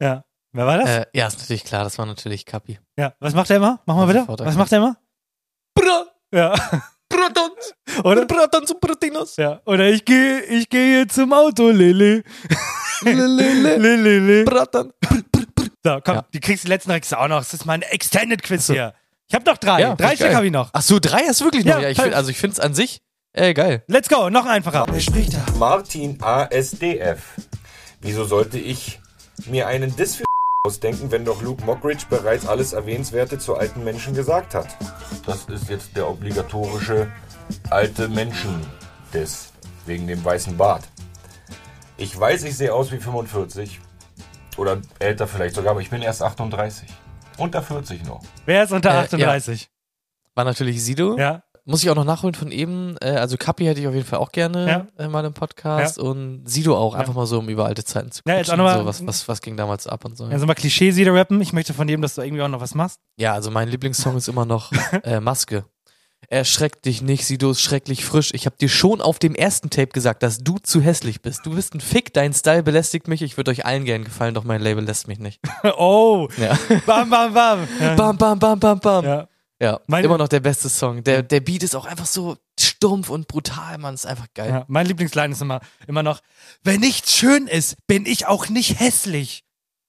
ja. 0.00 0.24
Wer 0.52 0.66
war 0.66 0.78
das? 0.78 0.88
Äh, 0.88 1.06
ja, 1.14 1.26
ist 1.28 1.38
natürlich 1.38 1.62
klar, 1.64 1.84
das 1.84 1.96
war 1.98 2.06
natürlich 2.06 2.44
Kapi. 2.44 2.80
ja. 2.98 3.14
Was 3.20 3.34
macht 3.34 3.50
er 3.50 3.58
immer? 3.58 3.80
Mach 3.86 3.94
mal 3.94 4.06
bitte. 4.06 4.24
Was 4.44 4.56
macht 4.56 4.72
er 4.72 4.78
immer? 4.78 4.96
Bra, 5.76 6.06
Ja. 6.32 6.54
Bratons, 7.16 7.74
Oder? 8.04 8.26
Bratons 8.26 8.70
und 8.70 8.80
Bratinos. 8.80 9.36
Ja. 9.36 9.60
Oder 9.64 9.88
ich 9.88 10.04
gehe, 10.04 10.40
ich 10.42 10.68
gehe 10.68 11.06
zum 11.06 11.32
Auto, 11.32 11.70
Lele. 11.70 12.22
Lele. 13.02 13.76
Lele. 13.96 14.44
Bratan. 14.44 14.92
So, 15.84 16.00
komm, 16.04 16.14
Ja. 16.16 16.26
die 16.34 16.40
kriegst 16.40 16.64
du 16.64 16.68
letzten 16.68 16.90
du 16.90 17.18
auch 17.18 17.28
noch. 17.28 17.38
Das 17.38 17.54
ist 17.54 17.64
mein 17.64 17.82
Extended 17.82 18.42
Quiz 18.42 18.66
hier. 18.66 18.94
Ich 19.28 19.34
hab 19.34 19.44
noch 19.46 19.56
drei. 19.56 19.80
Ja, 19.80 19.94
drei 19.94 20.14
Stück 20.16 20.34
habe 20.34 20.46
ich 20.46 20.52
noch. 20.52 20.70
Ach 20.72 20.82
so, 20.82 20.98
drei 20.98 21.20
hast 21.26 21.40
du 21.40 21.44
wirklich 21.46 21.64
noch. 21.64 21.74
Ja, 21.74 21.80
Ja, 21.80 21.88
ich 21.90 22.00
find, 22.00 22.14
also 22.14 22.30
ich 22.30 22.38
finde 22.38 22.54
es 22.54 22.60
an 22.60 22.74
sich 22.74 23.00
äh, 23.32 23.52
geil. 23.54 23.82
Let's 23.86 24.08
go, 24.08 24.30
noch 24.30 24.46
einfacher. 24.46 24.86
Wer 24.88 25.00
spricht 25.00 25.34
da? 25.34 25.44
Martin 25.58 26.18
ASDF. 26.22 27.20
Wieso 28.00 28.24
sollte 28.24 28.58
ich 28.58 28.98
mir 29.46 29.66
einen 29.66 29.94
Diss 29.94 30.16
für 30.16 30.24
ausdenken, 30.66 31.10
wenn 31.12 31.24
doch 31.24 31.42
Luke 31.42 31.64
Mockridge 31.64 32.06
bereits 32.10 32.46
alles 32.46 32.72
Erwähnenswerte 32.72 33.38
zu 33.38 33.54
alten 33.56 33.84
Menschen 33.84 34.14
gesagt 34.14 34.54
hat? 34.54 34.66
Das 35.24 35.44
ist 35.44 35.70
jetzt 35.70 35.96
der 35.96 36.08
obligatorische 36.08 37.10
alte 37.70 38.08
Menschen-Diss 38.08 39.52
wegen 39.86 40.08
dem 40.08 40.24
weißen 40.24 40.56
Bart. 40.56 40.82
Ich 41.96 42.18
weiß, 42.18 42.42
ich 42.44 42.56
sehe 42.56 42.74
aus 42.74 42.90
wie 42.92 42.98
45 42.98 43.80
Oder 44.56 44.78
älter 44.98 45.26
vielleicht 45.28 45.54
sogar, 45.54 45.70
aber 45.72 45.80
ich 45.80 45.90
bin 45.90 46.02
erst 46.02 46.22
38. 46.22 46.88
Unter 47.38 47.62
40 47.62 48.04
noch. 48.04 48.22
Wer 48.46 48.64
ist 48.64 48.72
unter 48.72 48.90
Äh, 48.90 49.04
38? 49.04 49.70
War 50.34 50.44
natürlich 50.44 50.82
Sido. 50.82 51.16
Ja. 51.18 51.42
Muss 51.68 51.82
ich 51.82 51.90
auch 51.90 51.96
noch 51.96 52.04
nachholen 52.04 52.34
von 52.34 52.52
eben. 52.52 52.96
Äh, 53.02 53.10
also 53.16 53.36
Kapi 53.36 53.64
hätte 53.64 53.80
ich 53.80 53.88
auf 53.88 53.92
jeden 53.94 54.06
Fall 54.06 54.20
auch 54.20 54.30
gerne 54.30 54.86
äh, 54.98 55.08
mal 55.08 55.24
im 55.24 55.34
Podcast. 55.34 55.98
Und 55.98 56.42
Sido 56.48 56.76
auch, 56.78 56.94
einfach 56.94 57.12
mal 57.12 57.26
so, 57.26 57.40
um 57.40 57.48
über 57.48 57.66
alte 57.66 57.82
Zeiten 57.84 58.12
zu 58.12 58.22
Ja, 58.26 58.36
jetzt 58.36 58.50
auch 58.52 58.56
noch 58.56 58.64
mal- 58.64 58.78
so, 58.78 58.86
was, 58.86 59.04
was, 59.06 59.26
was 59.28 59.40
ging 59.42 59.56
damals 59.56 59.86
ab 59.88 60.04
und 60.04 60.16
so. 60.16 60.24
Also 60.26 60.46
mal 60.46 60.54
Klischee-Sieder 60.54 61.12
rappen. 61.12 61.40
Ich 61.40 61.52
möchte 61.52 61.74
von 61.74 61.86
dem, 61.88 62.02
dass 62.02 62.14
du 62.14 62.22
irgendwie 62.22 62.42
auch 62.42 62.48
noch 62.48 62.60
was 62.60 62.74
machst. 62.76 63.00
Ja, 63.18 63.32
also 63.34 63.50
mein 63.50 63.68
Lieblingssong 63.68 64.16
ist 64.16 64.28
immer 64.28 64.44
noch 64.46 64.70
äh, 65.02 65.18
Maske. 65.20 65.64
Erschreck 66.28 66.82
dich 66.82 67.02
nicht, 67.02 67.24
Sido 67.26 67.50
ist 67.50 67.60
schrecklich 67.60 68.04
frisch. 68.04 68.30
Ich 68.32 68.46
habe 68.46 68.56
dir 68.56 68.68
schon 68.68 69.00
auf 69.00 69.18
dem 69.18 69.34
ersten 69.34 69.70
Tape 69.70 69.88
gesagt, 69.88 70.22
dass 70.22 70.38
du 70.38 70.58
zu 70.58 70.80
hässlich 70.80 71.20
bist. 71.22 71.44
Du 71.46 71.54
bist 71.54 71.74
ein 71.74 71.80
Fick, 71.80 72.12
dein 72.14 72.32
Style 72.32 72.62
belästigt 72.62 73.06
mich. 73.06 73.22
Ich 73.22 73.36
würde 73.36 73.50
euch 73.52 73.64
allen 73.66 73.84
gern 73.84 74.02
gefallen, 74.02 74.34
doch 74.34 74.42
mein 74.44 74.60
Label 74.60 74.82
lässt 74.84 75.06
mich 75.08 75.18
nicht. 75.20 75.40
oh, 75.78 76.28
Ja. 76.36 76.58
bam, 76.86 77.10
bam, 77.10 77.32
bam. 77.34 77.68
Ja. 77.80 77.94
Bam, 77.94 78.16
bam, 78.16 78.38
bam, 78.38 78.58
bam, 78.58 78.80
bam. 78.80 79.04
Ja. 79.04 79.28
Ja, 79.60 79.80
Meine- 79.86 80.06
immer 80.06 80.18
noch 80.18 80.28
der 80.28 80.40
beste 80.40 80.68
Song. 80.68 81.02
Der, 81.04 81.22
der 81.22 81.40
Beat 81.40 81.62
ist 81.62 81.74
auch 81.74 81.86
einfach 81.86 82.04
so 82.06 82.36
stumpf 82.60 83.08
und 83.08 83.26
brutal, 83.26 83.78
man. 83.78 83.94
Ist 83.94 84.06
einfach 84.06 84.26
geil. 84.34 84.50
Ja, 84.50 84.64
mein 84.68 84.86
Lieblingsline 84.86 85.32
ist 85.32 85.40
immer, 85.40 85.60
immer 85.86 86.02
noch, 86.02 86.20
wenn 86.62 86.80
nichts 86.80 87.14
schön 87.16 87.46
ist, 87.46 87.76
bin 87.86 88.04
ich 88.06 88.26
auch 88.26 88.48
nicht 88.48 88.78
hässlich. 88.80 89.44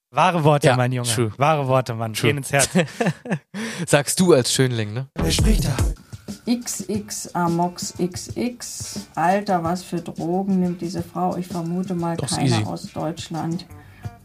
Wahre 0.10 0.46
Worte, 0.46 0.68
Ja, 0.68 0.78
mein 0.78 0.94
Junge. 0.94 1.10
true. 1.10 1.34
Wahre 1.38 1.68
Worte, 1.68 1.94
Mann. 1.94 2.14
True. 2.14 2.30
Gehen 2.30 2.38
ins 2.38 2.52
Herz. 2.54 2.70
Sagst 3.88 4.20
du 4.22 4.34
als 4.34 4.54
Schönling, 4.54 4.94
ne? 4.94 5.08
Wer 5.16 5.32
spricht 5.32 5.66
da? 5.66 5.76
XX 6.50 7.36
Amox 7.36 7.94
XX. 7.98 9.08
Alter, 9.16 9.64
was 9.66 9.84
für 9.84 9.98
Drogen 10.02 10.62
nimmt 10.62 10.82
diese 10.82 11.04
Frau? 11.04 11.36
Ich 11.36 11.48
vermute 11.48 11.94
mal 11.94 12.16
Doch, 12.16 12.26
ist 12.26 12.36
keine 12.38 12.50
easy. 12.50 12.64
aus 12.64 12.92
Deutschland. 12.94 13.66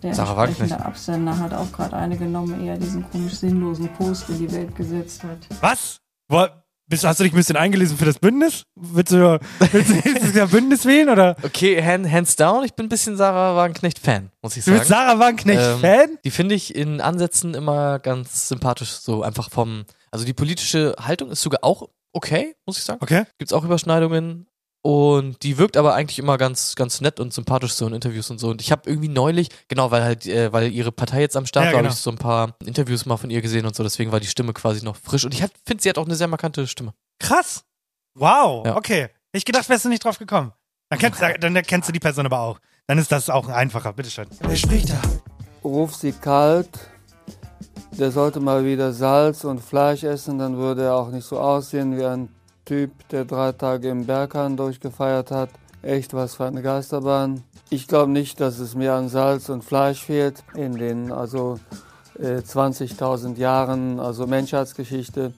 Der 0.02 0.14
Sarah 0.14 0.36
Wagenknecht. 0.36 0.72
entsprechende 0.72 0.86
Absender 0.86 1.38
hat 1.38 1.54
auch 1.54 1.70
gerade 1.72 1.96
eine 1.96 2.16
genommen, 2.16 2.64
eher 2.64 2.76
diesen 2.76 3.08
komisch 3.10 3.34
sinnlosen 3.34 3.88
Post 3.94 4.28
in 4.30 4.38
die 4.38 4.52
Welt 4.52 4.74
gesetzt 4.74 5.22
hat. 5.22 5.38
Was? 5.60 6.00
Wo, 6.28 6.46
bist, 6.88 7.04
hast 7.04 7.20
du 7.20 7.24
dich 7.24 7.32
ein 7.32 7.36
bisschen 7.36 7.56
eingelesen 7.56 7.96
für 7.96 8.04
das 8.04 8.18
Bündnis? 8.18 8.64
Willst 8.74 9.12
du, 9.12 9.38
willst 9.70 9.90
du 9.90 9.94
nächstes 10.10 10.34
Jahr 10.34 10.48
Bündnis 10.48 10.84
wählen? 10.84 11.08
Oder? 11.08 11.36
Okay, 11.42 11.82
hand, 11.82 12.10
hands 12.10 12.36
down, 12.36 12.64
ich 12.64 12.74
bin 12.74 12.86
ein 12.86 12.88
bisschen 12.88 13.16
Sarah 13.16 13.56
Wagenknecht-Fan, 13.56 14.30
muss 14.42 14.56
ich 14.56 14.64
Du 14.64 14.70
sagen. 14.70 14.78
bist 14.80 14.90
Sarah 14.90 15.18
Wagenknecht-Fan? 15.18 16.18
Die 16.24 16.30
finde 16.30 16.54
ich 16.54 16.74
in 16.74 17.00
Ansätzen 17.00 17.54
immer 17.54 17.98
ganz 17.98 18.48
sympathisch, 18.48 18.90
so 18.90 19.22
einfach 19.22 19.50
vom, 19.50 19.84
also 20.10 20.24
die 20.24 20.34
politische 20.34 20.94
Haltung 20.98 21.30
ist 21.30 21.42
sogar 21.42 21.60
auch 21.62 21.88
okay, 22.12 22.54
muss 22.66 22.76
ich 22.78 22.84
sagen. 22.84 22.98
Okay. 23.02 23.24
Gibt's 23.38 23.52
auch 23.52 23.64
Überschneidungen 23.64 24.46
und 24.82 25.42
die 25.44 25.58
wirkt 25.58 25.76
aber 25.76 25.94
eigentlich 25.94 26.18
immer 26.18 26.38
ganz, 26.38 26.74
ganz 26.74 27.00
nett 27.00 27.20
und 27.20 27.32
sympathisch 27.32 27.72
so 27.74 27.86
in 27.86 27.94
Interviews 27.94 28.30
und 28.30 28.38
so. 28.38 28.48
Und 28.50 28.60
ich 28.60 28.72
habe 28.72 28.82
irgendwie 28.86 29.08
neulich, 29.08 29.48
genau, 29.68 29.90
weil 29.92 30.02
halt, 30.02 30.26
äh, 30.26 30.52
weil 30.52 30.72
ihre 30.72 30.90
Partei 30.90 31.20
jetzt 31.20 31.36
am 31.36 31.46
Start 31.46 31.66
Ja, 31.66 31.72
war, 31.72 31.78
genau. 31.78 31.90
habe 31.90 31.94
ich 31.96 32.02
so 32.02 32.10
ein 32.10 32.18
paar 32.18 32.56
Interviews 32.64 33.06
mal 33.06 33.16
von 33.16 33.30
ihr 33.30 33.40
gesehen 33.40 33.64
und 33.64 33.76
so, 33.76 33.84
deswegen 33.84 34.10
war 34.10 34.18
die 34.18 34.26
Stimme 34.26 34.52
quasi 34.52 34.84
noch 34.84 34.96
frisch. 34.96 35.24
Und 35.24 35.34
ich 35.34 35.44
finde, 35.64 35.82
sie 35.82 35.88
hat 35.88 35.98
auch 35.98 36.06
eine 36.06 36.16
sehr 36.16 36.26
markante 36.26 36.66
Stimme. 36.66 36.94
Krass. 37.20 37.64
Wow. 38.14 38.66
Ja. 38.66 38.76
Okay. 38.76 39.08
Ich 39.32 39.44
gedacht, 39.44 39.68
wärst 39.68 39.84
du 39.84 39.88
nicht 39.88 40.04
drauf 40.04 40.18
gekommen. 40.18 40.52
Dann 40.90 40.98
kennst, 40.98 41.22
dann 41.22 41.54
kennst 41.62 41.88
du 41.88 41.92
die 41.92 42.00
Person 42.00 42.26
aber 42.26 42.40
auch. 42.40 42.58
Dann 42.86 42.98
ist 42.98 43.10
das 43.12 43.30
auch 43.30 43.48
einfacher. 43.48 43.92
Bitteschön. 43.92 44.26
Wer 44.40 44.56
spricht 44.56 44.90
da? 44.90 45.00
Ruf 45.64 45.94
sie 45.94 46.12
kalt. 46.12 46.68
Der 47.92 48.10
sollte 48.10 48.40
mal 48.40 48.64
wieder 48.64 48.92
Salz 48.92 49.44
und 49.44 49.60
Fleisch 49.60 50.02
essen, 50.02 50.38
dann 50.38 50.56
würde 50.56 50.84
er 50.84 50.96
auch 50.96 51.10
nicht 51.10 51.26
so 51.26 51.38
aussehen 51.38 51.96
wie 51.96 52.04
ein 52.04 52.28
Typ, 52.72 53.06
der 53.10 53.26
drei 53.26 53.52
Tage 53.52 53.90
im 53.90 54.06
Berghahn 54.06 54.56
durchgefeiert 54.56 55.30
hat. 55.30 55.50
Echt 55.82 56.14
was 56.14 56.36
für 56.36 56.46
eine 56.46 56.62
Geisterbahn. 56.62 57.44
Ich 57.68 57.86
glaube 57.86 58.10
nicht, 58.10 58.40
dass 58.40 58.58
es 58.60 58.74
mir 58.74 58.94
an 58.94 59.10
Salz 59.10 59.50
und 59.50 59.62
Fleisch 59.62 60.02
fehlt. 60.02 60.42
In 60.54 60.76
den 60.76 61.12
also 61.12 61.60
äh, 62.18 62.38
20.000 62.38 63.36
Jahren, 63.36 64.00
also 64.00 64.26
Menschheitsgeschichte, 64.26 65.34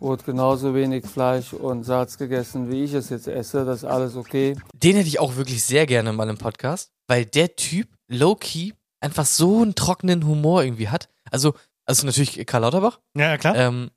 wurde 0.00 0.24
genauso 0.24 0.74
wenig 0.74 1.06
Fleisch 1.06 1.52
und 1.52 1.84
Salz 1.84 2.18
gegessen, 2.18 2.68
wie 2.68 2.82
ich 2.82 2.94
es 2.94 3.10
jetzt 3.10 3.28
esse. 3.28 3.64
Das 3.64 3.84
ist 3.84 3.88
alles 3.88 4.16
okay. 4.16 4.56
Den 4.74 4.96
hätte 4.96 5.06
ich 5.06 5.20
auch 5.20 5.36
wirklich 5.36 5.62
sehr 5.62 5.86
gerne 5.86 6.12
mal 6.12 6.28
im 6.28 6.38
Podcast, 6.38 6.90
weil 7.06 7.24
der 7.26 7.54
Typ 7.54 7.86
low-key 8.08 8.72
einfach 9.00 9.26
so 9.26 9.62
einen 9.62 9.76
trockenen 9.76 10.26
Humor 10.26 10.64
irgendwie 10.64 10.88
hat. 10.88 11.08
Also, 11.30 11.54
also 11.84 12.06
natürlich 12.06 12.44
Karl 12.44 12.62
Lauterbach. 12.62 12.98
Ja, 13.16 13.28
ja, 13.28 13.38
klar. 13.38 13.54
Ähm, 13.54 13.92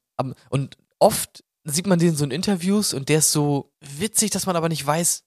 und 0.49 0.77
oft 0.99 1.43
sieht 1.65 1.87
man 1.87 1.99
den 1.99 2.15
so 2.15 2.23
in 2.23 2.31
Interviews 2.31 2.93
und 2.93 3.09
der 3.09 3.17
ist 3.19 3.31
so 3.31 3.71
witzig, 3.81 4.31
dass 4.31 4.45
man 4.45 4.55
aber 4.55 4.69
nicht 4.69 4.85
weiß, 4.85 5.23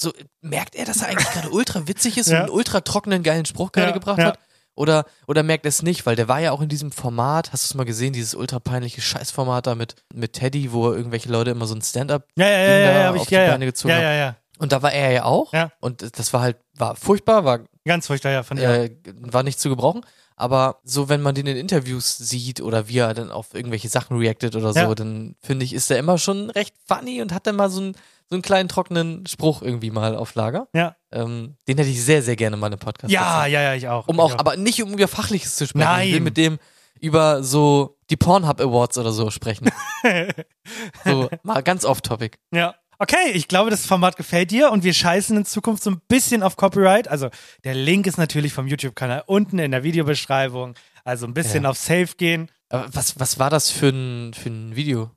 so 0.00 0.12
merkt 0.40 0.74
er, 0.74 0.84
dass 0.84 1.02
er 1.02 1.08
eigentlich 1.08 1.28
gerade 1.30 1.50
ultra 1.50 1.86
witzig 1.88 2.18
ist 2.18 2.26
Ja. 2.30 2.38
und 2.38 2.42
einen 2.44 2.50
ultra 2.56 2.80
trockenen, 2.82 3.22
geilen 3.22 3.46
Spruch 3.46 3.72
gerade 3.72 3.88
Ja, 3.88 3.94
gebracht 3.94 4.18
ja. 4.18 4.26
hat. 4.26 4.38
Oder, 4.74 5.04
oder 5.26 5.42
merkt 5.42 5.66
er 5.66 5.68
es 5.68 5.82
nicht, 5.82 6.06
weil 6.06 6.16
der 6.16 6.28
war 6.28 6.40
ja 6.40 6.50
auch 6.52 6.62
in 6.62 6.68
diesem 6.70 6.92
Format, 6.92 7.52
hast 7.52 7.64
du 7.64 7.66
es 7.66 7.74
mal 7.74 7.84
gesehen, 7.84 8.14
dieses 8.14 8.34
ultra 8.34 8.58
peinliche 8.58 9.02
Scheißformat 9.02 9.66
da 9.66 9.74
mit, 9.74 9.96
mit 10.14 10.32
Teddy, 10.32 10.72
wo 10.72 10.90
irgendwelche 10.92 11.28
Leute 11.28 11.50
immer 11.50 11.66
so 11.66 11.74
ein 11.74 11.82
Stand-up 11.82 12.26
Ja, 12.36 12.48
ja, 12.48 12.78
ja, 12.78 13.04
hab 13.08 13.14
ich- 13.16 13.20
auf 13.22 13.28
die. 13.28 13.34
Beine 13.34 13.66
gezogen 13.66 13.90
Ja, 13.90 13.96
haben. 13.96 14.02
ja, 14.04 14.14
ja. 14.14 14.36
Und 14.58 14.72
da 14.72 14.80
war 14.82 14.92
er 14.92 15.10
ja 15.10 15.24
auch. 15.24 15.52
Ja. 15.52 15.72
Und 15.80 16.18
das 16.18 16.32
war 16.32 16.40
halt, 16.40 16.56
war 16.76 16.96
furchtbar, 16.96 17.44
war 17.44 17.60
Ganz 17.84 18.06
furchtbar, 18.06 18.30
ja, 18.32 18.42
von 18.44 18.58
äh, 18.58 18.90
war 19.20 19.42
nicht 19.42 19.58
zu 19.60 19.68
gebrauchen. 19.68 20.06
Aber 20.42 20.80
so, 20.82 21.08
wenn 21.08 21.22
man 21.22 21.36
den 21.36 21.46
in 21.46 21.56
Interviews 21.56 22.16
sieht 22.18 22.60
oder 22.60 22.88
wie 22.88 22.98
er 22.98 23.14
dann 23.14 23.30
auf 23.30 23.54
irgendwelche 23.54 23.88
Sachen 23.88 24.16
reactet 24.18 24.56
oder 24.56 24.72
so, 24.72 24.80
Ja. 24.80 24.94
dann 24.96 25.36
finde 25.40 25.64
ich, 25.64 25.72
ist 25.72 25.88
er 25.90 25.98
immer 25.98 26.18
schon 26.18 26.50
recht 26.50 26.74
funny 26.88 27.22
und 27.22 27.32
hat 27.32 27.46
dann 27.46 27.54
mal 27.54 27.70
so 27.70 27.80
einen, 27.80 27.94
so 28.28 28.34
einen 28.34 28.42
kleinen 28.42 28.68
trockenen 28.68 29.24
Spruch 29.28 29.62
irgendwie 29.62 29.92
mal 29.92 30.16
auf 30.16 30.34
Lager. 30.34 30.66
Ja. 30.74 30.96
Ähm, 31.12 31.54
den 31.68 31.78
hätte 31.78 31.90
ich 31.90 32.02
sehr, 32.04 32.22
sehr 32.22 32.34
gerne 32.34 32.56
mal 32.56 32.72
im 32.72 32.78
Podcast. 32.80 33.12
Ja, 33.12 33.46
ja, 33.46 33.62
ja, 33.62 33.74
ich 33.74 33.86
auch. 33.86 34.08
Um 34.08 34.16
Ich 34.16 34.20
auch, 34.20 34.34
auch. 34.34 34.38
aber 34.40 34.56
nicht 34.56 34.82
um 34.82 34.92
über 34.92 35.06
Fachliches 35.06 35.54
zu 35.54 35.66
sprechen. 35.66 35.86
Ich 36.00 36.06
will 36.06 36.12
Nein. 36.14 36.22
mit 36.24 36.36
dem 36.36 36.58
über 37.00 37.42
so 37.44 37.96
die 38.10 38.16
Pornhub 38.16 38.60
Awards 38.60 38.98
oder 38.98 39.12
so 39.12 39.30
sprechen. 39.30 39.70
so, 41.04 41.28
mal 41.42 41.62
ganz 41.62 41.84
off-topic. 41.84 42.38
Ja. 42.52 42.74
Okay, 43.02 43.32
ich 43.34 43.48
glaube, 43.48 43.68
das 43.70 43.84
Format 43.84 44.16
gefällt 44.16 44.52
dir 44.52 44.70
und 44.70 44.84
wir 44.84 44.94
scheißen 44.94 45.36
in 45.36 45.44
Zukunft 45.44 45.82
so 45.82 45.90
ein 45.90 46.00
bisschen 46.06 46.44
auf 46.44 46.54
Copyright. 46.56 47.08
Also 47.08 47.30
der 47.64 47.74
Link 47.74 48.06
ist 48.06 48.16
natürlich 48.16 48.52
vom 48.52 48.68
YouTube-Kanal 48.68 49.24
unten 49.26 49.58
in 49.58 49.72
der 49.72 49.82
Videobeschreibung. 49.82 50.74
Also 51.02 51.26
ein 51.26 51.34
bisschen 51.34 51.64
Ja. 51.64 51.70
auf 51.70 51.76
Safe 51.78 52.06
gehen. 52.16 52.48
Aber 52.68 52.86
was, 52.94 53.18
was 53.18 53.40
war 53.40 53.50
das 53.50 53.72
für 53.72 53.88
ein, 53.88 54.34
für 54.34 54.50
ein 54.50 54.76
Video? 54.76 55.10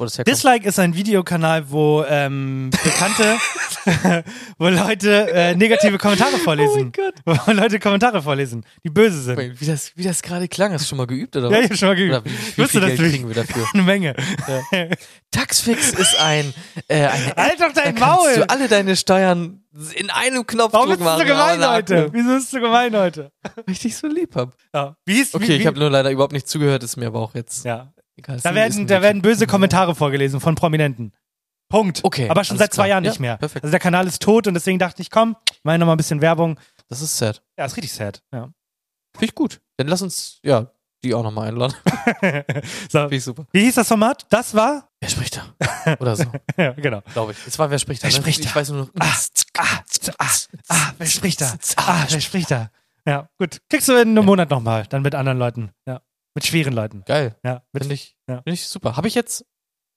Wo 0.00 0.04
das 0.04 0.16
herkommt? 0.18 0.34
Dislike 0.34 0.66
ist 0.68 0.78
ein 0.78 0.94
Videokanal, 0.94 1.70
wo 1.70 2.02
ähm, 2.08 2.70
Bekannte, 2.82 3.36
wo 4.58 4.68
Leute 4.68 5.30
äh, 5.30 5.54
negative 5.54 5.98
Kommentare 5.98 6.38
vorlesen. 6.38 6.90
Oh 6.98 7.02
mein 7.26 7.38
Wo 7.46 7.52
Leute 7.52 7.78
Kommentare 7.78 8.22
vorlesen, 8.22 8.64
die 8.82 8.88
böse 8.90 9.20
sind. 9.20 9.60
Wie 9.60 9.66
das, 9.66 9.92
wie 9.96 10.02
das 10.02 10.22
gerade 10.22 10.48
klang, 10.48 10.72
hast 10.72 10.84
du 10.86 10.88
schon 10.88 10.98
mal 10.98 11.06
geübt 11.06 11.36
oder 11.36 11.50
was? 11.50 11.56
Ja, 11.58 11.64
ich 11.64 11.70
hab 11.70 11.76
schon 11.76 11.88
mal 11.88 11.96
geübt. 11.96 12.14
Oder 12.16 12.24
wie, 12.24 12.30
wie 12.62 12.66
viel 12.68 12.80
Geld 12.80 12.98
du- 12.98 13.02
kriegen 13.10 13.28
wir 13.28 13.34
dafür? 13.34 13.66
Eine 13.74 13.82
Menge. 13.82 14.14
Taxfix 15.30 15.90
ist 15.92 16.18
ein, 16.18 16.52
äh, 16.88 17.06
eine 17.06 17.34
Halt 17.36 17.60
doch 17.60 17.72
dein 17.72 17.94
da 17.94 18.00
kannst 18.00 18.00
Maul! 18.00 18.34
du 18.36 18.48
alle 18.50 18.68
deine 18.68 18.96
Steuern 18.96 19.62
in 19.94 20.10
einem 20.10 20.46
Knopfdruck 20.46 20.72
Warum 20.72 20.88
bist 20.88 21.00
du 21.00 21.18
so 21.18 21.24
gemein 21.24 21.64
heute? 21.68 22.06
na, 22.08 22.12
Wieso 22.12 22.34
bist 22.34 22.52
du 22.52 22.60
gemein 22.60 22.96
heute? 22.96 23.30
Weil 23.54 23.64
ich 23.68 23.78
dich 23.78 23.96
so 23.96 24.08
lieb 24.08 24.34
hab. 24.34 24.54
Ja. 24.74 24.96
Wie 25.04 25.20
ist, 25.20 25.34
Okay, 25.34 25.48
wie, 25.48 25.52
ich 25.56 25.66
habe 25.66 25.78
nur 25.78 25.90
leider 25.90 26.10
überhaupt 26.10 26.32
nicht 26.32 26.48
zugehört, 26.48 26.82
ist 26.82 26.96
mir 26.96 27.06
aber 27.06 27.20
auch 27.20 27.34
jetzt 27.34 27.64
Ja. 27.64 27.92
Da 28.16 28.54
werden, 28.54 28.86
da 28.86 29.00
werden 29.02 29.22
böse 29.22 29.46
Kommentare 29.46 29.94
vorgelesen 29.94 30.40
von 30.40 30.54
Prominenten. 30.54 31.14
Punkt. 31.70 32.00
Okay, 32.02 32.28
Aber 32.28 32.44
schon 32.44 32.58
seit 32.58 32.72
zwei 32.72 32.82
klar. 32.84 32.88
Jahren 32.88 33.04
Ja, 33.04 33.10
nicht 33.10 33.20
mehr. 33.20 33.36
perfekt. 33.36 33.64
Also 33.64 33.70
der 33.70 33.80
Kanal 33.80 34.06
ist 34.06 34.20
tot 34.20 34.46
und 34.46 34.54
deswegen 34.54 34.78
dachte 34.78 35.00
ich, 35.02 35.10
komm, 35.10 35.36
mach 35.62 35.78
noch 35.78 35.86
mal 35.86 35.92
ein 35.92 35.96
bisschen 35.96 36.20
Werbung. 36.20 36.58
Das 36.88 37.00
ist 37.00 37.16
sad. 37.16 37.42
Ja, 37.56 37.64
ist 37.64 37.76
richtig 37.76 37.92
sad. 37.92 38.22
Ja. 38.32 38.50
Finde 39.14 39.26
ich 39.26 39.34
gut. 39.34 39.60
Dann 39.76 39.86
lass 39.86 40.02
uns, 40.02 40.40
ja, 40.42 40.70
die 41.04 41.14
auch 41.14 41.22
nochmal 41.22 41.48
einladen. 41.48 41.74
so, 42.90 42.98
Finde 43.00 43.16
ich 43.16 43.24
super. 43.24 43.46
wie 43.52 43.62
hieß 43.62 43.76
das 43.76 43.88
Format? 43.88 44.26
Das 44.30 44.52
war? 44.54 44.88
Wer 45.00 45.08
spricht 45.08 45.36
da? 45.38 45.94
Oder 46.00 46.16
so, 46.16 46.24
Ja, 46.58 46.72
genau. 46.72 47.00
glaube 47.14 47.32
ich. 47.32 47.38
Es 47.46 47.58
war 47.58 47.70
Wer 47.70 47.78
spricht 47.78 48.02
da? 48.02 48.08
Wer 48.08 48.12
ne? 48.12 48.20
spricht 48.22 48.40
Ich 48.40 48.46
da? 48.48 48.54
weiß 48.56 48.70
nur 48.70 48.78
noch. 48.82 48.90
Ah, 48.98 49.14
ah, 49.58 49.80
ah, 50.18 50.28
ah, 50.68 50.92
wer 50.98 51.06
spricht 51.06 51.40
da? 51.40 51.54
Ah, 51.76 52.04
wer 52.08 52.20
spricht 52.20 52.50
da? 52.50 52.70
Ja, 53.06 53.28
gut. 53.38 53.60
Kriegst 53.70 53.88
du 53.88 53.92
in 53.94 54.08
einem 54.10 54.24
Monat 54.26 54.50
nochmal, 54.50 54.86
dann 54.88 55.02
mit 55.02 55.14
anderen 55.14 55.38
Leuten. 55.38 55.70
Ja. 55.86 56.02
Mit 56.34 56.46
schweren 56.46 56.72
Leuten. 56.72 57.02
Geil. 57.06 57.36
Ja, 57.44 57.62
Finde 57.76 57.94
ich, 57.94 58.16
Ja. 58.28 58.36
finde 58.42 58.52
ich 58.52 58.66
super. 58.68 58.96
Habe 58.96 59.08
ich 59.08 59.14
jetzt, 59.14 59.44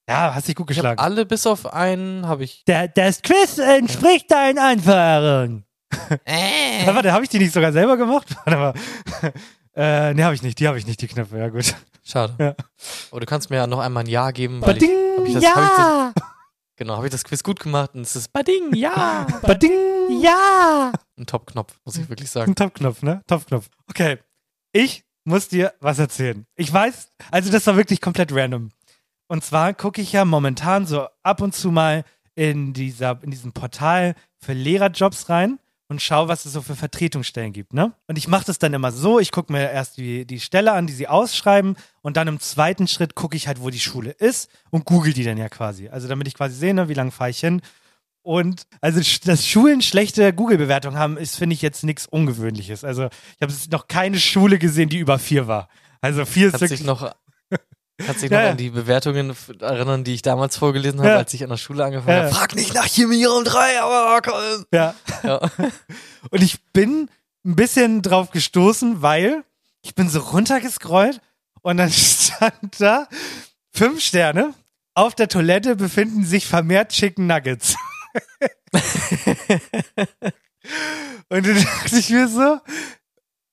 ja 0.09 0.33
hast 0.33 0.47
dich 0.47 0.55
gut 0.55 0.69
ich 0.71 0.77
geschlagen. 0.77 0.99
alle 0.99 1.25
bis 1.25 1.45
auf 1.45 1.71
einen, 1.73 2.27
habe 2.27 2.43
ich. 2.43 2.63
Der, 2.65 2.87
das 2.87 3.21
Quiz 3.21 3.57
entspricht 3.59 4.31
deinen 4.31 4.57
Anforderungen. 4.59 5.65
Äh. 6.25 6.85
Ja, 6.85 6.95
warte, 6.95 7.11
habe 7.13 7.23
ich 7.23 7.29
die 7.29 7.37
nicht 7.39 7.53
sogar 7.53 7.71
selber 7.71 7.97
gemacht? 7.97 8.27
Warte 8.45 8.57
mal. 8.57 8.73
äh, 9.75 10.13
nee, 10.15 10.23
habe 10.23 10.33
ich 10.33 10.41
nicht. 10.41 10.59
Die 10.59 10.67
habe 10.67 10.77
ich 10.79 10.87
nicht, 10.87 11.01
die 11.01 11.07
Knöpfe. 11.07 11.37
Ja, 11.37 11.49
gut. 11.49 11.75
Schade. 12.03 12.33
Ja. 12.39 12.55
Aber 13.11 13.19
du 13.19 13.25
kannst 13.27 13.49
mir 13.51 13.57
ja 13.57 13.67
noch 13.67 13.79
einmal 13.79 14.03
ein 14.03 14.09
Ja 14.09 14.31
geben, 14.31 14.59
weil 14.61 14.75
ich, 14.77 14.89
Bading, 14.89 15.17
hab 15.17 15.25
ich 15.27 15.33
das, 15.35 15.45
hab 15.45 15.63
ich 15.63 15.69
das, 15.69 15.77
ja! 15.77 16.13
genau, 16.75 16.95
habe 16.97 17.05
ich 17.07 17.11
das 17.11 17.23
Quiz 17.23 17.43
gut 17.43 17.59
gemacht 17.59 17.91
und 17.93 18.01
es 18.01 18.15
ist 18.15 18.33
Bading, 18.33 18.73
ja. 18.73 19.27
Bading, 19.43 19.71
ja! 20.21 20.91
Ein 21.17 21.25
Top-Knopf, 21.27 21.79
muss 21.85 21.95
ich 21.97 22.09
wirklich 22.09 22.29
sagen. 22.31 22.51
Ein 22.51 22.55
Topknopf, 22.55 23.03
ne? 23.03 23.21
Topknopf. 23.27 23.69
Okay. 23.87 24.17
Ich 24.73 25.05
muss 25.25 25.47
dir 25.47 25.73
was 25.79 25.99
erzählen. 25.99 26.45
Ich 26.55 26.71
weiß, 26.71 27.09
also 27.31 27.51
das 27.51 27.65
war 27.67 27.75
wirklich 27.75 28.01
komplett 28.01 28.33
random. 28.33 28.69
Und 29.27 29.43
zwar 29.43 29.73
gucke 29.73 30.01
ich 30.01 30.11
ja 30.11 30.25
momentan 30.25 30.85
so 30.85 31.07
ab 31.23 31.41
und 31.41 31.55
zu 31.55 31.71
mal 31.71 32.03
in, 32.35 32.73
dieser, 32.73 33.19
in 33.23 33.31
diesem 33.31 33.53
Portal 33.53 34.15
für 34.39 34.53
Lehrerjobs 34.53 35.29
rein. 35.29 35.59
und 35.89 36.01
schaue, 36.01 36.27
was 36.27 36.45
es 36.45 36.53
so 36.53 36.61
für 36.61 36.75
Vertretungsstellen 36.75 37.53
gibt. 37.53 37.73
Ne? 37.73 37.93
Und 38.07 38.17
ich 38.17 38.27
mache 38.27 38.45
das 38.45 38.57
dann 38.57 38.73
immer 38.73 38.91
so, 38.91 39.19
ich 39.19 39.31
gucke 39.31 39.53
mir 39.53 39.69
erst 39.69 39.97
die, 39.97 40.25
die 40.25 40.39
Stelle 40.39 40.71
an, 40.71 40.87
die 40.87 40.93
sie 40.93 41.07
ausschreiben 41.07 41.75
und 42.01 42.17
dann 42.17 42.27
im 42.27 42.39
zweiten 42.39 42.87
Schritt 42.87 43.13
gucke 43.15 43.35
ich 43.37 43.47
halt, 43.47 43.61
wo 43.61 43.69
die 43.69 43.79
Schule 43.79 44.11
ist 44.11 44.49
und 44.71 44.85
google 44.85 45.13
die 45.13 45.23
dann 45.23 45.37
ja 45.37 45.49
quasi. 45.49 45.89
Also 45.89 46.07
damit 46.07 46.27
ich 46.27 46.33
quasi 46.33 46.55
sehe, 46.55 46.73
ne, 46.73 46.89
wie 46.89 46.95
lange 46.95 47.11
fahre 47.11 47.29
ich 47.29 47.39
hin. 47.39 47.61
Und 48.23 48.63
also 48.81 49.01
dass 49.25 49.45
Schulen 49.45 49.81
schlechte 49.81 50.33
Google-Bewertungen 50.33 50.97
haben, 50.97 51.17
ist, 51.17 51.35
finde 51.35 51.53
ich, 51.53 51.61
jetzt 51.61 51.83
nichts 51.83 52.07
Ungewöhnliches. 52.07 52.83
Also 52.83 53.09
ich 53.37 53.41
habe 53.41 53.53
noch 53.69 53.87
keine 53.87 54.17
Schule 54.17 54.57
gesehen, 54.59 54.89
die 54.89 54.97
über 54.97 55.19
vier 55.19 55.47
war. 55.47 55.67
Also 56.01 56.23
vier 56.25 56.47
ist 56.47 56.59
wirklich 56.61 56.83
noch, 56.85 57.11
kannst 57.97 58.21
dich 58.23 58.31
noch 58.31 58.39
ja. 58.39 58.51
an 58.51 58.57
die 58.57 58.69
Bewertungen 58.69 59.35
erinnern, 59.59 60.05
die 60.05 60.13
ich 60.13 60.21
damals 60.21 60.55
vorgelesen 60.57 60.99
habe, 60.99 61.09
Ja. 61.09 61.17
als 61.17 61.33
ich 61.33 61.43
an 61.43 61.49
der 61.49 61.57
Schule 61.57 61.83
angefangen 61.83 62.17
Ja. 62.17 62.23
habe? 62.23 62.33
Frag 62.33 62.55
nicht 62.55 62.73
nach 62.73 62.87
Chemie 62.87 63.27
um 63.27 63.43
drei, 63.43 63.81
aber 63.81 64.21
komm. 64.21 64.65
Ja. 64.73 64.95
Ja. 65.23 65.39
Und 66.31 66.41
ich 66.41 66.63
bin 66.71 67.09
ein 67.45 67.55
bisschen 67.57 68.01
drauf 68.01 68.31
gestoßen, 68.31 69.01
weil 69.01 69.43
ich 69.81 69.95
bin 69.95 70.07
so 70.07 70.19
runtergescrollt 70.21 71.19
und 71.61 71.75
dann 71.75 71.91
stand 71.91 72.79
da 72.79 73.07
fünf 73.71 74.01
Sterne. 74.01 74.53
Auf 74.95 75.13
der 75.13 75.27
Toilette 75.27 75.75
befinden 75.75 76.23
sich 76.23 76.45
vermehrt 76.47 76.91
Chicken 76.93 77.27
Nuggets. 77.27 77.75
und 81.29 81.45
dann 81.47 81.63
dachte 81.63 81.97
ich 81.97 82.09
mir 82.09 82.27
so, 82.27 82.59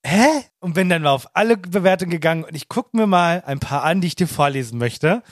hä? 0.05 0.43
Und 0.59 0.73
bin 0.73 0.89
dann 0.89 1.01
mal 1.03 1.11
auf 1.11 1.27
alle 1.35 1.57
Bewertungen 1.57 2.11
gegangen 2.11 2.43
und 2.43 2.55
ich 2.55 2.69
gucke 2.69 2.95
mir 2.95 3.07
mal 3.07 3.43
ein 3.45 3.59
paar 3.59 3.83
an, 3.83 4.01
die 4.01 4.07
ich 4.07 4.15
dir 4.15 4.27
vorlesen 4.27 4.77
möchte, 4.77 5.23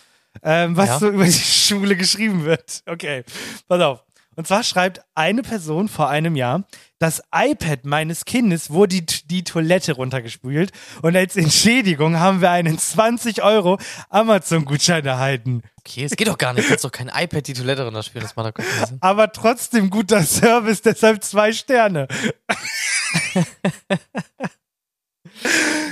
ähm, 0.44 0.76
was 0.78 0.88
Ja. 0.90 1.00
so 1.00 1.10
über 1.10 1.26
die 1.26 1.32
Schule 1.32 1.96
geschrieben 1.96 2.44
wird. 2.46 2.84
Okay, 2.86 3.24
pass 3.68 3.82
auf. 3.82 4.04
Und 4.40 4.48
zwar 4.48 4.64
schreibt 4.64 5.02
eine 5.16 5.42
Person 5.42 5.90
vor 5.90 6.08
einem 6.08 6.38
Jahr, 6.38 6.64
das 6.98 7.22
iPad 7.36 7.84
meines 7.84 8.24
Kindes 8.24 8.70
wurde 8.70 9.02
die, 9.02 9.28
die 9.28 9.44
Toilette 9.44 9.92
runtergespült 9.92 10.72
und 11.02 11.14
als 11.18 11.36
Entschädigung 11.36 12.22
haben 12.22 12.40
wir 12.40 12.50
einen 12.50 12.80
20 12.80 13.44
Euro 13.44 13.78
Amazon-Gutschein 14.08 15.06
erhalten. 15.06 15.62
Okay, 15.80 16.06
es 16.06 16.16
geht 16.16 16.30
doch 16.30 16.38
gar 16.38 16.54
nicht. 16.54 16.64
Du 16.64 16.70
kannst 16.70 16.86
doch 16.86 16.92
kein 16.94 17.10
iPad 17.14 17.48
die 17.48 17.54
Toilette 17.54 17.84
runterspielen, 17.84 18.26
das 18.26 18.38
macht 18.38 18.48
doch 18.48 18.54
keinen. 18.54 18.98
Aber 19.02 19.30
trotzdem 19.34 19.90
guter 19.90 20.24
Service, 20.24 20.82
deshalb 20.84 21.22
zwei 21.22 21.52
Sterne. 21.52 22.08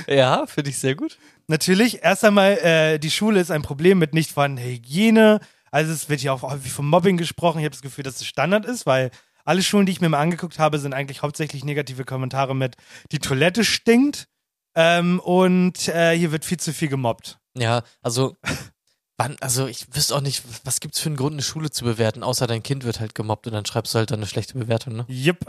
Ja, 0.08 0.46
finde 0.46 0.70
ich 0.70 0.78
sehr 0.78 0.94
gut. 0.94 1.18
Natürlich, 1.48 2.02
erst 2.02 2.24
einmal, 2.24 2.52
äh, 2.58 2.98
die 2.98 3.10
Schule 3.10 3.40
ist 3.40 3.50
ein 3.50 3.60
Problem 3.60 3.98
mit 3.98 4.14
nicht 4.14 4.32
vorhandener 4.32 4.66
Hygiene. 4.66 5.40
Also 5.70 5.92
es 5.92 6.08
wird 6.08 6.22
ja 6.22 6.32
auch 6.32 6.42
häufig 6.42 6.72
vom 6.72 6.88
Mobbing 6.88 7.16
gesprochen. 7.16 7.58
Ich 7.58 7.64
habe 7.64 7.74
das 7.74 7.82
Gefühl, 7.82 8.04
dass 8.04 8.16
es 8.16 8.26
Standard 8.26 8.64
ist, 8.64 8.86
weil 8.86 9.10
alle 9.44 9.62
Schulen, 9.62 9.86
die 9.86 9.92
ich 9.92 10.00
mir 10.00 10.10
mal 10.10 10.20
angeguckt 10.20 10.58
habe, 10.58 10.78
sind 10.78 10.92
eigentlich 10.92 11.22
hauptsächlich 11.22 11.64
negative 11.64 12.04
Kommentare 12.04 12.54
mit, 12.54 12.76
die 13.12 13.18
Toilette 13.18 13.64
stinkt 13.64 14.28
ähm, 14.74 15.20
und 15.20 15.88
äh, 15.88 16.16
hier 16.16 16.32
wird 16.32 16.44
viel 16.44 16.58
zu 16.60 16.72
viel 16.72 16.88
gemobbt. 16.88 17.38
Ja, 17.56 17.82
also, 18.02 18.36
wann, 19.16 19.36
also 19.40 19.66
ich 19.66 19.86
wüsste 19.94 20.14
auch 20.14 20.20
nicht, 20.20 20.44
was 20.64 20.80
gibt's 20.80 21.00
für 21.00 21.08
einen 21.08 21.16
Grund, 21.16 21.32
eine 21.32 21.42
Schule 21.42 21.70
zu 21.70 21.84
bewerten, 21.84 22.22
außer 22.22 22.46
dein 22.46 22.62
Kind 22.62 22.84
wird 22.84 23.00
halt 23.00 23.14
gemobbt 23.14 23.46
und 23.46 23.54
dann 23.54 23.64
schreibst 23.64 23.94
du 23.94 23.98
halt 23.98 24.10
dann 24.10 24.20
eine 24.20 24.26
schlechte 24.26 24.58
Bewertung, 24.58 24.96
ne? 24.96 25.06
Yep. 25.08 25.44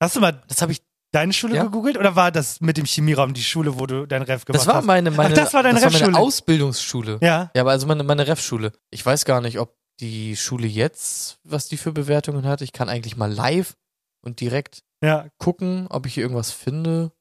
Hast 0.00 0.16
du 0.16 0.20
mal 0.20 0.40
das 0.46 0.62
hab 0.62 0.70
ich, 0.70 0.80
deine 1.12 1.32
Schule 1.32 1.56
Ja. 1.56 1.64
gegoogelt 1.64 1.98
oder 1.98 2.14
war 2.16 2.30
das 2.32 2.60
mit 2.60 2.76
dem 2.76 2.84
Chemieraum 2.84 3.34
die 3.34 3.42
Schule, 3.42 3.78
wo 3.78 3.86
du 3.86 4.06
dein 4.06 4.22
Ref 4.22 4.44
gemacht 4.44 4.60
Das 4.60 4.66
war 4.66 4.76
hast? 4.76 4.84
meine, 4.84 5.10
meine, 5.10 5.30
Ach, 5.34 5.36
das 5.38 5.54
war 5.54 5.62
deine 5.62 5.80
das 5.80 5.92
war 5.92 6.00
meine 6.08 6.18
Ausbildungsschule. 6.18 7.18
Ja. 7.20 7.50
Ja, 7.54 7.62
aber 7.62 7.70
also 7.72 7.86
meine, 7.86 8.02
meine 8.04 8.26
Refschule. 8.26 8.72
Ich 8.90 9.04
weiß 9.04 9.24
gar 9.24 9.40
nicht, 9.40 9.58
ob 9.58 9.76
die 10.00 10.36
Schule 10.36 10.66
jetzt, 10.66 11.38
was 11.44 11.68
die 11.68 11.76
für 11.76 11.92
Bewertungen 11.92 12.46
hat. 12.46 12.62
Ich 12.62 12.72
kann 12.72 12.88
eigentlich 12.88 13.16
mal 13.16 13.30
live 13.32 13.74
und 14.22 14.40
direkt 14.40 14.82
Ja. 15.02 15.26
gucken, 15.38 15.86
ob 15.90 16.06
ich 16.06 16.14
hier 16.14 16.22
irgendwas 16.22 16.52
finde. 16.52 17.12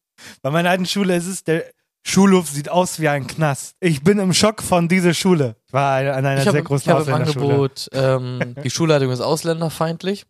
Bei 0.42 0.50
meiner 0.52 0.70
alten 0.70 0.86
Schule 0.86 1.16
ist 1.16 1.28
es, 1.28 1.44
der 1.44 1.66
Schulhof 2.06 2.50
sieht 2.50 2.70
aus 2.70 3.00
wie 3.00 3.10
ein 3.10 3.28
Knast. 3.28 3.76
Ich 3.82 4.04
bin 4.04 4.20
im 4.20 4.34
Schock 4.34 4.62
von 4.64 4.88
dieser 4.88 5.14
Schule. 5.14 5.58
Ich 5.68 5.74
war 5.74 5.98
an 5.98 6.08
einer 6.26 6.38
ich 6.38 6.44
sehr 6.44 6.54
habe 6.54 6.64
großen 6.64 6.90
ich 6.92 6.98
Ausländerschule. 6.98 7.46
Angebot, 7.46 7.90
ähm, 7.92 8.56
die 8.64 8.70
Schulleitung 8.70 9.12
ist 9.12 9.20
ausländerfeindlich. 9.22 10.26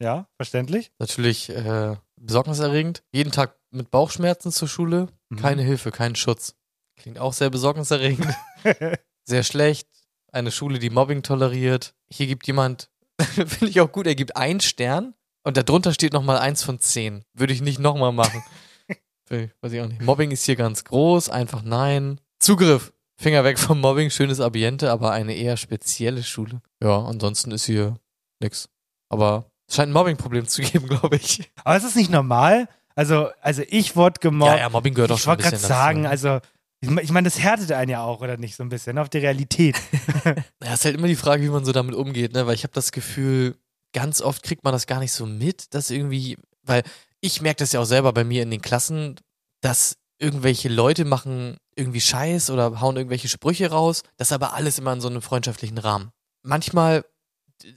Ja, 0.00 0.28
verständlich. 0.36 0.92
Natürlich 1.00 1.48
äh, 1.50 1.96
besorgniserregend. 2.20 3.02
Jeden 3.12 3.32
Tag 3.32 3.56
mit 3.70 3.90
Bauchschmerzen 3.90 4.52
zur 4.52 4.68
Schule. 4.68 5.08
Mhm. 5.28 5.36
Keine 5.36 5.62
Hilfe, 5.62 5.90
kein 5.90 6.14
Schutz. 6.14 6.54
Klingt 6.96 7.18
auch 7.18 7.32
sehr 7.32 7.50
besorgniserregend. 7.50 8.34
sehr 9.24 9.42
schlecht. 9.42 9.88
Eine 10.32 10.50
Schule, 10.50 10.78
die 10.78 10.90
Mobbing 10.90 11.22
toleriert. 11.22 11.94
Hier 12.10 12.26
gibt 12.26 12.46
jemand, 12.46 12.90
finde 13.20 13.68
ich 13.68 13.80
auch 13.80 13.92
gut, 13.92 14.06
er 14.06 14.14
gibt 14.14 14.36
einen 14.36 14.60
Stern 14.60 15.14
und 15.44 15.56
darunter 15.56 15.92
steht 15.92 16.12
nochmal 16.12 16.38
eins 16.38 16.62
von 16.62 16.80
zehn. 16.80 17.24
Würde 17.34 17.52
ich 17.52 17.62
nicht 17.62 17.78
nochmal 17.78 18.12
machen. 18.12 18.42
Weiß 19.28 19.72
ich 19.72 19.80
auch 19.80 19.88
nicht. 19.88 20.02
Mobbing 20.02 20.30
ist 20.30 20.44
hier 20.44 20.56
ganz 20.56 20.84
groß, 20.84 21.28
einfach 21.28 21.62
nein. 21.62 22.20
Zugriff. 22.38 22.92
Finger 23.20 23.42
weg 23.42 23.58
vom 23.58 23.80
Mobbing, 23.80 24.10
schönes 24.10 24.38
Ambiente, 24.38 24.92
aber 24.92 25.10
eine 25.10 25.34
eher 25.34 25.56
spezielle 25.56 26.22
Schule. 26.22 26.62
Ja, 26.80 27.04
ansonsten 27.04 27.50
ist 27.50 27.64
hier 27.64 27.96
nix. 28.40 28.68
Aber 29.08 29.50
es 29.68 29.76
scheint 29.76 29.90
ein 29.90 29.92
Mobbing-Problem 29.92 30.46
zu 30.48 30.62
geben, 30.62 30.88
glaube 30.88 31.16
ich. 31.16 31.50
Aber 31.64 31.76
ist 31.76 31.84
das 31.84 31.94
nicht 31.94 32.10
normal? 32.10 32.68
Also, 32.94 33.28
also 33.40 33.62
ich 33.68 33.94
wurde 33.94 34.18
gemobbt. 34.20 34.52
Ja, 34.52 34.58
ja, 34.58 34.68
Mobbing 34.70 34.94
gehört 34.94 35.12
auch 35.12 35.16
ich 35.16 35.22
schon 35.22 35.32
ein 35.32 35.38
wollte 35.38 35.42
gerade 35.44 35.56
bisschen 35.56 35.68
dazu. 35.68 35.80
sagen, 35.80 36.06
also 36.06 36.40
ich 36.80 36.90
ich 36.90 37.10
meine, 37.12 37.26
das 37.26 37.38
härtet 37.38 37.72
einen 37.72 37.90
ja 37.90 38.02
auch, 38.02 38.20
oder 38.20 38.36
nicht, 38.36 38.56
so 38.56 38.62
ein 38.62 38.68
bisschen, 38.68 38.98
auf 38.98 39.08
die 39.08 39.18
Realität. 39.18 39.76
Ja, 40.64 40.74
ist 40.74 40.84
halt 40.84 40.96
immer 40.96 41.06
die 41.06 41.16
Frage, 41.16 41.42
wie 41.42 41.48
man 41.48 41.64
so 41.64 41.72
damit 41.72 41.94
umgeht, 41.94 42.32
ne? 42.32 42.46
Weil 42.46 42.54
ich 42.54 42.64
habe 42.64 42.72
das 42.74 42.92
Gefühl, 42.92 43.56
ganz 43.92 44.20
oft 44.20 44.42
kriegt 44.42 44.64
man 44.64 44.72
das 44.72 44.86
gar 44.86 44.98
nicht 45.00 45.12
so 45.12 45.26
mit, 45.26 45.74
dass 45.74 45.90
irgendwie, 45.90 46.36
weil 46.62 46.82
ich 47.20 47.40
merke 47.40 47.58
das 47.58 47.72
ja 47.72 47.80
auch 47.80 47.84
selber 47.84 48.12
bei 48.12 48.24
mir 48.24 48.42
in 48.42 48.50
den 48.50 48.62
Klassen, 48.62 49.16
dass 49.60 49.96
irgendwelche 50.20 50.68
Leute 50.68 51.04
machen 51.04 51.56
irgendwie 51.76 52.00
Scheiß 52.00 52.50
oder 52.50 52.80
hauen 52.80 52.96
irgendwelche 52.96 53.28
Sprüche 53.28 53.70
raus, 53.70 54.02
das 54.16 54.32
aber 54.32 54.54
alles 54.54 54.78
immer 54.78 54.92
in 54.92 55.00
so 55.00 55.08
einem 55.08 55.22
freundschaftlichen 55.22 55.78
Rahmen. 55.78 56.10
Manchmal 56.42 57.04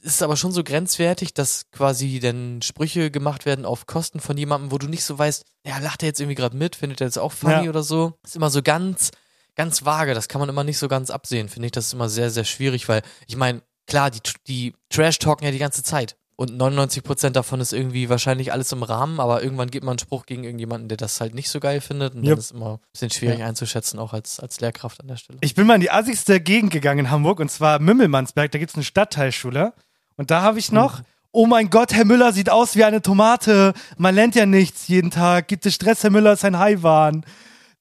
ist 0.01 0.21
aber 0.21 0.37
schon 0.37 0.51
so 0.51 0.63
grenzwertig, 0.63 1.33
dass 1.33 1.69
quasi 1.71 2.19
dann 2.19 2.61
Sprüche 2.61 3.11
gemacht 3.11 3.45
werden 3.45 3.65
auf 3.65 3.85
Kosten 3.87 4.19
von 4.19 4.37
jemandem, 4.37 4.71
wo 4.71 4.77
du 4.77 4.87
nicht 4.87 5.03
so 5.03 5.17
weißt, 5.17 5.43
ja, 5.65 5.77
lacht 5.79 6.03
er 6.03 6.07
jetzt 6.07 6.19
irgendwie 6.19 6.35
gerade 6.35 6.55
mit, 6.57 6.75
findet 6.75 7.01
er 7.01 7.07
jetzt 7.07 7.17
auch 7.17 7.31
funny 7.31 7.63
Ja. 7.65 7.69
oder 7.69 7.83
so. 7.83 8.13
Ist 8.23 8.35
immer 8.35 8.49
so 8.49 8.61
ganz, 8.61 9.11
ganz 9.55 9.83
vage, 9.85 10.13
das 10.13 10.27
kann 10.27 10.39
man 10.39 10.49
immer 10.49 10.63
nicht 10.63 10.77
so 10.77 10.87
ganz 10.87 11.09
absehen, 11.09 11.49
finde 11.49 11.67
ich. 11.67 11.71
Das 11.71 11.87
ist 11.87 11.93
immer 11.93 12.09
sehr, 12.09 12.29
sehr 12.29 12.45
schwierig, 12.45 12.87
weil 12.89 13.01
ich 13.27 13.35
meine, 13.35 13.61
klar, 13.87 14.11
die, 14.11 14.21
die 14.47 14.73
Trash 14.89 15.19
talken 15.19 15.45
ja 15.45 15.51
die 15.51 15.57
ganze 15.59 15.83
Zeit. 15.83 16.15
Und 16.41 16.51
99% 16.59 17.29
davon 17.31 17.59
ist 17.61 17.71
irgendwie 17.71 18.09
wahrscheinlich 18.09 18.51
alles 18.51 18.71
im 18.71 18.81
Rahmen, 18.81 19.19
aber 19.19 19.43
irgendwann 19.43 19.69
gibt 19.69 19.85
man 19.85 19.91
einen 19.93 19.99
Spruch 19.99 20.25
gegen 20.25 20.43
irgendjemanden, 20.43 20.87
der 20.89 20.97
das 20.97 21.21
halt 21.21 21.35
nicht 21.35 21.49
so 21.49 21.59
geil 21.59 21.81
findet. 21.81 22.15
Und 22.15 22.23
Yep. 22.23 22.29
dann 22.29 22.39
ist 22.39 22.51
immer 22.51 22.71
ein 22.73 22.79
bisschen 22.91 23.11
schwierig 23.11 23.39
Ja. 23.39 23.45
einzuschätzen, 23.45 23.99
auch 23.99 24.11
als, 24.13 24.39
als 24.39 24.59
Lehrkraft 24.59 24.99
an 25.01 25.07
der 25.07 25.17
Stelle. 25.17 25.37
Ich 25.41 25.53
bin 25.53 25.67
mal 25.67 25.75
in 25.75 25.81
die 25.81 25.91
assigste 25.91 26.41
Gegend 26.41 26.71
gegangen 26.71 26.99
in 27.05 27.11
Hamburg, 27.11 27.39
und 27.39 27.51
zwar 27.51 27.77
Mümmelmannsberg, 27.79 28.51
da 28.51 28.57
gibt's 28.57 28.73
eine 28.73 28.83
Stadtteilschule. 28.83 29.73
Und 30.17 30.31
da 30.31 30.41
habe 30.41 30.57
ich 30.57 30.71
noch, 30.71 30.99
Mhm. 30.99 31.05
oh 31.31 31.45
mein 31.45 31.69
Gott, 31.69 31.93
Herr 31.93 32.05
Müller 32.05 32.33
sieht 32.33 32.49
aus 32.49 32.75
wie 32.75 32.83
eine 32.85 33.03
Tomate. 33.03 33.73
Man 33.97 34.15
lernt 34.15 34.33
ja 34.33 34.47
nichts 34.47 34.87
jeden 34.87 35.11
Tag. 35.11 35.47
Gibt 35.47 35.65
es 35.67 35.75
Stress, 35.75 36.01
Herr 36.03 36.09
Müller 36.09 36.33
ist 36.33 36.43
ein 36.43 36.57
Haiwan. 36.57 37.23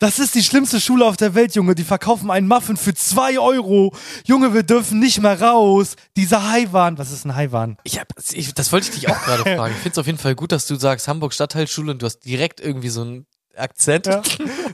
Das 0.00 0.18
ist 0.18 0.34
die 0.34 0.42
schlimmste 0.42 0.80
Schule 0.80 1.04
auf 1.04 1.18
der 1.18 1.34
Welt, 1.34 1.54
Junge. 1.54 1.74
Die 1.74 1.84
verkaufen 1.84 2.30
einen 2.30 2.48
Muffin 2.48 2.78
für 2.78 2.94
zwei 2.94 3.38
Euro. 3.38 3.94
Junge, 4.24 4.54
wir 4.54 4.62
dürfen 4.62 4.98
nicht 4.98 5.20
mehr 5.20 5.38
raus. 5.42 5.94
Dieser 6.16 6.50
Haiwan. 6.50 6.96
Was 6.96 7.10
ist 7.10 7.26
ein 7.26 7.36
Haiwan? 7.36 7.76
Ich 7.84 8.00
hab, 8.00 8.08
ich, 8.32 8.54
das 8.54 8.72
wollte 8.72 8.88
ich 8.88 8.94
dich 8.94 9.10
auch 9.10 9.22
gerade 9.22 9.42
fragen. 9.56 9.74
Ich 9.74 9.82
finde 9.82 9.92
es 9.92 9.98
auf 9.98 10.06
jeden 10.06 10.16
Fall 10.16 10.34
gut, 10.34 10.52
dass 10.52 10.66
du 10.66 10.76
sagst 10.76 11.06
Hamburg 11.06 11.34
Stadtteilschule 11.34 11.92
und 11.92 12.00
du 12.00 12.06
hast 12.06 12.20
direkt 12.20 12.60
irgendwie 12.60 12.88
so 12.88 13.02
einen 13.02 13.26
Akzent. 13.54 14.06
Ja, 14.06 14.22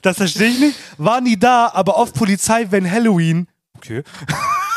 das 0.02 0.16
verstehe 0.16 0.46
ich 0.46 0.60
nicht. 0.60 0.78
War 0.96 1.20
nie 1.20 1.36
da, 1.36 1.72
aber 1.74 1.96
oft 1.96 2.14
Polizei, 2.14 2.68
wenn 2.70 2.88
Halloween. 2.88 3.48
Okay. 3.76 4.04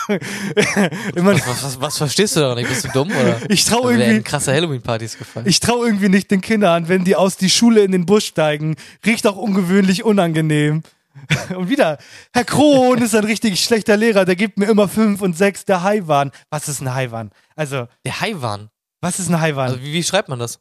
Immer, 1.15 1.33
Was, 1.35 1.47
was, 1.47 1.63
was, 1.63 1.81
was 1.81 1.97
verstehst 1.97 2.35
du 2.35 2.39
daran 2.41 2.57
nicht? 2.57 2.69
Bist 2.69 2.83
du 2.85 2.89
dumm 2.89 3.09
oder? 3.11 3.37
Ich 3.49 3.65
trau 3.65 3.83
Da 3.83 3.89
werden 3.89 4.01
irgendwie- 4.01 4.23
krasse 4.23 4.53
Halloween-Partys 4.53 5.17
gefallen. 5.17 5.47
Ich 5.47 5.59
traue 5.59 5.85
irgendwie 5.87 6.09
nicht 6.09 6.31
den 6.31 6.41
Kindern, 6.41 6.87
wenn 6.87 7.03
die 7.03 7.15
aus 7.15 7.37
die 7.37 7.49
Schule 7.49 7.81
in 7.83 7.91
den 7.91 8.05
Bus 8.05 8.25
steigen. 8.25 8.75
Riecht 9.05 9.25
auch 9.27 9.35
ungewöhnlich 9.37 10.03
unangenehm. 10.03 10.83
Und 11.55 11.69
wieder, 11.69 11.97
Herr 12.33 12.45
Kron 12.45 12.99
ist 13.01 13.13
ein 13.15 13.25
richtig 13.25 13.59
schlechter 13.63 13.97
Lehrer, 13.97 14.25
der 14.25 14.35
gibt 14.35 14.57
mir 14.57 14.67
immer 14.67 14.87
fünf 14.87 15.21
und 15.21 15.35
sechs, 15.37 15.65
der 15.65 15.83
Haiwan. 15.83 16.31
Was 16.49 16.67
ist 16.69 16.81
ein 16.81 16.93
Haiwan? 16.93 17.31
Also, 17.55 17.87
Der 18.05 18.21
Haiwan. 18.21 18.69
was 19.01 19.19
ist 19.19 19.29
ein 19.29 19.39
Haiwan? 19.41 19.69
Also 19.71 19.81
wie, 19.81 19.91
wie 19.93 20.03
schreibt 20.03 20.29
man 20.29 20.39
das? 20.39 20.59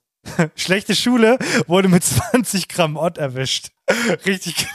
Schlechte 0.57 0.95
Schule 0.97 1.39
wurde 1.69 1.89
mit 1.89 2.03
20 2.05 2.67
Gramm 2.69 2.97
Ott 2.97 3.19
erwischt. 3.19 3.69
Richtig 4.27 4.67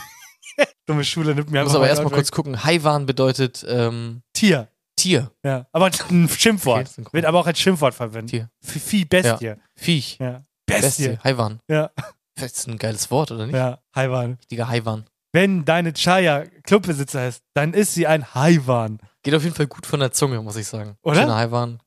dumme 0.86 1.04
Schule 1.04 1.34
nimmt 1.34 1.50
mir 1.50 1.60
Ich 1.60 1.64
muss 1.64 1.74
aber 1.74 1.88
erstmal 1.88 2.12
kurz 2.12 2.30
gucken. 2.30 2.64
Haiwan 2.64 3.06
bedeutet 3.06 3.64
ähm, 3.68 4.22
Tier. 4.32 4.68
Tier. 4.96 5.30
Ja, 5.44 5.66
aber 5.72 5.86
ein 5.86 6.28
Schimpfwort. 6.28 6.82
Okay, 6.82 6.90
synchron. 6.94 7.12
Wird 7.12 7.24
aber 7.26 7.40
auch 7.40 7.46
als 7.46 7.58
Schimpfwort 7.58 7.94
verwendet. 7.94 8.30
Tier. 8.30 8.50
Vieh, 8.60 8.78
Vieh, 8.78 9.04
Bestie. 9.04 9.44
Ja. 9.46 9.56
Viech. 9.74 10.18
Ja. 10.18 10.42
Bestie. 10.66 11.18
Haiwan. 11.22 11.60
Ja. 11.68 11.90
Das 12.36 12.52
ist 12.52 12.68
ein 12.68 12.78
geiles 12.78 13.10
Wort, 13.10 13.30
oder 13.30 13.46
nicht? 13.46 13.54
Ja, 13.54 13.78
Haiwan. 13.94 14.34
Richtiger 14.34 14.68
Haiwan. 14.68 15.04
Wenn 15.32 15.64
deine 15.64 15.92
Chaya 15.92 16.44
Clubbesitzer 16.62 17.28
ist, 17.28 17.42
dann 17.54 17.74
ist 17.74 17.94
sie 17.94 18.06
ein 18.06 18.34
Haiwan. 18.34 18.98
Geht 19.22 19.34
auf 19.34 19.42
jeden 19.42 19.54
Fall 19.54 19.66
gut 19.66 19.86
von 19.86 20.00
der 20.00 20.12
Zunge, 20.12 20.40
muss 20.42 20.56
ich 20.56 20.66
sagen. 20.66 20.96
Oder? 21.02 21.22
Schöner 21.22 21.36
Haiwan. 21.36 21.80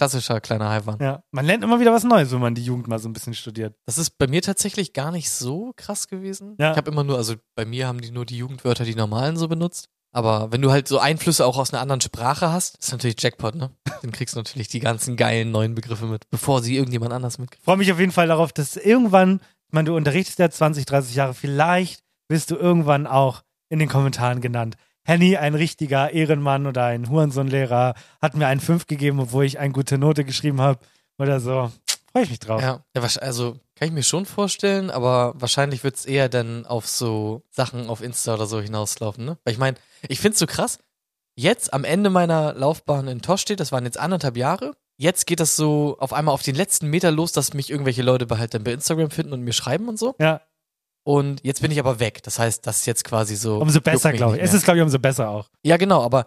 Klassischer 0.00 0.40
kleiner 0.40 0.86
waren. 0.86 0.98
Ja, 0.98 1.22
man 1.30 1.44
lernt 1.44 1.62
immer 1.62 1.78
wieder 1.78 1.92
was 1.92 2.04
Neues, 2.04 2.32
wenn 2.32 2.40
man 2.40 2.54
die 2.54 2.64
Jugend 2.64 2.88
mal 2.88 2.98
so 2.98 3.06
ein 3.06 3.12
bisschen 3.12 3.34
studiert. 3.34 3.76
Das 3.84 3.98
ist 3.98 4.16
bei 4.16 4.26
mir 4.26 4.40
tatsächlich 4.40 4.94
gar 4.94 5.12
nicht 5.12 5.30
so 5.30 5.74
krass 5.76 6.08
gewesen. 6.08 6.56
Ja. 6.58 6.70
Ich 6.70 6.78
habe 6.78 6.90
immer 6.90 7.04
nur, 7.04 7.18
also 7.18 7.34
bei 7.54 7.66
mir 7.66 7.86
haben 7.86 8.00
die 8.00 8.10
nur 8.10 8.24
die 8.24 8.38
Jugendwörter, 8.38 8.84
die 8.84 8.94
normalen 8.94 9.36
so 9.36 9.46
benutzt. 9.46 9.90
Aber 10.10 10.50
wenn 10.52 10.62
du 10.62 10.70
halt 10.70 10.88
so 10.88 10.98
Einflüsse 10.98 11.44
auch 11.44 11.58
aus 11.58 11.74
einer 11.74 11.82
anderen 11.82 12.00
Sprache 12.00 12.50
hast, 12.50 12.78
ist 12.78 12.92
natürlich 12.92 13.20
Jackpot, 13.20 13.54
ne? 13.56 13.72
Dann 14.00 14.10
kriegst 14.10 14.34
du 14.34 14.38
natürlich 14.38 14.68
die 14.68 14.80
ganzen 14.80 15.16
geilen 15.16 15.50
neuen 15.50 15.74
Begriffe 15.74 16.06
mit, 16.06 16.30
bevor 16.30 16.62
sie 16.62 16.76
irgendjemand 16.76 17.12
anders 17.12 17.36
mitkriegt. 17.36 17.62
freue 17.62 17.76
mich 17.76 17.92
auf 17.92 18.00
jeden 18.00 18.10
Fall 18.10 18.28
darauf, 18.28 18.54
dass 18.54 18.76
irgendwann, 18.76 19.40
ich 19.68 19.74
meine, 19.74 19.90
du 19.90 19.96
unterrichtest 19.96 20.38
ja 20.38 20.48
20, 20.48 20.86
30 20.86 21.14
Jahre, 21.14 21.34
vielleicht 21.34 22.02
wirst 22.30 22.50
du 22.50 22.56
irgendwann 22.56 23.06
auch 23.06 23.42
in 23.68 23.78
den 23.78 23.88
Kommentaren 23.90 24.40
genannt. 24.40 24.76
Henny, 25.10 25.36
ein 25.36 25.56
richtiger 25.56 26.12
Ehrenmann 26.12 26.68
oder 26.68 26.84
ein 26.84 27.08
Hurensohn-Lehrer, 27.08 27.94
hat 28.22 28.36
mir 28.36 28.46
einen 28.46 28.60
5 28.60 28.86
gegeben, 28.86 29.18
obwohl 29.18 29.44
ich 29.44 29.58
eine 29.58 29.72
gute 29.72 29.98
Note 29.98 30.24
geschrieben 30.24 30.60
habe 30.60 30.78
oder 31.18 31.40
so. 31.40 31.72
Freue 32.12 32.22
ich 32.22 32.30
mich 32.30 32.38
drauf. 32.38 32.62
Ja, 32.62 32.84
also 32.94 33.56
kann 33.74 33.88
ich 33.88 33.92
mir 33.92 34.04
schon 34.04 34.24
vorstellen, 34.24 34.88
aber 34.88 35.34
wahrscheinlich 35.34 35.82
wird 35.82 35.96
es 35.96 36.06
eher 36.06 36.28
dann 36.28 36.64
auf 36.64 36.86
so 36.86 37.42
Sachen 37.50 37.88
auf 37.88 38.02
Insta 38.02 38.34
oder 38.34 38.46
so 38.46 38.60
hinauslaufen, 38.60 39.24
ne? 39.24 39.36
Weil 39.42 39.52
ich 39.52 39.58
meine, 39.58 39.76
ich 40.08 40.20
finde 40.20 40.34
es 40.34 40.38
so 40.38 40.46
krass. 40.46 40.78
Jetzt 41.34 41.74
am 41.74 41.82
Ende 41.82 42.08
meiner 42.08 42.52
Laufbahn 42.52 43.08
in 43.08 43.20
Tosch 43.20 43.40
steht, 43.40 43.58
das 43.58 43.72
waren 43.72 43.84
jetzt 43.84 43.98
anderthalb 43.98 44.36
Jahre. 44.36 44.76
Jetzt 44.96 45.26
geht 45.26 45.40
das 45.40 45.56
so 45.56 45.96
auf 45.98 46.12
einmal 46.12 46.34
auf 46.34 46.42
den 46.42 46.54
letzten 46.54 46.86
Meter 46.86 47.10
los, 47.10 47.32
dass 47.32 47.52
mich 47.52 47.68
irgendwelche 47.68 48.02
Leute 48.02 48.26
bei 48.26 48.38
halt 48.38 48.54
dann 48.54 48.62
bei 48.62 48.72
Instagram 48.72 49.10
finden 49.10 49.32
und 49.32 49.40
mir 49.40 49.54
schreiben 49.54 49.88
und 49.88 49.98
so. 49.98 50.14
Ja. 50.20 50.40
Und 51.04 51.40
jetzt 51.44 51.62
bin 51.62 51.70
ich 51.70 51.78
aber 51.78 51.98
weg. 51.98 52.22
Das 52.22 52.38
heißt, 52.38 52.66
das 52.66 52.78
ist 52.80 52.86
jetzt 52.86 53.04
quasi 53.04 53.36
so. 53.36 53.58
Umso 53.58 53.80
besser, 53.80 54.12
glaube 54.12 54.36
ich. 54.36 54.42
Es 54.42 54.52
ist, 54.54 54.64
glaube 54.64 54.78
ich, 54.78 54.82
umso 54.82 54.98
besser 54.98 55.28
auch. 55.30 55.48
Ja, 55.62 55.76
genau, 55.76 56.02
aber 56.02 56.26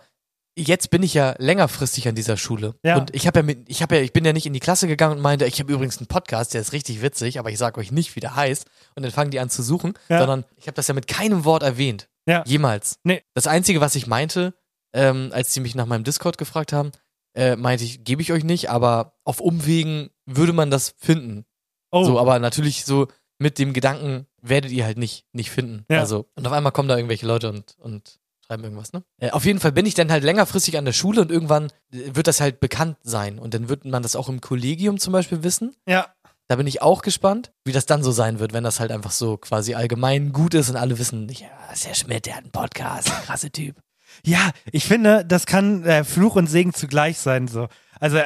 jetzt 0.55 0.89
bin 0.89 1.01
ich 1.03 1.13
ja 1.13 1.35
längerfristig 1.37 2.07
an 2.07 2.15
dieser 2.15 2.37
Schule. 2.37 2.75
Ja. 2.83 2.97
Und 2.97 3.13
ich 3.15 3.25
habe 3.27 3.39
ja 3.39 3.43
mit, 3.43 3.69
ich 3.69 3.81
habe 3.81 3.95
ja, 3.95 4.01
ich 4.01 4.13
bin 4.13 4.25
ja 4.25 4.33
nicht 4.33 4.45
in 4.45 4.53
die 4.53 4.59
Klasse 4.59 4.87
gegangen 4.87 5.17
und 5.17 5.21
meinte, 5.21 5.45
ich 5.45 5.59
habe 5.59 5.71
übrigens 5.71 5.97
einen 5.97 6.07
Podcast, 6.07 6.53
der 6.53 6.61
ist 6.61 6.73
richtig 6.73 7.01
witzig, 7.01 7.39
aber 7.39 7.49
ich 7.49 7.57
sage 7.57 7.79
euch 7.79 7.91
nicht, 7.91 8.15
wie 8.15 8.19
der 8.19 8.35
heißt. 8.35 8.65
Und 8.95 9.03
dann 9.03 9.11
fangen 9.11 9.31
die 9.31 9.39
an 9.39 9.49
zu 9.49 9.63
suchen, 9.63 9.93
Ja. 10.09 10.19
sondern 10.19 10.45
ich 10.57 10.67
habe 10.67 10.75
das 10.75 10.87
ja 10.87 10.93
mit 10.93 11.07
keinem 11.07 11.45
Wort 11.45 11.63
erwähnt. 11.63 12.07
Ja. 12.27 12.43
Jemals. 12.45 12.99
Nee. 13.03 13.23
Das 13.33 13.47
Einzige, 13.47 13.81
was 13.81 13.95
ich 13.95 14.07
meinte, 14.07 14.53
ähm, 14.93 15.31
als 15.33 15.53
die 15.53 15.59
mich 15.59 15.75
nach 15.75 15.85
meinem 15.87 16.03
Discord 16.03 16.37
gefragt 16.37 16.71
haben, 16.71 16.91
äh, 17.35 17.55
meinte 17.55 17.83
ich, 17.83 18.03
gebe 18.03 18.21
ich 18.21 18.31
euch 18.31 18.43
nicht, 18.43 18.69
aber 18.69 19.17
auf 19.23 19.39
Umwegen 19.39 20.09
würde 20.25 20.53
man 20.53 20.69
das 20.69 20.93
finden. 20.97 21.45
Oh. 21.91 22.03
So, 22.05 22.19
aber 22.19 22.37
natürlich 22.39 22.85
so 22.85 23.07
mit 23.43 23.59
dem 23.59 23.73
Gedanken 23.73 24.25
werdet 24.41 24.71
ihr 24.71 24.85
halt 24.85 24.97
nicht, 24.97 25.25
nicht 25.33 25.51
finden. 25.51 25.85
Ja. 25.89 25.99
Also, 25.99 26.27
und 26.35 26.47
auf 26.47 26.53
einmal 26.53 26.71
kommen 26.71 26.89
da 26.89 26.95
irgendwelche 26.95 27.27
Leute 27.27 27.49
und, 27.49 27.75
und 27.77 28.19
schreiben 28.45 28.63
irgendwas, 28.63 28.93
ne? 28.93 29.03
Äh, 29.19 29.31
auf 29.31 29.45
jeden 29.45 29.59
Fall 29.59 29.71
bin 29.71 29.85
ich 29.85 29.93
dann 29.93 30.11
halt 30.11 30.23
längerfristig 30.23 30.77
an 30.77 30.85
der 30.85 30.93
Schule 30.93 31.21
und 31.21 31.29
irgendwann 31.29 31.65
äh, 31.91 32.15
wird 32.15 32.27
das 32.27 32.41
halt 32.41 32.59
bekannt 32.59 32.97
sein. 33.03 33.37
Und 33.37 33.53
dann 33.53 33.69
wird 33.69 33.85
man 33.85 34.01
das 34.01 34.15
auch 34.15 34.29
im 34.29 34.41
Kollegium 34.41 34.97
zum 34.97 35.13
Beispiel 35.13 35.43
wissen. 35.43 35.75
Ja. 35.85 36.07
Da 36.47 36.55
bin 36.55 36.67
ich 36.67 36.81
auch 36.81 37.01
gespannt, 37.01 37.51
wie 37.63 37.71
das 37.71 37.85
dann 37.85 38.03
so 38.03 38.11
sein 38.11 38.39
wird, 38.39 38.53
wenn 38.53 38.63
das 38.63 38.79
halt 38.79 38.91
einfach 38.91 39.11
so 39.11 39.37
quasi 39.37 39.75
allgemein 39.75 40.33
gut 40.33 40.53
ist 40.53 40.69
und 40.69 40.75
alle 40.75 40.97
wissen, 40.99 41.29
ja, 41.29 41.47
das 41.69 41.79
ist 41.79 41.87
der 41.87 41.93
Schmidt, 41.93 42.25
der 42.25 42.35
hat 42.35 42.43
einen 42.43 42.51
Podcast, 42.51 43.07
krasse 43.25 43.51
Typ. 43.51 43.75
Ja, 44.23 44.51
ich 44.71 44.85
finde, 44.85 45.25
das 45.25 45.47
kann 45.47 45.83
äh, 45.85 46.03
Fluch 46.03 46.35
und 46.35 46.45
Segen 46.45 46.71
zugleich 46.71 47.17
sein. 47.17 47.47
So. 47.47 47.67
Also 47.99 48.19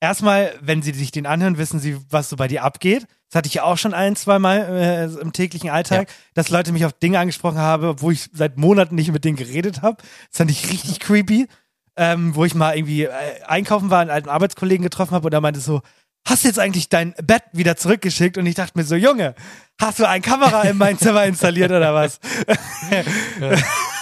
erstmal, 0.00 0.54
wenn 0.62 0.80
sie 0.80 0.92
sich 0.92 1.10
den 1.10 1.26
anhören, 1.26 1.58
wissen 1.58 1.78
sie, 1.78 1.98
was 2.08 2.30
so 2.30 2.36
bei 2.36 2.48
dir 2.48 2.64
abgeht. 2.64 3.06
Das 3.28 3.38
hatte 3.38 3.48
ich 3.48 3.54
ja 3.54 3.64
auch 3.64 3.76
schon 3.76 3.94
ein, 3.94 4.14
zwei 4.14 4.38
Mal 4.38 4.58
äh, 4.58 5.20
im 5.20 5.32
täglichen 5.32 5.68
Alltag, 5.70 6.08
dass 6.34 6.48
Leute 6.48 6.72
mich 6.72 6.84
auf 6.84 6.92
Dinge 6.92 7.18
angesprochen 7.18 7.58
haben, 7.58 8.00
wo 8.00 8.10
ich 8.10 8.30
seit 8.32 8.56
Monaten 8.56 8.94
nicht 8.94 9.10
mit 9.12 9.24
denen 9.24 9.36
geredet 9.36 9.82
habe. 9.82 9.96
Das 10.30 10.38
fand 10.38 10.50
ich 10.50 10.70
richtig 10.70 11.00
creepy. 11.00 11.48
Ähm, 11.98 12.34
wo 12.34 12.44
ich 12.44 12.54
mal 12.54 12.76
irgendwie 12.76 13.04
äh, 13.04 13.10
einkaufen 13.46 13.88
war, 13.88 14.00
einen 14.00 14.10
alten 14.10 14.28
Arbeitskollegen 14.28 14.82
getroffen 14.82 15.12
habe 15.12 15.28
und 15.28 15.32
er 15.32 15.40
meinte 15.40 15.60
so, 15.60 15.80
hast 16.26 16.44
du 16.44 16.48
jetzt 16.48 16.58
eigentlich 16.58 16.88
dein 16.88 17.14
Bett 17.22 17.44
wieder 17.52 17.76
zurückgeschickt? 17.76 18.36
Und 18.36 18.46
ich 18.46 18.54
dachte 18.54 18.72
mir 18.76 18.84
so, 18.84 18.96
Junge, 18.96 19.34
hast 19.80 20.00
du 20.00 20.06
eine 20.06 20.20
Kamera 20.20 20.62
in 20.62 20.76
mein 20.76 20.98
Zimmer 20.98 21.24
installiert 21.24 21.70
oder 21.70 21.94
was? 21.94 22.20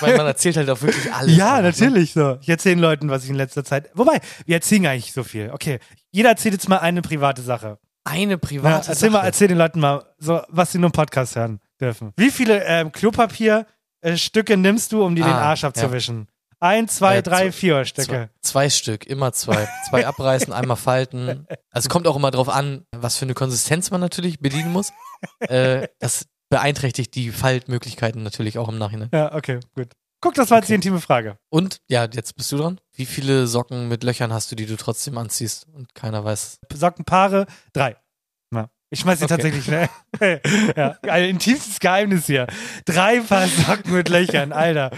Weil 0.00 0.16
man 0.16 0.26
erzählt 0.26 0.56
halt 0.56 0.68
auch 0.70 0.80
wirklich 0.82 1.12
alles. 1.12 1.36
Ja, 1.36 1.56
einfach, 1.56 1.62
ne? 1.62 1.68
natürlich 1.70 2.12
so. 2.14 2.38
Ich 2.40 2.48
erzähle 2.48 2.80
Leuten, 2.80 3.10
was 3.10 3.24
ich 3.24 3.30
in 3.30 3.36
letzter 3.36 3.64
Zeit. 3.64 3.90
Wobei, 3.94 4.20
wir 4.46 4.56
erzählen 4.56 4.82
nicht 4.94 5.12
so 5.12 5.22
viel. 5.22 5.50
Okay, 5.52 5.78
jeder 6.10 6.30
erzählt 6.30 6.54
jetzt 6.54 6.68
mal 6.68 6.78
eine 6.78 7.02
private 7.02 7.42
Sache. 7.42 7.78
Eine 8.04 8.32
Ja, 8.32 8.36
private 8.38 8.90
erzähl 8.90 9.10
mal, 9.10 9.18
Sache. 9.18 9.26
erzähl 9.26 9.48
den 9.48 9.58
Leuten 9.58 9.80
mal, 9.80 10.04
so 10.18 10.42
was 10.48 10.72
sie 10.72 10.78
nur 10.78 10.88
im 10.88 10.92
Podcast 10.92 11.36
hören 11.36 11.60
dürfen. 11.80 12.12
Wie 12.16 12.30
viele 12.30 12.62
ähm, 12.64 12.92
Klopapierstücke 12.92 14.56
nimmst 14.56 14.92
du, 14.92 15.04
um 15.04 15.14
dir 15.14 15.24
den 15.24 15.32
Ah, 15.32 15.50
Arsch 15.50 15.62
ja. 15.62 15.68
abzuwischen? 15.68 16.28
Ein, 16.60 16.88
zwei, 16.88 17.16
Äh, 17.18 17.22
drei, 17.22 17.52
vier 17.52 17.84
Stücke. 17.84 18.30
Zwei, 18.40 18.66
zwei 18.66 18.70
Stück, 18.70 19.06
immer 19.06 19.32
zwei. 19.32 19.68
Zwei 19.90 20.06
abreißen, 20.06 20.52
einmal 20.52 20.76
falten. 20.76 21.46
Also 21.70 21.88
kommt 21.88 22.06
auch 22.06 22.16
immer 22.16 22.30
drauf 22.30 22.48
an, 22.48 22.84
was 22.96 23.16
für 23.16 23.24
eine 23.26 23.34
Konsistenz 23.34 23.90
man 23.90 24.00
natürlich 24.00 24.40
bedienen 24.40 24.72
muss. 24.72 24.92
Äh, 25.40 25.88
das 26.00 26.26
beeinträchtigt 26.50 27.14
die 27.14 27.30
Faltmöglichkeiten 27.30 28.22
natürlich 28.22 28.58
auch 28.58 28.68
im 28.68 28.76
Nachhinein. 28.76 29.08
Ja, 29.12 29.34
okay, 29.34 29.58
gut. 29.74 29.88
Guck, 30.24 30.34
das 30.34 30.50
war 30.50 30.56
jetzt 30.58 30.70
die 30.70 30.74
intime 30.74 31.00
Frage. 31.02 31.36
Und, 31.50 31.82
ja, 31.86 32.06
jetzt 32.10 32.34
bist 32.34 32.50
du 32.50 32.56
dran. 32.56 32.80
Wie 32.94 33.04
viele 33.04 33.46
Socken 33.46 33.88
mit 33.88 34.02
Löchern 34.04 34.32
hast 34.32 34.50
du, 34.50 34.56
die 34.56 34.64
du 34.64 34.76
trotzdem 34.76 35.18
anziehst 35.18 35.66
und 35.74 35.94
keiner 35.94 36.24
weiß? 36.24 36.60
Sockenpaare, 36.72 37.44
drei. 37.74 37.96
Ja. 38.50 38.70
Ich 38.88 39.00
schmeiß 39.00 39.18
sie 39.18 39.26
Okay. 39.26 39.34
tatsächlich 39.34 39.64
schnell. 39.64 39.88
ja, 40.76 40.96
ein 41.02 41.24
intimstes 41.24 41.78
Geheimnis 41.78 42.24
hier. 42.24 42.46
Drei 42.86 43.20
Paar 43.20 43.46
Socken 43.48 43.92
mit 43.92 44.08
Löchern, 44.08 44.52
Alter. 44.52 44.92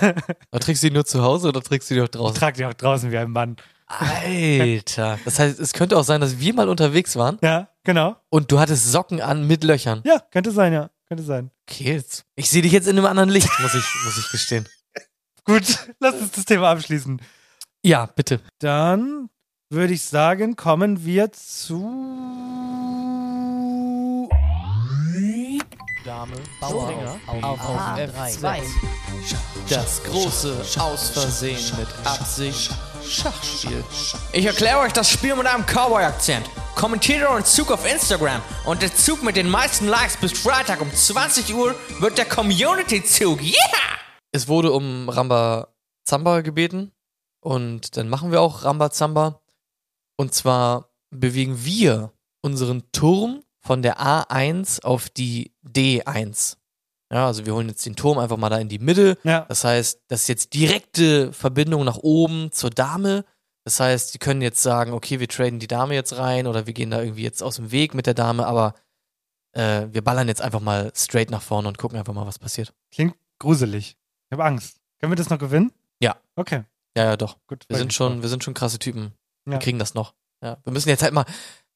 Aber 0.50 0.60
trägst 0.60 0.82
du 0.82 0.88
die 0.88 0.94
nur 0.94 1.04
zu 1.04 1.22
Hause 1.22 1.48
oder 1.48 1.60
trägst 1.60 1.90
du 1.90 1.94
die 1.94 2.00
auch 2.00 2.04
Ich 2.06 2.10
draußen? 2.12 2.36
trage 2.38 2.56
die 2.56 2.64
auch 2.64 2.72
draußen 2.74 3.10
wie 3.12 3.18
ein 3.18 3.30
Mann. 3.30 3.56
Alter. 3.86 5.18
Das 5.24 5.38
heißt, 5.38 5.60
es 5.60 5.72
könnte 5.72 5.98
auch 5.98 6.04
sein, 6.04 6.20
dass 6.20 6.38
wir 6.40 6.54
mal 6.54 6.68
unterwegs 6.68 7.16
waren 7.16 7.38
Ja, 7.42 7.68
genau. 7.84 8.16
und 8.30 8.50
du 8.52 8.60
hattest 8.60 8.90
Socken 8.90 9.20
an 9.20 9.46
mit 9.46 9.64
Löchern. 9.64 10.00
Ja, 10.06 10.20
könnte 10.30 10.52
sein, 10.52 10.72
ja. 10.72 10.90
Könnte 11.10 11.24
sein. 11.24 11.50
Okay, 11.68 11.94
jetzt. 11.94 12.24
Ich 12.36 12.48
sehe 12.48 12.62
dich 12.62 12.70
jetzt 12.70 12.86
in 12.86 12.96
einem 12.96 13.06
anderen 13.06 13.30
Licht, 13.30 13.50
muss 13.58 13.74
ich, 13.74 13.84
muss 14.04 14.16
ich 14.16 14.30
gestehen. 14.30 14.68
Gut, 15.44 15.88
lass 15.98 16.14
uns 16.14 16.30
das 16.30 16.44
Thema 16.44 16.70
abschließen. 16.70 17.20
Ja, 17.84 18.06
bitte. 18.06 18.40
Dann 18.60 19.28
würde 19.70 19.92
ich 19.92 20.02
sagen, 20.02 20.54
kommen 20.54 21.04
wir 21.04 21.32
zu. 21.32 22.69
Dame, 26.10 26.32
Bauer 26.60 27.20
auf, 27.28 27.44
auf, 27.44 27.68
auf 27.68 27.80
F2. 27.96 28.62
Das 29.68 30.02
große 30.02 30.80
Aus 30.80 31.10
Versehen 31.10 31.78
mit 31.78 31.86
Absicht 32.04 32.72
Schachspiel. 33.08 33.84
Ich 34.32 34.44
erkläre 34.44 34.80
euch 34.80 34.92
das 34.92 35.08
Spiel 35.08 35.36
mit 35.36 35.46
einem 35.46 35.64
Cowboy-Akzent. 35.64 36.50
Kommentiert 36.74 37.22
euren 37.22 37.44
Zug 37.44 37.70
auf 37.70 37.88
Instagram 37.88 38.42
und 38.66 38.82
der 38.82 38.92
Zug 38.92 39.22
mit 39.22 39.36
den 39.36 39.48
meisten 39.48 39.86
Likes 39.86 40.16
bis 40.16 40.32
Freitag 40.32 40.80
um 40.80 40.92
20 40.92 41.54
Uhr 41.54 41.76
wird 42.00 42.18
der 42.18 42.24
Community-Zug. 42.24 43.40
Yeah! 43.40 43.54
Es 44.32 44.48
wurde 44.48 44.72
um 44.72 45.08
Ramba 45.08 45.68
Zamba 46.04 46.40
gebeten 46.40 46.90
und 47.38 47.96
dann 47.96 48.08
machen 48.08 48.32
wir 48.32 48.40
auch 48.40 48.64
Ramba 48.64 48.90
Zamba. 48.90 49.42
Und 50.16 50.34
zwar 50.34 50.90
bewegen 51.10 51.64
wir 51.64 52.12
unseren 52.42 52.90
Turm 52.90 53.44
von 53.60 53.82
der 53.82 54.00
A1 54.00 54.82
auf 54.82 55.08
die 55.10 55.52
D1. 55.64 56.56
Ja, 57.12 57.26
also 57.26 57.44
wir 57.44 57.54
holen 57.54 57.68
jetzt 57.68 57.84
den 57.86 57.96
Turm 57.96 58.18
einfach 58.18 58.36
mal 58.36 58.48
da 58.50 58.58
in 58.58 58.68
die 58.68 58.78
Mitte. 58.78 59.18
Ja. 59.24 59.44
Das 59.48 59.64
heißt, 59.64 60.00
das 60.08 60.22
ist 60.22 60.28
jetzt 60.28 60.54
direkte 60.54 61.32
Verbindung 61.32 61.84
nach 61.84 61.98
oben 61.98 62.52
zur 62.52 62.70
Dame. 62.70 63.24
Das 63.64 63.80
heißt, 63.80 64.14
die 64.14 64.18
können 64.18 64.42
jetzt 64.42 64.62
sagen, 64.62 64.92
okay, 64.92 65.20
wir 65.20 65.28
traden 65.28 65.58
die 65.58 65.66
Dame 65.66 65.94
jetzt 65.94 66.16
rein 66.16 66.46
oder 66.46 66.66
wir 66.66 66.72
gehen 66.72 66.90
da 66.90 67.00
irgendwie 67.02 67.22
jetzt 67.22 67.42
aus 67.42 67.56
dem 67.56 67.72
Weg 67.72 67.94
mit 67.94 68.06
der 68.06 68.14
Dame, 68.14 68.46
aber 68.46 68.74
äh, 69.52 69.88
wir 69.90 70.02
ballern 70.02 70.28
jetzt 70.28 70.40
einfach 70.40 70.60
mal 70.60 70.92
straight 70.94 71.30
nach 71.30 71.42
vorne 71.42 71.68
und 71.68 71.78
gucken 71.78 71.98
einfach 71.98 72.14
mal, 72.14 72.26
was 72.26 72.38
passiert. 72.38 72.72
Klingt 72.92 73.16
gruselig. 73.38 73.96
Ich 74.28 74.32
habe 74.32 74.44
Angst. 74.44 74.76
Können 75.00 75.12
wir 75.12 75.16
das 75.16 75.30
noch 75.30 75.38
gewinnen? 75.38 75.72
Ja. 76.00 76.16
Okay. 76.36 76.62
Ja, 76.96 77.04
ja, 77.04 77.16
doch. 77.16 77.36
Gut. 77.46 77.64
Wir 77.68 77.76
sind 77.76 77.92
schon, 77.92 78.22
wir 78.22 78.28
sind 78.28 78.44
schon 78.44 78.54
krasse 78.54 78.78
Typen. 78.78 79.12
Wir 79.44 79.54
Ja. 79.54 79.58
kriegen 79.58 79.78
das 79.78 79.94
noch. 79.94 80.14
Ja. 80.42 80.58
Wir 80.64 80.72
müssen 80.72 80.88
jetzt 80.88 81.02
halt 81.02 81.12
mal 81.12 81.26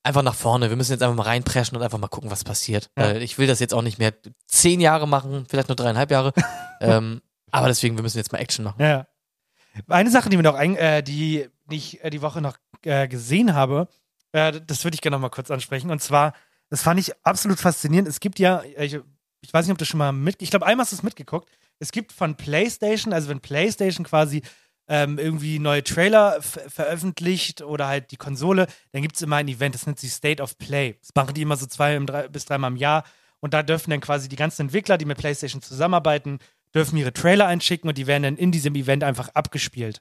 einfach 0.05 0.22
nach 0.22 0.34
vorne. 0.34 0.68
Wir 0.70 0.76
müssen 0.76 0.92
jetzt 0.92 1.02
einfach 1.02 1.16
mal 1.16 1.24
reinpreschen 1.24 1.76
und 1.76 1.82
einfach 1.82 1.98
mal 1.98 2.09
gucken, 2.09 2.30
was 2.30 2.44
passiert. 2.44 2.90
Ja. 2.96 3.05
Weil 3.05 3.22
ich 3.22 3.38
will 3.38 3.46
das 3.46 3.59
jetzt 3.59 3.74
auch 3.74 3.82
nicht 3.82 3.98
mehr 3.98 4.12
zehn 4.46 4.80
Jahre 4.80 5.09
machen, 5.09 5.46
vielleicht 5.48 5.68
nur 5.68 5.76
dreieinhalb 5.76 6.11
Jahre. 6.11 6.32
ähm, 6.80 7.20
aber 7.50 7.68
deswegen, 7.68 7.96
wir 7.96 8.02
müssen 8.02 8.18
jetzt 8.18 8.32
mal 8.32 8.38
Action 8.38 8.64
machen. 8.64 8.80
Ja, 8.80 8.88
ja. 8.88 9.07
Eine 9.88 10.11
Sache, 10.11 10.30
die 10.30 10.36
mir 10.36 10.42
noch 10.42 10.55
ein, 10.55 10.76
äh, 10.76 11.02
die 11.02 11.48
ich 11.70 12.05
äh, 12.05 12.11
die 12.11 12.22
Woche 12.22 12.40
noch 12.40 12.57
äh, 12.84 13.09
gesehen 13.09 13.55
habe, 13.55 13.88
äh, 14.32 14.61
das 14.66 14.84
würde 14.84 14.94
ich 14.94 15.00
gerne 15.00 15.16
noch 15.16 15.22
mal 15.22 15.30
kurz 15.30 15.50
ansprechen. 15.50 15.90
Und 15.90 16.00
zwar, 16.00 16.34
das 16.68 16.82
fand 16.82 17.00
ich 17.00 17.12
absolut 17.24 17.59
faszinierend. 17.59 18.09
Es 18.09 18.20
gibt 18.20 18.38
ja, 18.38 18.59
äh, 18.76 18.84
ich, 18.84 19.00
ich 19.40 19.52
weiß 19.52 19.66
nicht, 19.66 19.72
ob 19.72 19.78
du 19.78 19.84
schon 19.84 19.98
mal 19.98 20.12
mit, 20.12 20.42
ich 20.42 20.50
glaube, 20.50 20.66
einmal 20.66 20.84
hast 20.84 20.92
du 20.92 20.96
es 20.96 21.02
mitgeguckt. 21.02 21.48
Es 21.78 21.90
gibt 21.90 22.12
von 22.12 22.36
PlayStation, 22.36 23.12
also 23.12 23.28
wenn 23.28 23.40
PlayStation 23.40 24.05
quasi 24.05 24.42
ähm, 24.89 25.18
irgendwie 25.18 25.59
neue 25.59 25.82
Trailer 25.82 26.41
veröffentlicht 26.85 27.62
oder 27.62 27.87
halt 27.87 28.11
die 28.11 28.16
Konsole, 28.16 28.66
dann 28.93 29.03
gibt 29.03 29.16
es 29.16 29.22
immer 29.22 29.37
ein 29.37 29.49
Event, 29.49 29.74
das 29.74 29.87
nennt 29.87 29.99
sich 29.99 30.12
State 30.12 30.43
of 30.43 30.59
Play. 30.59 30.97
Das 31.01 31.11
machen 31.14 31.35
die 31.35 31.43
immer 31.43 31.57
so 31.57 31.66
zwei 31.66 31.99
bis 32.28 32.45
dreimal 32.45 32.70
im 32.70 32.76
Jahr. 32.76 33.05
Und 33.41 33.55
da 33.55 33.62
dürfen 33.62 33.91
dann 33.91 34.01
quasi 34.01 34.28
die 34.28 34.37
ganzen 34.37 34.62
Entwickler, 34.62 34.97
die 34.99 35.05
mit 35.05 35.18
PlayStation 35.18 35.61
zusammenarbeiten, 35.62 36.39
dürfen 36.74 36.97
ihre 36.97 37.12
Trailer 37.12 37.47
einschicken 37.47 37.89
und 37.89 37.99
die 37.99 38.07
werden 38.07 38.22
dann 38.22 38.37
in 38.37 38.53
diesem 38.53 38.74
Event 38.74 39.05
einfach 39.05 39.28
abgespielt. 39.30 40.01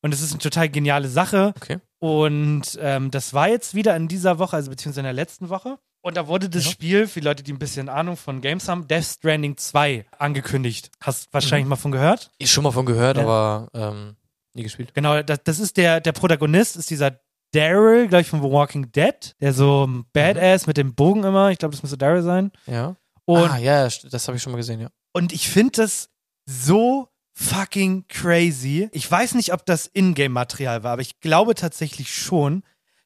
Und 0.00 0.12
es 0.12 0.20
ist 0.20 0.32
eine 0.32 0.38
total 0.40 0.68
geniale 0.68 1.08
Sache. 1.08 1.54
Okay. 1.56 1.78
Und 1.98 2.78
ähm, 2.80 3.10
das 3.10 3.32
war 3.34 3.48
jetzt 3.48 3.74
wieder 3.74 3.96
in 3.96 4.06
dieser 4.08 4.38
Woche, 4.38 4.56
also 4.56 4.70
beziehungsweise 4.70 5.00
in 5.00 5.04
der 5.04 5.12
letzten 5.14 5.48
Woche. 5.48 5.78
Und 6.02 6.18
da 6.18 6.26
wurde 6.28 6.50
das 6.50 6.66
Ja. 6.66 6.70
Spiel, 6.70 7.06
für 7.06 7.20
die 7.20 7.24
Leute, 7.26 7.42
die 7.42 7.52
ein 7.52 7.58
bisschen 7.58 7.88
Ahnung 7.88 8.16
von 8.18 8.42
Games 8.42 8.68
haben, 8.68 8.86
Death 8.86 9.04
Stranding 9.04 9.56
2 9.56 10.04
angekündigt. 10.18 10.90
Hast 11.00 11.32
wahrscheinlich 11.32 11.64
Mhm. 11.64 11.70
mal 11.70 11.76
von 11.76 11.92
gehört? 11.92 12.30
Ich 12.36 12.50
schon 12.50 12.64
mal 12.64 12.72
von 12.72 12.84
gehört, 12.84 13.16
Ja. 13.16 13.22
aber 13.22 13.68
ähm, 13.72 14.16
nie 14.54 14.62
gespielt. 14.62 14.94
Genau, 14.94 15.22
das, 15.22 15.40
das 15.44 15.58
ist 15.58 15.76
der, 15.76 16.00
der 16.00 16.12
Protagonist, 16.12 16.76
ist 16.76 16.90
dieser 16.90 17.20
Daryl, 17.52 18.08
gleich 18.08 18.28
von 18.28 18.42
The 18.42 18.50
Walking 18.50 18.90
Dead, 18.92 19.34
der 19.40 19.52
so 19.52 19.88
Badass 20.12 20.66
mit 20.66 20.76
dem 20.76 20.94
Bogen 20.94 21.24
immer, 21.24 21.50
ich 21.50 21.58
glaube, 21.58 21.72
das 21.72 21.82
müsste 21.82 21.98
Daryl 21.98 22.22
sein. 22.22 22.50
Ja. 22.66 22.96
Und, 23.26 23.50
ah, 23.50 23.58
ja, 23.58 23.84
das 23.84 24.26
habe 24.26 24.36
ich 24.36 24.42
schon 24.42 24.52
mal 24.52 24.58
gesehen, 24.58 24.80
ja. 24.80 24.88
und 25.12 25.32
ich 25.32 25.48
finde 25.48 25.72
das 25.82 26.10
so 26.46 27.08
fucking 27.34 28.06
crazy. 28.08 28.88
Ich 28.92 29.10
weiß 29.10 29.34
nicht, 29.34 29.52
ob 29.52 29.66
das 29.66 29.86
Ingame-Material 29.92 30.82
war, 30.82 30.92
aber 30.92 31.02
ich 31.02 31.20
glaube 31.20 31.54
tatsächlich 31.54 32.14
schon. 32.14 32.62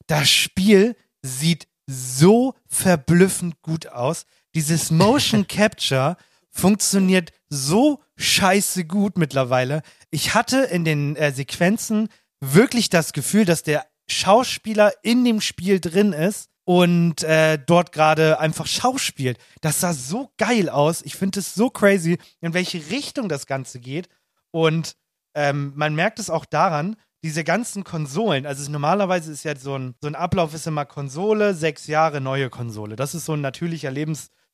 Das 0.06 0.28
Spiel 0.28 0.96
sieht 1.22 1.68
so 1.86 2.54
verblüffend 2.66 3.60
gut 3.62 3.88
aus. 3.88 4.26
Dieses 4.54 4.90
Motion 4.90 5.46
Capture 5.48 6.16
funktioniert 6.50 7.32
so 7.48 8.02
scheiße 8.16 8.84
gut 8.84 9.18
mittlerweile. 9.18 9.82
Ich 10.10 10.34
hatte 10.34 10.58
in 10.58 10.84
den 10.84 11.16
äh, 11.16 11.32
Sequenzen 11.32 12.08
wirklich 12.40 12.90
das 12.90 13.12
Gefühl, 13.12 13.44
dass 13.44 13.62
der 13.62 13.86
Schauspieler 14.06 14.92
in 15.02 15.24
dem 15.24 15.40
Spiel 15.40 15.80
drin 15.80 16.12
ist 16.12 16.50
und 16.64 17.22
äh, 17.22 17.58
dort 17.58 17.92
gerade 17.92 18.40
einfach 18.40 18.66
schauspielt. 18.66 19.38
Das 19.60 19.80
sah 19.80 19.92
so 19.92 20.30
geil 20.36 20.68
aus. 20.68 21.02
Ich 21.02 21.14
finde 21.16 21.40
es 21.40 21.54
so 21.54 21.70
crazy, 21.70 22.18
in 22.40 22.54
welche 22.54 22.90
Richtung 22.90 23.28
das 23.28 23.46
Ganze 23.46 23.80
geht. 23.80 24.08
Und 24.50 24.96
ähm, 25.34 25.72
man 25.76 25.94
merkt 25.94 26.18
es 26.18 26.30
auch 26.30 26.44
daran, 26.44 26.96
diese 27.22 27.42
ganzen 27.42 27.82
Konsolen, 27.84 28.46
also 28.46 28.70
normalerweise 28.70 29.32
ist 29.32 29.42
ja 29.42 29.56
so 29.56 29.76
ein, 29.76 29.94
so 30.00 30.06
ein 30.06 30.14
Ablauf 30.14 30.54
ist 30.54 30.66
immer 30.66 30.84
Konsole, 30.84 31.54
sechs 31.54 31.86
Jahre 31.86 32.20
neue 32.20 32.48
Konsole. 32.48 32.94
Das 32.96 33.14
ist 33.14 33.24
so 33.24 33.32
ein 33.32 33.40
natürlicher 33.40 33.90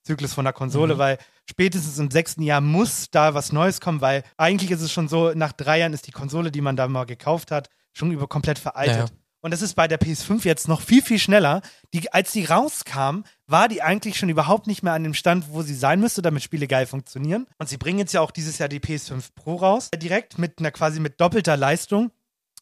Lebenszyklus 0.04 0.34
von 0.34 0.44
der 0.44 0.52
Konsole, 0.52 0.94
Mhm. 0.94 0.98
weil 0.98 1.18
spätestens 1.48 1.98
im 1.98 2.10
sechsten 2.10 2.42
Jahr 2.42 2.60
muss 2.60 3.10
da 3.10 3.34
was 3.34 3.52
Neues 3.52 3.80
kommen, 3.80 4.00
weil 4.00 4.22
eigentlich 4.36 4.70
ist 4.70 4.82
es 4.82 4.92
schon 4.92 5.08
so, 5.08 5.32
nach 5.34 5.52
drei 5.52 5.78
Jahren 5.80 5.92
ist 5.94 6.06
die 6.06 6.12
Konsole, 6.12 6.50
die 6.50 6.60
man 6.60 6.76
da 6.76 6.86
mal 6.88 7.04
gekauft 7.04 7.50
hat, 7.50 7.68
schon 7.92 8.10
über 8.12 8.26
komplett 8.28 8.58
veraltet. 8.58 8.96
Ja, 8.96 9.04
ja. 9.04 9.10
Und 9.40 9.50
das 9.52 9.60
ist 9.60 9.74
bei 9.74 9.86
der 9.88 9.98
PS5 10.00 10.44
jetzt 10.44 10.68
noch 10.68 10.80
viel, 10.80 11.02
viel 11.02 11.18
schneller. 11.18 11.60
Die, 11.92 12.10
als 12.12 12.32
die 12.32 12.46
rauskam, 12.46 13.24
war 13.46 13.68
die 13.68 13.82
eigentlich 13.82 14.16
schon 14.16 14.30
überhaupt 14.30 14.66
nicht 14.66 14.82
mehr 14.82 14.94
an 14.94 15.04
dem 15.04 15.12
Stand, 15.12 15.46
wo 15.50 15.60
sie 15.60 15.74
sein 15.74 16.00
müsste, 16.00 16.22
damit 16.22 16.42
Spiele 16.42 16.66
geil 16.66 16.86
funktionieren. 16.86 17.46
Und 17.58 17.68
sie 17.68 17.76
bringen 17.76 17.98
jetzt 17.98 18.14
ja 18.14 18.22
auch 18.22 18.30
dieses 18.30 18.56
Jahr 18.56 18.70
die 18.70 18.80
PS5 18.80 19.22
Pro 19.34 19.56
raus, 19.56 19.90
direkt 19.94 20.38
mit 20.38 20.58
einer 20.60 20.70
quasi 20.70 20.98
mit 20.98 21.20
doppelter 21.20 21.58
Leistung, 21.58 22.10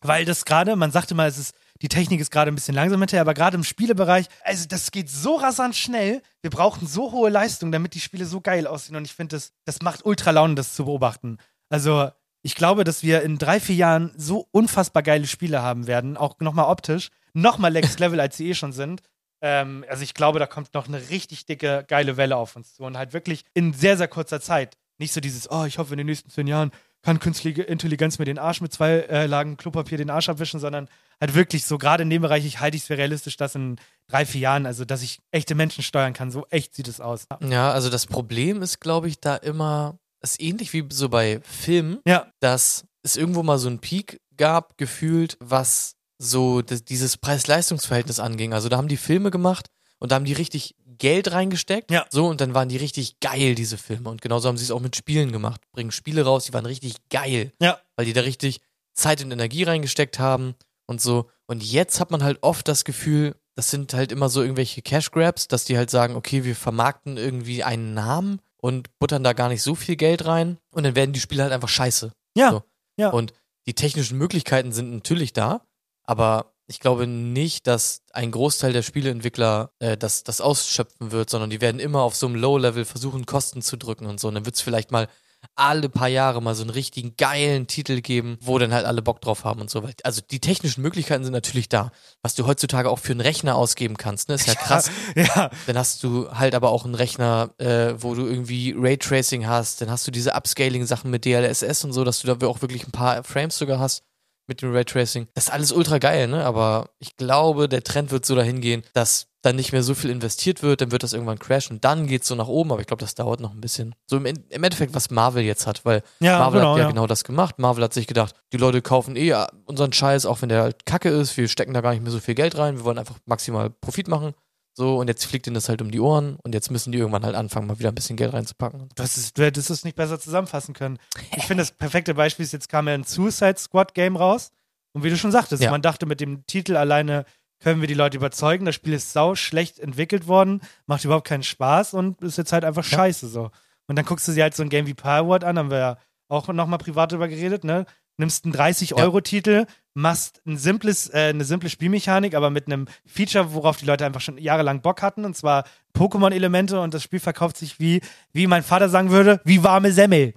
weil 0.00 0.24
das 0.24 0.44
gerade, 0.44 0.74
man 0.74 0.90
sagte 0.90 1.14
mal, 1.14 1.28
es 1.28 1.38
ist, 1.38 1.54
die 1.82 1.88
Technik 1.88 2.20
ist 2.20 2.30
gerade 2.30 2.50
ein 2.50 2.54
bisschen 2.54 2.76
langsam 2.76 3.00
hinterher, 3.00 3.22
aber 3.22 3.34
gerade 3.34 3.56
im 3.56 3.64
Spielebereich, 3.64 4.26
also 4.44 4.66
das 4.68 4.92
geht 4.92 5.10
so 5.10 5.34
rasant 5.34 5.74
schnell. 5.74 6.22
Wir 6.40 6.50
brauchen 6.50 6.86
so 6.86 7.10
hohe 7.10 7.28
Leistung, 7.28 7.72
damit 7.72 7.94
die 7.94 8.00
Spiele 8.00 8.24
so 8.24 8.40
geil 8.40 8.68
aussehen. 8.68 8.94
Und 8.94 9.04
ich 9.04 9.12
finde, 9.14 9.36
das, 9.36 9.52
das 9.64 9.82
macht 9.82 10.06
ultra 10.06 10.30
Laune, 10.30 10.54
das 10.54 10.74
zu 10.74 10.84
beobachten. 10.84 11.38
Also, 11.68 12.10
ich 12.42 12.54
glaube, 12.54 12.84
dass 12.84 13.02
wir 13.02 13.22
in 13.22 13.36
drei, 13.38 13.60
vier 13.60 13.74
Jahren 13.74 14.12
so 14.16 14.46
unfassbar 14.52 15.02
geile 15.02 15.26
Spiele 15.26 15.62
haben 15.62 15.86
werden, 15.86 16.16
auch 16.16 16.38
nochmal 16.40 16.66
optisch, 16.66 17.10
nochmal 17.34 17.72
Next 17.72 17.98
Level, 18.00 18.20
als 18.20 18.36
sie 18.36 18.48
eh 18.48 18.54
schon 18.54 18.72
sind. 18.72 19.02
Ähm, 19.40 19.84
also 19.88 20.02
ich 20.02 20.14
glaube, 20.14 20.38
da 20.38 20.46
kommt 20.46 20.74
noch 20.74 20.86
eine 20.86 21.10
richtig 21.10 21.46
dicke, 21.46 21.84
geile 21.88 22.16
Welle 22.16 22.36
auf 22.36 22.54
uns 22.56 22.74
zu 22.74 22.84
und 22.84 22.96
halt 22.96 23.12
wirklich 23.12 23.44
in 23.54 23.72
sehr, 23.72 23.96
sehr 23.96 24.08
kurzer 24.08 24.40
Zeit. 24.40 24.76
Nicht 24.98 25.12
so 25.12 25.20
dieses, 25.20 25.50
oh, 25.50 25.64
ich 25.64 25.78
hoffe, 25.78 25.94
in 25.94 25.98
den 25.98 26.06
nächsten 26.06 26.30
zehn 26.30 26.46
Jahren 26.46 26.70
kann 27.02 27.18
künstliche 27.18 27.62
Intelligenz 27.62 28.18
mir 28.18 28.24
den 28.24 28.38
Arsch 28.38 28.60
mit 28.60 28.72
zwei 28.72 29.00
äh, 29.00 29.26
Lagen 29.26 29.56
Klopapier 29.56 29.98
den 29.98 30.10
Arsch 30.10 30.28
abwischen, 30.28 30.60
sondern 30.60 30.88
halt 31.20 31.34
wirklich 31.34 31.64
so, 31.64 31.78
gerade 31.78 32.02
in 32.04 32.10
dem 32.10 32.22
Bereich, 32.22 32.44
ich 32.44 32.60
halte 32.60 32.76
ich 32.76 32.82
es 32.82 32.86
für 32.86 32.96
realistisch, 32.96 33.36
dass 33.36 33.54
in 33.54 33.76
drei, 34.08 34.24
vier 34.24 34.40
Jahren, 34.40 34.66
also 34.66 34.84
dass 34.84 35.02
ich 35.02 35.18
echte 35.30 35.54
Menschen 35.54 35.82
steuern 35.82 36.12
kann, 36.12 36.30
so 36.30 36.46
echt 36.50 36.74
sieht 36.74 36.88
es 36.88 37.00
aus. 37.00 37.26
Ja, 37.42 37.72
also 37.72 37.90
das 37.90 38.06
Problem 38.06 38.62
ist, 38.62 38.80
glaube 38.80 39.08
ich, 39.08 39.20
da 39.20 39.36
immer, 39.36 39.98
ist 40.20 40.40
ähnlich 40.40 40.72
wie 40.72 40.84
so 40.90 41.08
bei 41.08 41.40
Filmen, 41.42 41.98
ja. 42.06 42.30
dass 42.40 42.84
es 43.02 43.16
irgendwo 43.16 43.42
mal 43.42 43.58
so 43.58 43.68
einen 43.68 43.80
Peak 43.80 44.20
gab, 44.36 44.78
gefühlt, 44.78 45.36
was 45.40 45.94
so 46.18 46.62
das, 46.62 46.84
dieses 46.84 47.16
Preis-Leistungs-Verhältnis 47.16 48.20
anging. 48.20 48.54
Also 48.54 48.68
da 48.68 48.76
haben 48.76 48.88
die 48.88 48.96
Filme 48.96 49.30
gemacht 49.30 49.66
und 49.98 50.12
da 50.12 50.16
haben 50.16 50.24
die 50.24 50.32
richtig 50.32 50.76
Geld 51.02 51.32
reingesteckt. 51.32 51.90
Ja. 51.90 52.06
So, 52.10 52.28
und 52.28 52.40
dann 52.40 52.54
waren 52.54 52.68
die 52.68 52.76
richtig 52.76 53.18
geil, 53.18 53.56
diese 53.56 53.76
Filme. 53.76 54.08
Und 54.08 54.22
genauso 54.22 54.48
haben 54.48 54.56
sie 54.56 54.62
es 54.62 54.70
auch 54.70 54.78
mit 54.78 54.94
Spielen 54.94 55.32
gemacht. 55.32 55.60
Bringen 55.72 55.90
Spiele 55.90 56.24
raus, 56.24 56.44
die 56.44 56.52
waren 56.52 56.64
richtig 56.64 56.94
geil. 57.10 57.52
Ja. 57.60 57.80
Weil 57.96 58.06
die 58.06 58.12
da 58.12 58.20
richtig 58.20 58.60
Zeit 58.94 59.20
und 59.20 59.32
Energie 59.32 59.64
reingesteckt 59.64 60.20
haben 60.20 60.54
und 60.86 61.00
so. 61.00 61.28
Und 61.46 61.64
jetzt 61.64 61.98
hat 61.98 62.12
man 62.12 62.22
halt 62.22 62.38
oft 62.42 62.68
das 62.68 62.84
Gefühl, 62.84 63.34
das 63.56 63.68
sind 63.68 63.92
halt 63.94 64.12
immer 64.12 64.28
so 64.28 64.42
irgendwelche 64.42 64.80
Cash 64.80 65.10
Grabs, 65.10 65.48
dass 65.48 65.64
die 65.64 65.76
halt 65.76 65.90
sagen, 65.90 66.14
okay, 66.14 66.44
wir 66.44 66.54
vermarkten 66.54 67.16
irgendwie 67.16 67.64
einen 67.64 67.94
Namen 67.94 68.40
und 68.58 68.96
buttern 69.00 69.24
da 69.24 69.32
gar 69.32 69.48
nicht 69.48 69.62
so 69.62 69.74
viel 69.74 69.96
Geld 69.96 70.24
rein 70.24 70.58
und 70.70 70.84
dann 70.84 70.94
werden 70.94 71.12
die 71.12 71.20
Spiele 71.20 71.42
halt 71.42 71.52
einfach 71.52 71.68
scheiße. 71.68 72.12
Ja. 72.36 72.52
So. 72.52 72.62
Ja. 72.96 73.10
Und 73.10 73.32
die 73.66 73.74
technischen 73.74 74.18
Möglichkeiten 74.18 74.70
sind 74.70 74.92
natürlich 74.92 75.32
da, 75.32 75.66
aber 76.04 76.54
ich 76.72 76.80
glaube 76.80 77.06
nicht, 77.06 77.66
dass 77.66 78.00
ein 78.14 78.30
Großteil 78.30 78.72
der 78.72 78.80
Spieleentwickler 78.80 79.72
äh, 79.78 79.98
das, 79.98 80.24
das 80.24 80.40
ausschöpfen 80.40 81.12
wird, 81.12 81.28
sondern 81.28 81.50
die 81.50 81.60
werden 81.60 81.78
immer 81.78 82.00
auf 82.00 82.16
so 82.16 82.26
einem 82.26 82.36
Low-Level 82.36 82.86
versuchen, 82.86 83.26
Kosten 83.26 83.60
zu 83.60 83.76
drücken 83.76 84.06
und 84.06 84.18
so. 84.18 84.28
Und 84.28 84.34
dann 84.36 84.46
wird 84.46 84.54
es 84.54 84.62
vielleicht 84.62 84.90
mal 84.90 85.08
alle 85.54 85.90
paar 85.90 86.08
Jahre 86.08 86.40
mal 86.40 86.54
so 86.54 86.62
einen 86.62 86.70
richtigen 86.70 87.14
geilen 87.18 87.66
Titel 87.66 88.00
geben, 88.00 88.38
wo 88.40 88.58
dann 88.58 88.72
halt 88.72 88.86
alle 88.86 89.02
Bock 89.02 89.20
drauf 89.20 89.44
haben 89.44 89.60
und 89.60 89.68
so 89.68 89.82
weiter. 89.82 89.98
Also 90.04 90.22
die 90.22 90.40
technischen 90.40 90.80
Möglichkeiten 90.80 91.24
sind 91.24 91.34
natürlich 91.34 91.68
da. 91.68 91.92
Was 92.22 92.34
du 92.36 92.46
heutzutage 92.46 92.88
auch 92.88 92.98
für 92.98 93.12
einen 93.12 93.20
Rechner 93.20 93.54
ausgeben 93.56 93.98
kannst, 93.98 94.30
ne, 94.30 94.36
ist 94.36 94.46
ja 94.46 94.54
krass. 94.54 94.90
Ja. 95.14 95.50
Dann 95.66 95.76
hast 95.76 96.02
du 96.04 96.30
halt 96.30 96.54
aber 96.54 96.70
auch 96.70 96.86
einen 96.86 96.94
Rechner, 96.94 97.50
äh, 97.58 97.94
wo 97.98 98.14
du 98.14 98.24
irgendwie 98.24 98.74
Raytracing 98.74 99.46
hast. 99.46 99.82
Dann 99.82 99.90
hast 99.90 100.06
du 100.06 100.10
diese 100.10 100.32
Upscaling-Sachen 100.32 101.10
mit 101.10 101.26
DLSS 101.26 101.84
und 101.84 101.92
so, 101.92 102.02
dass 102.02 102.20
du 102.20 102.34
da 102.34 102.46
auch 102.46 102.62
wirklich 102.62 102.86
ein 102.86 102.92
paar 102.92 103.24
Frames 103.24 103.58
sogar 103.58 103.78
hast 103.78 104.04
mit 104.46 104.62
dem 104.62 104.72
Raytracing. 104.74 105.28
Das 105.34 105.44
ist 105.44 105.50
alles 105.50 105.72
ultra 105.72 105.98
geil, 105.98 106.28
ne? 106.28 106.44
Aber 106.44 106.90
ich 106.98 107.16
glaube, 107.16 107.68
der 107.68 107.82
Trend 107.82 108.10
wird 108.10 108.24
so 108.26 108.34
dahin 108.34 108.60
gehen, 108.60 108.82
dass 108.92 109.28
dann 109.42 109.56
nicht 109.56 109.72
mehr 109.72 109.82
so 109.82 109.94
viel 109.94 110.10
investiert 110.10 110.62
wird, 110.62 110.80
dann 110.80 110.92
wird 110.92 111.02
das 111.02 111.12
irgendwann 111.12 111.38
crashen 111.38 111.76
und 111.76 111.84
dann 111.84 112.06
geht's 112.06 112.28
so 112.28 112.34
nach 112.36 112.46
oben, 112.46 112.70
aber 112.70 112.80
ich 112.80 112.86
glaube, 112.86 113.00
das 113.00 113.16
dauert 113.16 113.40
noch 113.40 113.52
ein 113.52 113.60
bisschen. 113.60 113.94
So 114.06 114.16
im, 114.16 114.26
im 114.26 114.64
Endeffekt, 114.64 114.94
was 114.94 115.10
Marvel 115.10 115.42
jetzt 115.42 115.66
hat, 115.66 115.84
weil 115.84 116.02
Ja, 116.20 116.38
Marvel 116.38 116.60
genau, 116.60 116.72
hat 116.72 116.78
ja, 116.78 116.84
ja. 116.84 116.90
genau 116.90 117.06
das 117.08 117.24
gemacht. 117.24 117.58
Marvel 117.58 117.82
hat 117.82 117.92
sich 117.92 118.06
gedacht, 118.06 118.36
die 118.52 118.56
Leute 118.56 118.82
kaufen 118.82 119.16
eh 119.16 119.34
unseren 119.64 119.92
Scheiß, 119.92 120.26
auch 120.26 120.42
wenn 120.42 120.48
der 120.48 120.62
halt 120.62 120.86
kacke 120.86 121.08
ist, 121.08 121.36
wir 121.36 121.48
stecken 121.48 121.74
da 121.74 121.80
gar 121.80 121.92
nicht 121.92 122.02
mehr 122.02 122.12
so 122.12 122.20
viel 122.20 122.36
Geld 122.36 122.56
rein, 122.56 122.76
wir 122.76 122.84
wollen 122.84 122.98
einfach 122.98 123.16
maximal 123.26 123.68
Profit 123.70 124.06
machen. 124.06 124.34
So, 124.74 124.96
und 124.98 125.08
jetzt 125.08 125.26
fliegt 125.26 125.46
ihnen 125.46 125.54
das 125.54 125.68
halt 125.68 125.82
um 125.82 125.90
die 125.90 126.00
Ohren 126.00 126.36
und 126.42 126.54
jetzt 126.54 126.70
müssen 126.70 126.92
die 126.92 126.98
irgendwann 126.98 127.24
halt 127.24 127.34
anfangen, 127.36 127.66
mal 127.66 127.78
wieder 127.78 127.90
ein 127.90 127.94
bisschen 127.94 128.16
Geld 128.16 128.32
reinzupacken. 128.32 128.88
Du, 128.94 129.02
hast 129.02 129.18
es, 129.18 129.32
du 129.34 129.42
hättest 129.44 129.70
es 129.70 129.84
nicht 129.84 129.96
besser 129.96 130.18
zusammenfassen 130.18 130.72
können. 130.74 130.98
Ich 131.36 131.44
finde, 131.44 131.62
das 131.62 131.72
perfekte 131.72 132.14
Beispiel 132.14 132.44
ist, 132.44 132.52
jetzt 132.52 132.68
kam 132.70 132.88
ja 132.88 132.94
ein 132.94 133.04
Suicide 133.04 133.58
Squad 133.58 133.92
Game 133.94 134.16
raus. 134.16 134.50
Und 134.94 135.04
wie 135.04 135.10
du 135.10 135.16
schon 135.16 135.32
sagtest, 135.32 135.62
Ja. 135.62 135.70
man 135.70 135.82
dachte, 135.82 136.06
mit 136.06 136.20
dem 136.20 136.46
Titel 136.46 136.76
alleine 136.76 137.24
können 137.60 137.80
wir 137.80 137.88
die 137.88 137.94
Leute 137.94 138.16
überzeugen. 138.16 138.64
Das 138.64 138.74
Spiel 138.74 138.92
ist 138.94 139.12
sau 139.12 139.34
schlecht 139.34 139.78
entwickelt 139.78 140.26
worden, 140.26 140.60
macht 140.86 141.04
überhaupt 141.04 141.26
keinen 141.28 141.42
Spaß 141.44 141.94
und 141.94 142.20
ist 142.22 142.38
jetzt 142.38 142.52
halt 142.52 142.64
einfach 142.64 142.84
scheiße 142.84 143.28
so. 143.28 143.50
Und 143.88 143.96
dann 143.96 144.04
guckst 144.06 144.26
du 144.28 144.32
dir 144.32 144.42
halt 144.44 144.54
so 144.54 144.62
ein 144.62 144.68
Game 144.68 144.86
wie 144.86 144.94
Palworld 144.94 145.44
an, 145.44 145.58
haben 145.58 145.70
wir 145.70 145.78
ja 145.78 145.96
auch 146.28 146.48
nochmal 146.48 146.78
privat 146.78 147.12
drüber 147.12 147.28
geredet, 147.28 147.62
ne? 147.64 147.84
Nimmst 148.18 148.44
einen 148.44 148.54
30-Euro-Titel, 148.54 149.66
machst 149.94 150.40
ein 150.46 150.56
simples, 150.56 151.08
äh, 151.12 151.30
eine 151.30 151.44
simple 151.44 151.68
Spielmechanik, 151.70 152.34
aber 152.34 152.50
mit 152.50 152.66
einem 152.66 152.86
Feature, 153.06 153.54
worauf 153.54 153.76
die 153.78 153.86
Leute 153.86 154.04
einfach 154.06 154.20
schon 154.20 154.38
jahrelang 154.38 154.82
Bock 154.82 155.02
hatten, 155.02 155.24
und 155.24 155.36
zwar 155.36 155.64
Pokémon-Elemente 155.94 156.80
und 156.80 156.94
das 156.94 157.02
Spiel 157.02 157.20
verkauft 157.20 157.56
sich 157.56 157.80
wie, 157.80 158.00
wie 158.32 158.46
mein 158.46 158.62
Vater 158.62 158.88
sagen 158.88 159.10
würde, 159.10 159.40
wie 159.44 159.62
warme 159.62 159.92
Semmel. 159.92 160.34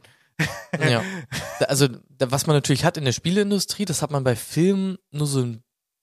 Ja. 0.80 1.02
Also, 1.68 1.88
was 2.20 2.48
man 2.48 2.58
natürlich 2.58 2.84
hat 2.84 2.98
in 2.98 3.06
der 3.06 3.14
Spieleindustrie, 3.14 3.86
das 3.86 4.02
hat 4.02 4.12
man 4.12 4.26
bei 4.26 4.36
Filmen 4.36 4.98
nur 5.12 5.26
so, 5.26 5.48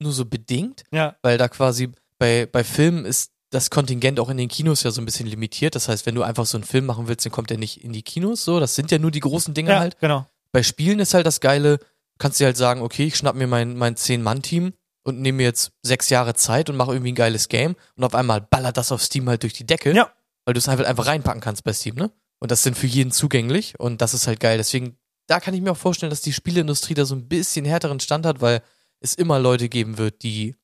nur 0.01 0.13
so 0.13 0.25
bedingt. 0.25 0.83
Ja. 0.91 1.17
Weil 1.21 1.37
da 1.37 1.49
quasi 1.49 1.91
bei, 2.19 2.47
bei 2.51 2.65
Filmen 2.65 3.05
ist 3.05 3.33
das 3.51 3.69
Kontingent 3.69 4.19
auch 4.19 4.31
in 4.31 4.39
den 4.39 4.49
Kinos 4.49 4.83
ja 4.83 4.91
so 4.91 5.03
ein 5.03 5.05
bisschen 5.05 5.27
limitiert. 5.27 5.75
Das 5.75 5.89
heißt, 5.89 6.07
wenn 6.07 6.15
du 6.15 6.23
einfach 6.23 6.47
so 6.47 6.57
einen 6.57 6.65
Film 6.65 6.87
machen 6.87 7.07
willst, 7.07 7.27
dann 7.27 7.33
kommt 7.33 7.51
der 7.51 7.59
nicht 7.59 7.85
in 7.85 7.93
die 7.93 8.03
Kinos. 8.03 8.45
So, 8.45 8.61
das 8.61 8.75
sind 8.75 8.91
ja 8.91 8.99
nur 8.99 9.11
die 9.11 9.21
großen 9.21 9.53
Dinge 9.53 9.71
Ja, 9.73 9.81
halt. 9.81 9.99
genau. 10.01 10.27
Bei 10.53 10.63
Spielen 10.63 11.01
ist 11.01 11.15
halt 11.15 11.27
das 11.27 11.41
Geile, 11.41 11.79
kannst 12.19 12.41
du 12.41 12.45
halt 12.45 12.57
sagen, 12.57 12.83
okay, 12.83 13.07
ich 13.07 13.17
schnapp 13.17 13.35
mir 13.35 13.47
mein, 13.47 13.77
mein 13.77 13.97
Zehn-Mann-Team 13.97 14.75
und 15.05 15.21
nehme 15.21 15.39
mir 15.39 15.45
jetzt 15.45 15.73
sechs 15.83 16.11
Jahre 16.11 16.35
Zeit 16.35 16.71
und 16.71 16.77
mache 16.77 16.93
irgendwie 16.93 17.13
ein 17.13 17.17
geiles 17.17 17.49
Game 17.49 17.75
und 17.97 18.05
auf 18.05 18.15
einmal 18.15 18.41
ballert 18.41 18.77
das 18.77 18.93
auf 18.93 19.03
Steam 19.03 19.29
halt 19.29 19.43
durch 19.43 19.55
die 19.55 19.67
Decke. 19.67 19.93
Ja. 19.93 20.13
Weil 20.45 20.55
du 20.55 20.59
es 20.59 20.69
halt 20.69 20.85
einfach 20.85 21.07
reinpacken 21.07 21.41
kannst 21.41 21.65
bei 21.65 21.73
Steam, 21.73 21.95
ne? 21.95 22.11
Und 22.41 22.51
das 22.51 22.63
sind 22.65 22.77
für 22.77 22.89
jeden 22.89 23.13
zugänglich 23.13 23.79
und 23.79 24.03
das 24.03 24.15
ist 24.15 24.27
halt 24.27 24.41
geil. 24.41 24.59
Deswegen, 24.59 24.99
da 25.29 25.39
kann 25.39 25.55
ich 25.55 25.61
mir 25.61 25.73
auch 25.73 25.77
vorstellen, 25.77 26.11
dass 26.11 26.23
die 26.23 26.33
Spieleindustrie 26.33 26.95
da 26.95 27.05
so 27.05 27.15
ein 27.15 27.29
bisschen 27.29 27.65
härteren 27.65 28.01
Stand 28.01 28.27
hat, 28.27 28.41
weil 28.41 28.63
es 29.01 29.15
immer 29.15 29.39
Leute 29.39 29.69
geben 29.69 29.97
wird, 29.97 30.23
die 30.23 30.57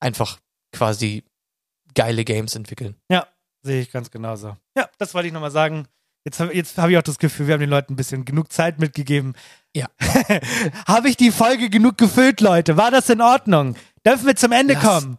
einfach 0.00 0.40
quasi 0.72 1.24
geile 1.94 2.24
Games 2.24 2.56
entwickeln. 2.56 2.96
Ja, 3.08 3.28
sehe 3.62 3.82
ich 3.82 3.92
ganz 3.92 4.10
genauso. 4.10 4.56
Ja, 4.76 4.90
das 4.98 5.14
wollte 5.14 5.28
ich 5.28 5.32
nochmal 5.32 5.52
sagen. 5.52 5.86
Jetzt, 6.24 6.40
jetzt 6.52 6.78
habe 6.78 6.92
ich 6.92 6.98
auch 6.98 7.02
das 7.02 7.18
Gefühl, 7.18 7.48
wir 7.48 7.54
haben 7.54 7.60
den 7.60 7.70
Leuten 7.70 7.94
ein 7.94 7.96
bisschen 7.96 8.24
genug 8.24 8.52
Zeit 8.52 8.78
mitgegeben. 8.78 9.34
Ja. 9.74 9.86
habe 10.86 11.08
ich 11.08 11.16
die 11.16 11.30
Folge 11.32 11.68
genug 11.68 11.98
gefüllt, 11.98 12.40
Leute? 12.40 12.76
War 12.76 12.90
das 12.90 13.08
in 13.08 13.20
Ordnung? 13.20 13.74
Dürfen 14.06 14.26
wir 14.26 14.36
zum 14.36 14.52
Ende 14.52 14.74
Lass- 14.74 14.82
kommen? 14.82 15.18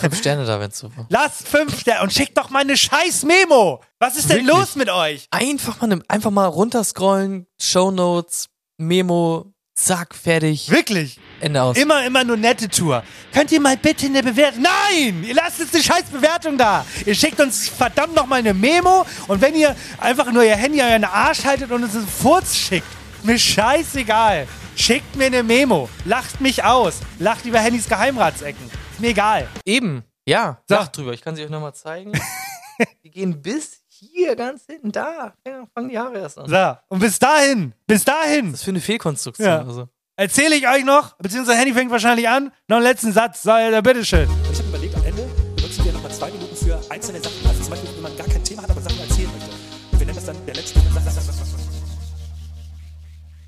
Fünf 0.00 0.18
Sterne 0.18 0.44
da, 0.44 0.58
wenn's 0.58 0.78
so 0.78 0.88
war. 0.96 1.06
Lasst 1.08 1.46
fünf 1.46 1.78
Sterne 1.78 2.02
und 2.02 2.12
schickt 2.12 2.36
doch 2.36 2.50
mal 2.50 2.60
eine 2.60 2.76
scheiß 2.76 3.24
Memo. 3.24 3.80
Was 4.00 4.16
ist 4.16 4.28
denn 4.30 4.38
Wirklich? 4.38 4.56
los 4.56 4.74
mit 4.76 4.90
euch? 4.90 5.26
Einfach 5.30 5.80
mal, 5.80 6.00
einfach 6.08 6.30
mal 6.30 6.46
runterscrollen, 6.46 7.46
Shownotes, 7.60 8.48
Memo, 8.78 9.52
zack, 9.82 10.14
fertig. 10.14 10.70
Wirklich? 10.70 11.18
Ende 11.40 11.60
aus. 11.62 11.76
Immer, 11.76 12.04
immer 12.06 12.22
nur 12.24 12.36
nette 12.36 12.68
Tour. 12.68 13.02
Könnt 13.32 13.50
ihr 13.50 13.60
mal 13.60 13.76
bitte 13.76 14.06
eine 14.06 14.22
Bewertung? 14.22 14.62
Nein! 14.62 15.24
Ihr 15.24 15.34
lasst 15.34 15.58
jetzt 15.58 15.74
eine 15.74 15.82
scheiß 15.82 16.04
Bewertung 16.04 16.56
da. 16.56 16.86
Ihr 17.04 17.14
schickt 17.14 17.40
uns 17.40 17.68
verdammt 17.68 18.14
noch 18.14 18.26
mal 18.26 18.36
eine 18.36 18.54
Memo 18.54 19.04
und 19.26 19.40
wenn 19.40 19.54
ihr 19.54 19.74
einfach 19.98 20.30
nur 20.30 20.44
ihr 20.44 20.54
Handy 20.56 20.80
an 20.80 20.90
euren 20.90 21.04
Arsch 21.04 21.44
haltet 21.44 21.70
und 21.72 21.82
uns 21.82 21.96
einen 21.96 22.06
Furz 22.06 22.54
schickt, 22.54 22.86
mir 23.24 23.38
scheißegal. 23.38 24.46
Schickt 24.76 25.16
mir 25.16 25.26
eine 25.26 25.42
Memo. 25.42 25.88
Lacht 26.04 26.40
mich 26.40 26.64
aus. 26.64 27.00
Lacht 27.18 27.44
über 27.44 27.58
Handys 27.60 27.88
Geheimratsecken. 27.88 28.70
Ist 28.92 29.00
mir 29.00 29.08
egal. 29.08 29.48
Eben, 29.64 30.02
ja, 30.24 30.62
So. 30.68 30.76
sag 30.76 30.92
drüber. 30.92 31.12
Ich 31.12 31.20
kann 31.20 31.36
sie 31.36 31.42
euch 31.44 31.50
nochmal 31.50 31.74
zeigen. 31.74 32.12
die 33.04 33.10
gehen 33.10 33.42
bis 33.42 33.81
hier 34.02 34.36
ganz 34.36 34.66
hinten 34.66 34.92
da. 34.92 35.34
Ja, 35.46 35.66
fangen 35.74 35.88
die 35.88 35.98
Haare 35.98 36.18
erst 36.18 36.38
an. 36.38 36.48
So, 36.48 36.76
und 36.88 37.00
bis 37.00 37.18
dahin, 37.18 37.72
bis 37.86 38.04
dahin. 38.04 38.50
Das 38.50 38.60
ist 38.60 38.64
für 38.64 38.70
eine 38.70 38.80
Fehlkonstruktion. 38.80 39.48
Ja. 39.48 39.64
Also. 39.64 39.88
Erzähle 40.16 40.56
ich 40.56 40.68
euch 40.68 40.84
noch, 40.84 41.16
beziehungsweise 41.18 41.58
Handy 41.58 41.72
fängt 41.72 41.90
wahrscheinlich 41.90 42.28
an, 42.28 42.52
noch 42.68 42.76
einen 42.76 42.86
letzten 42.86 43.12
Satz. 43.12 43.42
So, 43.42 43.50
ja, 43.50 43.80
bitteschön. 43.80 44.28
Ich 44.52 44.58
habe 44.58 44.68
überlegt, 44.68 44.94
am 44.96 45.04
Ende 45.04 45.22
benutzen 45.56 45.84
wir 45.84 45.92
nochmal 45.92 46.12
zwei 46.12 46.30
Minuten 46.30 46.54
für 46.54 46.80
einzelne 46.90 47.20
Sachen. 47.20 47.46
Also 47.46 47.62
zum 47.62 47.70
Beispiel, 47.70 47.90
wenn 47.94 48.02
man 48.02 48.16
gar 48.16 48.26
kein 48.26 48.44
Thema 48.44 48.62
hat, 48.62 48.70
aber 48.70 48.80
Sachen 48.80 49.00
erzählen 49.00 49.30
möchte. 49.30 49.50
Und 49.92 50.00
wir 50.00 50.06
nennen 50.06 50.16
das 50.16 50.26
dann 50.26 50.46
der 50.46 50.54
letzte. 50.54 50.80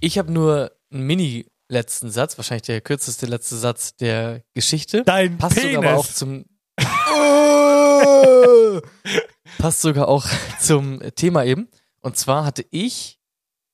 Ich 0.00 0.18
habe 0.18 0.32
nur 0.32 0.72
einen 0.92 1.02
mini 1.02 1.46
letzten 1.68 2.10
Satz, 2.10 2.36
wahrscheinlich 2.38 2.62
der 2.62 2.80
kürzeste 2.80 3.26
letzte 3.26 3.56
Satz 3.56 3.96
der 3.96 4.42
Geschichte. 4.54 5.02
Dein 5.04 5.38
Passt 5.38 5.56
sogar 5.56 5.78
aber 5.78 5.88
Penis. 5.88 5.98
auch 5.98 6.12
zum 6.12 6.44
Passt 9.58 9.80
sogar 9.82 10.08
auch 10.08 10.26
zum 10.60 11.00
Thema 11.14 11.44
eben. 11.44 11.68
Und 12.00 12.16
zwar 12.16 12.44
hatte 12.44 12.64
ich 12.70 13.18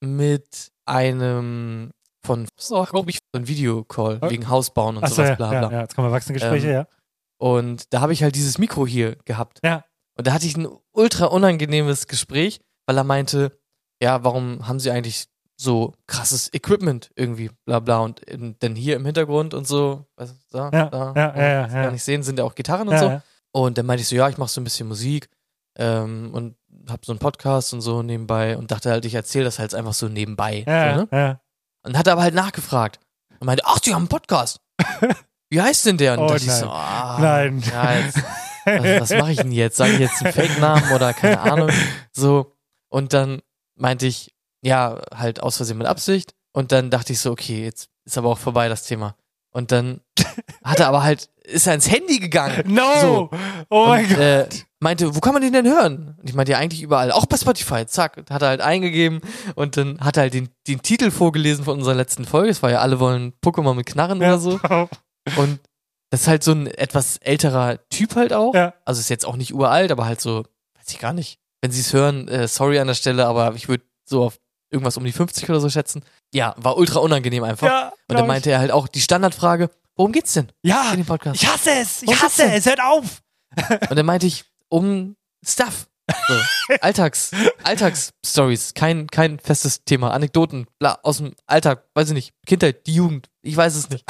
mit 0.01 0.71
einem 0.87 1.91
von, 2.25 2.47
so, 2.57 2.83
glaube 2.85 3.11
ich, 3.11 3.19
ein 3.33 3.49
Videocall 3.49 4.21
wegen 4.23 4.49
Hausbauen 4.49 4.97
und 4.99 5.05
Achso, 5.05 5.17
sowas, 5.17 5.31
ja, 5.31 5.35
bla 5.37 5.53
ja, 5.53 5.61
bla. 5.61 5.73
ja, 5.73 5.81
jetzt 5.83 5.95
kommen 5.95 6.09
Erwachsenengespräche, 6.09 6.67
Ähm, 6.69 6.73
ja. 6.75 6.87
Und 7.39 7.85
da 7.95 8.03
habe 8.03 8.13
ich 8.13 8.23
halt 8.23 8.35
dieses 8.35 8.59
Mikro 8.59 8.87
hier 8.87 9.17
gehabt. 9.25 9.61
Ja. 9.65 9.85
Und 10.17 10.27
da 10.27 10.33
hatte 10.35 10.47
ich 10.47 10.57
ein 10.57 10.69
ultra 10.93 11.27
unangenehmes 11.27 12.07
Gespräch, 12.07 12.61
weil 12.87 12.99
er 12.99 13.05
meinte, 13.05 13.59
ja, 14.03 14.23
warum 14.23 14.69
haben 14.69 14.79
sie 14.79 14.91
eigentlich 14.91 15.27
so 15.59 15.95
krasses 16.07 16.53
Equipment 16.53 17.11
irgendwie, 17.17 17.51
bla 17.65 17.81
bla. 17.81 18.01
Und 18.01 18.21
in, 18.21 18.59
denn 18.59 18.75
hier 18.75 18.97
im 18.97 19.05
Hintergrund 19.07 19.55
und 19.55 19.67
so, 19.67 20.07
weißt 20.17 20.33
du, 20.33 20.57
da, 20.59 20.71
Ja, 20.73 20.87
da, 20.91 21.13
ja, 21.17 21.37
ja, 21.37 21.67
ja, 21.67 21.67
gar 21.67 21.91
nicht 21.91 22.05
sehen, 22.05 22.23
sind 22.23 22.39
ja 22.39 22.45
auch 22.45 22.55
Gitarren 22.55 22.89
und 22.89 22.99
so. 22.99 23.07
ja. 23.07 23.23
Und 23.53 23.79
dann 23.79 23.87
meinte 23.87 24.03
ich 24.03 24.09
so, 24.09 24.17
ja, 24.17 24.29
ich 24.29 24.39
mache 24.39 24.51
so 24.51 24.61
ein 24.61 24.65
bisschen 24.65 24.87
Musik 24.89 25.29
ähm, 25.77 26.31
und 26.33 26.57
habe 26.89 27.01
so 27.05 27.13
einen 27.13 27.19
Podcast 27.19 27.73
und 27.73 27.81
so 27.81 28.03
nebenbei 28.03 28.57
und 28.57 28.71
dachte 28.71 28.91
halt, 28.91 29.05
ich 29.05 29.15
erzähle 29.15 29.45
das 29.45 29.59
halt 29.59 29.75
einfach 29.75 29.95
so 29.95 30.09
nebenbei. 30.09 30.65
Ja, 30.67 30.95
so, 30.95 31.01
ne? 31.03 31.09
ja. 31.13 31.41
Und 31.83 31.97
hat 31.97 32.09
aber 32.09 32.23
halt 32.23 32.35
nachgefragt 32.35 33.01
und 33.39 33.47
meinte, 33.47 33.65
ach, 33.67 33.79
die 33.79 33.93
haben 33.95 34.03
einen 34.03 34.09
Podcast. 34.09 34.61
Wie 35.51 35.61
heißt 35.61 35.87
denn 35.87 35.97
der? 35.97 36.13
Und 36.15 36.21
Oh, 36.21 36.29
dachte 36.29 36.43
ich 36.43 36.47
nein. 36.49 36.61
so, 36.61 36.69
ah, 36.71 37.19
Nein. 37.21 37.63
Ja, 37.73 37.95
jetzt, 37.99 38.19
was, 38.65 39.11
was 39.11 39.19
mache 39.19 39.33
ich 39.33 39.39
denn 39.39 39.53
jetzt? 39.53 39.77
Sage 39.77 39.93
ich 39.95 39.99
jetzt 39.99 40.23
einen 40.23 40.33
Fake-Namen 40.33 40.93
oder 40.93 41.13
keine 41.13 41.41
Ahnung? 41.41 41.71
So. 42.13 42.55
Und 42.89 43.13
dann 43.13 43.41
meinte 43.77 44.07
ich, 44.07 44.35
ja, 44.63 45.01
halt 45.15 45.43
aus 45.43 45.57
Versehen 45.57 45.79
mit 45.79 45.87
Absicht. 45.87 46.35
Und 46.53 46.73
dann 46.73 46.91
dachte 46.91 47.13
ich 47.13 47.21
so, 47.21 47.31
okay, 47.33 47.65
jetzt 47.65 47.89
ist 48.05 48.19
aber 48.19 48.29
auch 48.29 48.39
vorbei 48.39 48.69
das 48.69 48.85
Thema. 48.85 49.17
Und 49.53 49.73
dann 49.73 50.01
hat 50.65 50.81
er 50.81 50.89
aber 50.89 51.03
halt, 51.03 51.29
ist 51.43 51.67
er 51.67 51.75
ins 51.75 51.91
Handy 51.91 52.19
gegangen. 52.21 52.63
No! 52.73 53.01
So. 53.01 53.31
Oh 53.71 53.87
mein 53.89 54.05
und, 54.05 54.11
Gott. 54.11 54.19
Äh, 54.21 54.49
meinte, 54.81 55.15
wo 55.15 55.21
kann 55.21 55.33
man 55.33 55.43
den 55.43 55.53
denn 55.53 55.67
hören? 55.67 56.17
Und 56.19 56.29
ich 56.29 56.35
meinte, 56.35 56.53
ja, 56.53 56.59
eigentlich 56.59 56.83
überall. 56.83 57.13
Auch 57.13 57.27
bei 57.27 57.37
Spotify. 57.37 57.87
Zack. 57.87 58.25
Hat 58.31 58.43
er 58.43 58.49
halt 58.49 58.61
eingegeben 58.61 59.21
und 59.55 59.77
dann 59.77 60.01
hat 60.01 60.17
er 60.17 60.23
halt 60.23 60.35
den, 60.35 60.49
den 60.67 60.83
Titel 60.83 61.11
vorgelesen 61.11 61.65
von 61.65 61.79
unserer 61.79 61.95
letzten 61.95 62.25
Folge. 62.25 62.51
Es 62.51 62.63
war 62.63 62.71
ja, 62.71 62.81
alle 62.81 62.99
wollen 62.99 63.33
Pokémon 63.45 63.75
mit 63.75 63.87
Knarren 63.87 64.19
oder 64.19 64.39
so. 64.39 64.59
Und 65.37 65.61
das 66.11 66.23
ist 66.23 66.29
halt 66.29 66.43
so 66.43 66.53
ein 66.53 66.67
etwas 66.67 67.19
älterer 67.19 67.79
Typ 67.89 68.17
halt 68.17 68.33
auch. 68.33 68.55
Ja. 68.55 68.75
Also 68.85 69.01
ist 69.01 69.11
jetzt 69.11 69.27
auch 69.27 69.37
nicht 69.37 69.55
uralt, 69.55 69.93
aber 69.93 70.07
halt 70.07 70.21
so, 70.21 70.45
weiß 70.79 70.89
ich 70.89 70.99
gar 70.99 71.13
nicht. 71.13 71.39
Wenn 71.61 71.71
sie 71.71 71.83
es 71.83 71.93
hören, 71.93 72.27
äh, 72.29 72.49
sorry 72.49 72.81
an 72.81 72.89
der 72.89 72.95
Stelle, 72.95 73.27
aber 73.27 73.55
ich 73.55 73.69
würde 73.69 73.85
so 74.05 74.25
auf 74.25 74.41
irgendwas 74.71 74.97
um 74.97 75.05
die 75.05 75.13
50 75.13 75.49
oder 75.49 75.61
so 75.61 75.69
schätzen. 75.69 76.03
Ja, 76.33 76.55
war 76.57 76.77
ultra 76.77 77.01
unangenehm 77.01 77.45
einfach. 77.45 77.67
Ja, 77.67 77.93
und 78.09 78.19
dann 78.19 78.27
meinte 78.27 78.51
er 78.51 78.61
halt 78.61 78.71
auch 78.71 78.89
die 78.89 79.01
Standardfrage, 79.01 79.71
worum 79.95 80.13
geht's 80.13 80.33
denn? 80.33 80.49
Ja, 80.63 80.91
in 80.93 80.99
dem 80.99 81.07
Podcast? 81.07 81.41
ich 81.41 81.49
hasse 81.49 81.71
es. 81.71 82.03
Ich 82.03 82.09
Worum 82.09 82.23
hasse 82.23 82.45
es. 82.45 82.67
Hört 82.67 82.81
auf. 82.83 83.23
Und 83.91 83.97
dann 83.97 84.07
meinte 84.07 84.27
ich, 84.27 84.45
um 84.71 85.17
Stuff. 85.47 85.87
So, 86.27 86.35
Alltags, 86.81 87.31
Alltagsstories, 87.63 88.75
kein, 88.75 89.07
kein 89.07 89.39
festes 89.39 89.85
Thema, 89.85 90.11
Anekdoten, 90.13 90.67
bla, 90.79 90.99
aus 91.03 91.19
dem 91.19 91.35
Alltag, 91.47 91.85
weiß 91.95 92.09
ich 92.09 92.15
nicht, 92.15 92.35
Kindheit, 92.47 92.87
die 92.87 92.95
Jugend, 92.95 93.29
ich 93.43 93.57
weiß 93.57 93.75
es 93.77 93.91
nicht. 93.91 94.05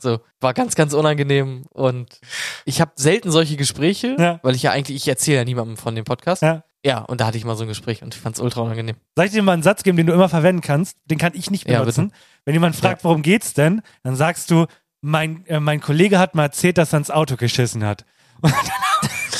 So, 0.00 0.20
war 0.40 0.54
ganz, 0.54 0.74
ganz 0.74 0.94
unangenehm 0.94 1.64
und 1.70 2.18
ich 2.64 2.80
habe 2.80 2.92
selten 2.96 3.30
solche 3.30 3.56
Gespräche, 3.56 4.16
Ja. 4.18 4.40
weil 4.42 4.54
ich 4.54 4.62
ja 4.62 4.70
eigentlich, 4.72 4.96
ich 4.96 5.06
erzähle 5.06 5.36
ja 5.38 5.44
niemandem 5.44 5.76
von 5.76 5.94
dem 5.94 6.04
Podcast. 6.04 6.40
Ja. 6.42 6.64
Ja, 6.84 6.98
und 7.00 7.20
da 7.20 7.26
hatte 7.26 7.36
ich 7.38 7.44
mal 7.44 7.54
so 7.54 7.62
ein 7.64 7.68
Gespräch 7.68 8.02
und 8.02 8.12
ich 8.14 8.20
fand's 8.20 8.40
ultra 8.40 8.62
unangenehm. 8.62 8.96
Soll 9.14 9.26
ich 9.26 9.32
dir 9.32 9.42
mal 9.42 9.52
einen 9.52 9.62
Satz 9.62 9.82
geben, 9.84 9.96
den 9.98 10.06
du 10.06 10.12
immer 10.14 10.28
verwenden 10.28 10.62
kannst? 10.62 10.96
Den 11.04 11.18
kann 11.18 11.32
ich 11.34 11.50
nicht 11.50 11.68
Ja, 11.68 11.78
benutzen. 11.80 12.08
bitte. 12.08 12.20
Wenn 12.46 12.54
jemand 12.54 12.74
fragt, 12.74 13.04
worum 13.04 13.22
geht's 13.22 13.52
denn, 13.54 13.82
dann 14.02 14.16
sagst 14.16 14.50
du, 14.50 14.66
mein, 15.02 15.46
äh, 15.46 15.60
mein 15.60 15.80
Kollege 15.80 16.18
hat 16.18 16.34
mal 16.34 16.44
erzählt, 16.44 16.78
dass 16.78 16.92
er 16.92 16.96
ins 16.98 17.10
Auto 17.10 17.36
geschissen 17.36 17.84
hat. 17.84 18.04
Und 18.42 18.50
dann 18.50 18.70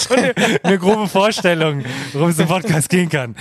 schon 0.03 0.18
eine, 0.18 0.34
eine 0.62 0.78
grobe 0.78 1.09
Vorstellung, 1.09 1.84
worum 2.12 2.30
es 2.30 2.38
im 2.38 2.48
Podcast 2.48 2.88
gehen 2.88 3.09
kann. 3.09 3.36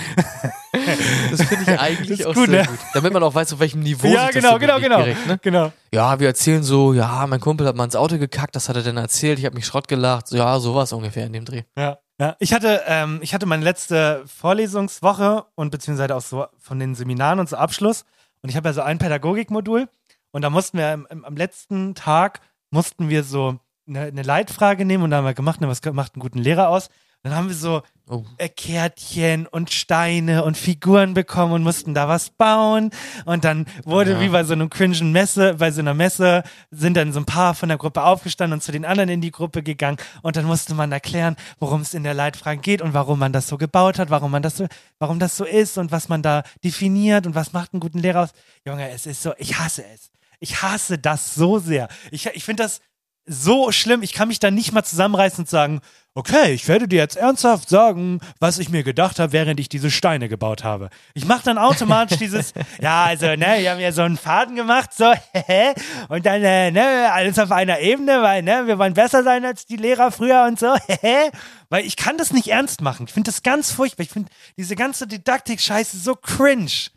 Das 1.31 1.43
finde 1.43 1.71
ich 1.71 1.79
eigentlich 1.79 2.25
auch 2.25 2.33
gut, 2.33 2.49
sehr 2.49 2.63
ne? 2.63 2.67
gut. 2.67 2.79
Damit 2.93 3.13
man 3.13 3.23
auch 3.23 3.33
weiß, 3.33 3.53
auf 3.53 3.59
welchem 3.59 3.81
Niveau 3.81 4.07
Ja, 4.07 4.27
sich 4.27 4.35
das 4.35 4.43
genau, 4.43 4.53
so 4.53 4.59
genau, 4.59 4.79
genau. 4.79 4.97
direkt, 4.97 5.27
ne? 5.27 5.39
genau. 5.41 5.71
Ja, 5.93 6.19
wir 6.19 6.27
erzählen 6.27 6.63
so, 6.63 6.93
ja, 6.93 7.25
mein 7.27 7.39
Kumpel 7.39 7.67
hat 7.67 7.75
mal 7.75 7.85
ins 7.85 7.95
Auto 7.95 8.17
gekackt, 8.17 8.55
das 8.55 8.69
hat 8.69 8.75
er 8.75 8.83
dann 8.83 8.97
erzählt, 8.97 9.39
ich 9.39 9.45
habe 9.45 9.55
mich 9.55 9.65
Schrott 9.65 9.87
gelacht. 9.87 10.27
So, 10.27 10.37
ja, 10.37 10.59
sowas 10.59 10.93
ungefähr 10.93 11.25
in 11.25 11.33
dem 11.33 11.45
Dreh. 11.45 11.63
Ja. 11.77 11.97
Ja, 12.19 12.35
ich 12.37 12.53
hatte, 12.53 12.83
ähm, 12.85 13.17
ich 13.23 13.33
hatte 13.33 13.47
meine 13.47 13.63
letzte 13.63 14.21
Vorlesungswoche 14.27 15.45
und 15.55 15.71
beziehungsweise 15.71 16.15
auch 16.15 16.21
so 16.21 16.45
von 16.59 16.77
den 16.77 16.93
Seminaren 16.93 17.39
und 17.39 17.49
so 17.49 17.55
Abschluss. 17.55 18.05
Und 18.43 18.49
ich 18.49 18.55
habe 18.55 18.69
ja 18.69 18.73
so 18.73 18.81
ein 18.81 18.99
Pädagogikmodul 18.99 19.89
und 20.31 20.41
da 20.43 20.51
mussten 20.51 20.77
wir 20.77 20.93
im, 20.93 21.07
im, 21.09 21.25
am 21.25 21.35
letzten 21.35 21.95
Tag 21.95 22.41
mussten 22.69 23.09
wir 23.09 23.23
so 23.23 23.59
eine, 23.87 24.01
eine 24.01 24.21
Leitfrage 24.23 24.85
nehmen 24.85 25.03
und 25.03 25.11
da 25.11 25.17
haben 25.17 25.25
wir 25.25 25.33
gemacht, 25.33 25.61
ne, 25.61 25.67
was 25.67 25.81
macht 25.93 26.15
einen 26.15 26.21
guten 26.21 26.39
Lehrer 26.39 26.69
aus? 26.69 26.89
Dann 27.23 27.35
haben 27.35 27.49
wir 27.49 27.55
so 27.55 27.83
Oh. 28.09 28.25
äh, 28.39 28.49
Kärtchen 28.49 29.45
und 29.47 29.71
Steine 29.71 30.43
und 30.43 30.57
Figuren 30.57 31.13
bekommen 31.13 31.53
und 31.53 31.63
mussten 31.63 31.93
da 31.93 32.07
was 32.09 32.29
bauen. 32.31 32.89
Und 33.25 33.45
dann 33.45 33.67
wurde 33.85 34.13
Ja. 34.13 34.19
wie 34.19 34.29
bei 34.29 34.43
so 34.43 34.51
einem 34.53 34.69
cringen 34.69 35.11
Messe, 35.13 35.53
bei 35.53 35.71
so 35.71 35.79
einer 35.81 35.93
Messe 35.93 36.43
sind 36.71 36.97
dann 36.97 37.13
so 37.13 37.19
ein 37.21 37.25
paar 37.25 37.53
von 37.53 37.69
der 37.69 37.77
Gruppe 37.77 38.01
aufgestanden 38.03 38.57
und 38.57 38.61
zu 38.63 38.71
den 38.73 38.83
anderen 38.85 39.09
in 39.09 39.21
die 39.21 39.31
Gruppe 39.31 39.61
gegangen. 39.63 39.97
Und 40.23 40.35
dann 40.35 40.45
musste 40.45 40.73
man 40.73 40.91
erklären, 40.91 41.35
worum 41.59 41.81
es 41.81 41.93
in 41.93 42.03
der 42.03 42.15
Leitfrage 42.15 42.59
geht 42.59 42.81
und 42.81 42.93
warum 42.95 43.19
man 43.19 43.31
das 43.33 43.47
so 43.47 43.57
gebaut 43.57 43.99
hat, 43.99 44.09
warum 44.09 44.31
man 44.31 44.41
das 44.41 44.57
so, 44.57 44.67
warum 44.99 45.19
das 45.19 45.37
so 45.37 45.45
ist 45.45 45.77
und 45.77 45.91
was 45.91 46.09
man 46.09 46.21
da 46.23 46.41
definiert 46.65 47.27
und 47.27 47.35
was 47.35 47.53
macht 47.53 47.71
einen 47.73 47.79
guten 47.81 47.99
Lehrer 47.99 48.23
aus. 48.23 48.29
Junge, 48.65 48.89
es 48.89 49.05
ist 49.05 49.21
so, 49.21 49.33
ich 49.37 49.57
hasse 49.59 49.85
es. 49.93 50.09
Ich 50.39 50.63
hasse 50.63 50.97
das 50.97 51.35
so 51.35 51.59
sehr. 51.59 51.87
Ich, 52.09 52.25
ich 52.25 52.43
finde 52.43 52.63
das 52.63 52.81
so 53.25 53.71
schlimm. 53.71 54.03
Ich 54.03 54.13
kann 54.13 54.27
mich 54.27 54.39
da 54.39 54.51
nicht 54.51 54.71
mal 54.71 54.83
zusammenreißen 54.83 55.43
und 55.43 55.49
sagen, 55.49 55.81
okay, 56.13 56.51
ich 56.51 56.67
werde 56.67 56.87
dir 56.87 56.97
jetzt 56.97 57.15
ernsthaft 57.15 57.69
sagen, 57.69 58.19
was 58.39 58.59
ich 58.59 58.69
mir 58.69 58.83
gedacht 58.83 59.19
habe, 59.19 59.31
während 59.31 59.59
ich 59.59 59.69
diese 59.69 59.89
Steine 59.89 60.27
gebaut 60.27 60.63
habe. 60.63 60.89
Ich 61.13 61.25
mache 61.25 61.43
dann 61.45 61.57
automatisch 61.57 62.17
dieses, 62.17 62.53
ja, 62.81 63.05
also, 63.05 63.27
ne, 63.27 63.55
wir 63.59 63.71
haben 63.71 63.79
ja 63.79 63.91
so 63.93 64.01
einen 64.01 64.17
Faden 64.17 64.55
gemacht, 64.55 64.93
so, 64.93 65.05
und 66.09 66.25
dann, 66.25 66.43
äh, 66.43 66.71
ne, 66.71 67.11
alles 67.13 67.39
auf 67.39 67.51
einer 67.51 67.79
Ebene, 67.79 68.21
weil, 68.21 68.43
ne, 68.43 68.63
wir 68.65 68.77
wollen 68.77 68.93
besser 68.93 69.23
sein 69.23 69.45
als 69.45 69.65
die 69.65 69.77
Lehrer 69.77 70.11
früher 70.11 70.45
und 70.47 70.59
so, 70.59 70.75
weil 71.69 71.85
ich 71.85 71.95
kann 71.95 72.17
das 72.17 72.33
nicht 72.33 72.47
ernst 72.47 72.81
machen. 72.81 73.05
Ich 73.07 73.13
finde 73.13 73.31
das 73.31 73.43
ganz 73.43 73.71
furchtbar. 73.71 74.03
Ich 74.03 74.09
finde 74.09 74.29
diese 74.57 74.75
ganze 74.75 75.07
Didaktik-Scheiße 75.07 75.97
so 75.97 76.15
cringe. 76.15 76.89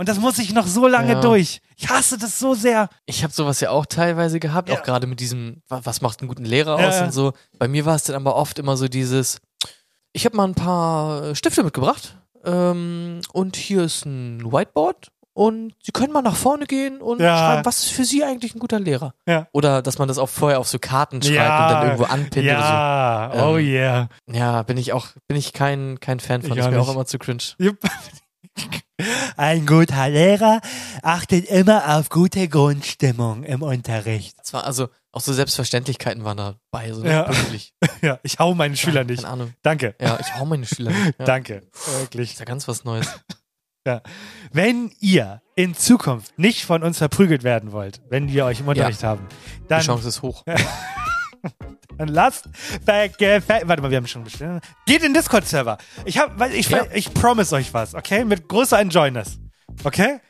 Und 0.00 0.08
das 0.08 0.18
muss 0.18 0.38
ich 0.38 0.54
noch 0.54 0.66
so 0.66 0.86
lange 0.88 1.12
Ja. 1.12 1.20
durch. 1.20 1.60
Ich 1.76 1.90
hasse 1.90 2.16
das 2.16 2.38
so 2.38 2.54
sehr. 2.54 2.88
Ich 3.04 3.22
habe 3.22 3.34
sowas 3.34 3.60
ja 3.60 3.68
auch 3.68 3.84
teilweise 3.84 4.40
gehabt, 4.40 4.70
Ja. 4.70 4.76
auch 4.78 4.82
gerade 4.82 5.06
mit 5.06 5.20
diesem, 5.20 5.60
wa- 5.68 5.82
was 5.84 6.00
macht 6.00 6.20
einen 6.20 6.28
guten 6.28 6.46
Lehrer 6.46 6.80
Ja, 6.80 6.88
aus 6.88 7.02
und 7.02 7.12
so. 7.12 7.34
Bei 7.58 7.68
mir 7.68 7.84
war 7.84 7.96
es 7.96 8.04
dann 8.04 8.16
aber 8.16 8.34
oft 8.34 8.58
immer 8.58 8.78
so 8.78 8.88
dieses, 8.88 9.42
ich 10.14 10.24
habe 10.24 10.38
mal 10.38 10.44
ein 10.48 10.54
paar 10.54 11.34
Stifte 11.34 11.62
mitgebracht 11.62 12.16
ähm, 12.46 13.20
und 13.34 13.56
hier 13.56 13.82
ist 13.82 14.06
ein 14.06 14.42
Whiteboard 14.50 15.08
und 15.34 15.74
Sie 15.82 15.92
können 15.92 16.14
mal 16.14 16.22
nach 16.22 16.34
vorne 16.36 16.64
gehen 16.64 17.02
und 17.02 17.20
Ja. 17.20 17.36
schreiben, 17.36 17.66
was 17.66 17.80
ist 17.80 17.90
für 17.92 18.06
Sie 18.06 18.24
eigentlich 18.24 18.54
ein 18.54 18.58
guter 18.58 18.80
Lehrer? 18.80 19.12
Oder 19.52 19.82
dass 19.82 19.98
man 19.98 20.08
das 20.08 20.16
auch 20.16 20.30
vorher 20.30 20.60
auf 20.60 20.68
so 20.68 20.78
Karten 20.78 21.20
schreibt 21.20 21.36
und 21.60 21.70
dann 21.74 21.82
irgendwo 21.84 22.04
anpinnt 22.04 22.46
Ja, 22.46 23.30
oder 23.34 23.38
so. 23.38 23.46
oh 23.50 23.56
yeah. 23.58 24.08
Ja, 24.32 24.62
bin 24.62 24.78
ich 24.78 24.94
auch, 24.94 25.08
bin 25.28 25.36
ich 25.36 25.52
kein, 25.52 26.00
kein 26.00 26.20
Fan 26.20 26.40
von. 26.40 26.52
Ich 26.52 26.56
ist 26.58 26.64
auch 26.64 26.70
mir 26.70 26.80
auch 26.80 26.86
nicht. 26.86 26.94
immer 26.94 27.04
zu 27.04 27.18
cringe. 27.18 27.42
Jupp. 27.58 27.76
Ein 29.36 29.64
guter 29.64 30.10
Lehrer 30.10 30.60
achtet 31.02 31.46
immer 31.46 31.96
auf 31.96 32.10
gute 32.10 32.48
Grundstimmung 32.48 33.44
im 33.44 33.62
Unterricht. 33.62 34.38
Das 34.38 34.52
war 34.52 34.64
also, 34.64 34.88
auch 35.12 35.22
so 35.22 35.32
Selbstverständlichkeiten 35.32 36.22
waren 36.24 36.36
dabei, 36.36 36.92
so 36.92 37.04
Ja. 37.04 37.26
wirklich. 37.28 37.72
Ja, 38.02 38.18
ich 38.22 38.38
hau 38.38 38.54
meine 38.54 38.76
Schüler 38.76 39.04
nicht. 39.04 39.22
Keine 39.22 39.32
Ahnung. 39.32 39.54
Danke. 39.62 39.94
Ja, 40.00 40.18
ich 40.20 40.34
hau 40.36 40.44
meine 40.44 40.66
Schüler 40.66 40.90
nicht. 40.90 41.18
Ja. 41.18 41.24
Danke. 41.24 41.62
Wirklich. 41.98 42.32
Ist 42.32 42.38
ja 42.40 42.44
ganz 42.44 42.68
was 42.68 42.84
Neues. 42.84 43.06
Ja. 43.86 44.02
Wenn 44.52 44.92
ihr 45.00 45.40
in 45.56 45.74
Zukunft 45.74 46.38
nicht 46.38 46.66
von 46.66 46.82
uns 46.82 46.98
verprügelt 46.98 47.44
werden 47.44 47.72
wollt, 47.72 48.02
wenn 48.10 48.28
wir 48.28 48.44
euch 48.44 48.60
im 48.60 48.68
Unterricht 48.68 49.02
haben, 49.02 49.26
dann, 49.68 49.80
Die 49.80 49.86
Chance 49.86 50.06
ist 50.06 50.20
hoch. 50.20 50.44
dann 51.98 52.08
lasst 52.08 52.46
äh, 52.86 53.10
warte 53.64 53.82
mal, 53.82 53.90
wir 53.90 53.96
haben 53.96 54.06
schon 54.06 54.24
bestimmt. 54.24 54.62
Geht 54.86 54.98
in 55.02 55.12
den 55.12 55.14
Discord-Server. 55.14 55.78
Ich 56.04 56.18
hab, 56.18 56.38
weil 56.38 56.54
ich, 56.54 56.68
Ja. 56.68 56.84
ich 56.92 57.12
promise 57.14 57.54
euch 57.54 57.72
was, 57.74 57.94
okay? 57.94 58.24
Mit 58.24 58.48
großer 58.48 58.78
Enjoyness. 58.80 59.38
Okay? 59.84 60.20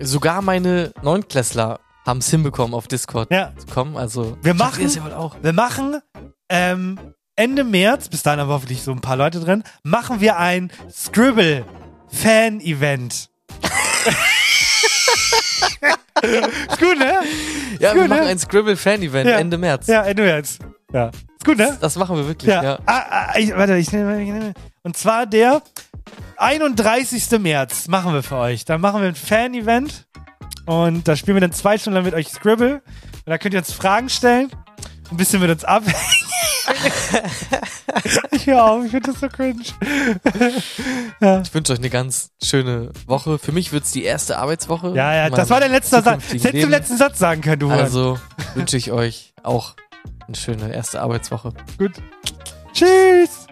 Sogar 0.00 0.42
meine 0.42 0.92
Neunklässler 1.02 1.80
haben 2.06 2.18
es 2.18 2.30
hinbekommen, 2.30 2.74
auf 2.74 2.86
Discord 2.88 3.30
Ja. 3.30 3.52
zu 3.56 3.66
kommen. 3.66 3.96
Also, 3.96 4.36
Wir 4.42 4.54
machen, 4.54 4.88
ja 4.88 5.30
wir 5.42 5.52
machen 5.52 6.00
ähm, 6.48 6.98
Ende 7.36 7.64
März, 7.64 8.08
bis 8.08 8.22
dahin 8.22 8.40
haben 8.40 8.48
wir 8.48 8.54
hoffentlich 8.54 8.82
so 8.82 8.92
ein 8.92 9.00
paar 9.00 9.16
Leute 9.16 9.40
drin, 9.40 9.64
machen 9.82 10.20
wir 10.20 10.36
ein 10.38 10.70
Scribble 10.90 11.64
Fan-Event. 12.08 13.30
ist 16.22 16.80
gut, 16.80 16.98
ne? 16.98 17.14
Ja, 17.78 17.88
Ist 17.90 17.94
wir 17.94 18.02
gut, 18.02 18.08
machen 18.10 18.22
ne? 18.24 18.28
ein 18.30 18.38
Scribble-Fan-Event 18.38 19.28
Ja. 19.28 19.38
Ende 19.38 19.58
März. 19.58 19.86
Ja, 19.86 20.02
Ende 20.02 20.22
März. 20.22 20.58
Ja. 20.92 21.08
Ist 21.08 21.44
gut, 21.44 21.58
ne? 21.58 21.76
Das 21.80 21.96
machen 21.96 22.16
wir 22.16 22.26
wirklich, 22.26 22.48
Ja. 22.50 22.62
ja. 22.62 22.78
Ah, 22.86 23.04
ah, 23.10 23.38
ich, 23.38 23.54
warte, 23.56 23.76
ich 23.76 23.90
nehme. 23.92 24.22
Ich 24.22 24.28
nehme. 24.28 24.54
Und 24.82 24.96
zwar 24.96 25.26
der 25.26 25.62
31. 26.36 27.38
März 27.40 27.88
machen 27.88 28.12
wir 28.12 28.22
für 28.22 28.36
euch. 28.36 28.64
Da 28.64 28.78
machen 28.78 29.00
wir 29.00 29.08
ein 29.08 29.14
Fan-Event. 29.14 30.06
Und 30.66 31.06
da 31.08 31.16
spielen 31.16 31.36
wir 31.36 31.40
dann 31.42 31.52
zwei 31.52 31.76
Stunden 31.78 31.96
lang 31.96 32.04
mit 32.04 32.14
euch 32.14 32.28
Scribble. 32.28 32.74
Und 32.74 32.82
da 33.26 33.38
könnt 33.38 33.54
ihr 33.54 33.60
uns 33.60 33.72
Fragen 33.72 34.08
stellen. 34.08 34.50
Ein 35.10 35.16
bisschen 35.16 35.40
mit 35.40 35.50
uns 35.50 35.64
abhängen. 35.64 35.94
Auf, 38.54 38.84
ich 38.84 38.90
finde 38.90 39.10
das 39.10 39.20
so 39.20 39.28
cringe. 39.28 39.62
ja. 41.20 41.40
Ich 41.42 41.54
wünsche 41.54 41.72
euch 41.72 41.78
eine 41.78 41.90
ganz 41.90 42.30
schöne 42.42 42.92
Woche. 43.06 43.38
Für 43.38 43.52
mich 43.52 43.72
wird 43.72 43.84
es 43.84 43.90
die 43.90 44.04
erste 44.04 44.38
Arbeitswoche. 44.38 44.88
ja, 44.94 45.14
ja, 45.14 45.30
das 45.30 45.50
war 45.50 45.60
der 45.60 45.68
letzte 45.68 46.02
Satz. 46.02 46.22
Das 46.24 46.32
hättest 46.32 46.54
du 46.54 46.58
im 46.58 46.70
letzten 46.70 46.96
Satz 46.96 47.18
sagen 47.18 47.40
können, 47.40 47.60
du. 47.60 47.70
Also 47.70 48.18
wünsche 48.54 48.76
ich 48.76 48.92
euch 48.92 49.34
auch 49.42 49.74
eine 50.26 50.36
schöne 50.36 50.72
erste 50.72 51.00
Arbeitswoche. 51.00 51.52
Gut. 51.78 51.92
Tschüss. 52.72 53.43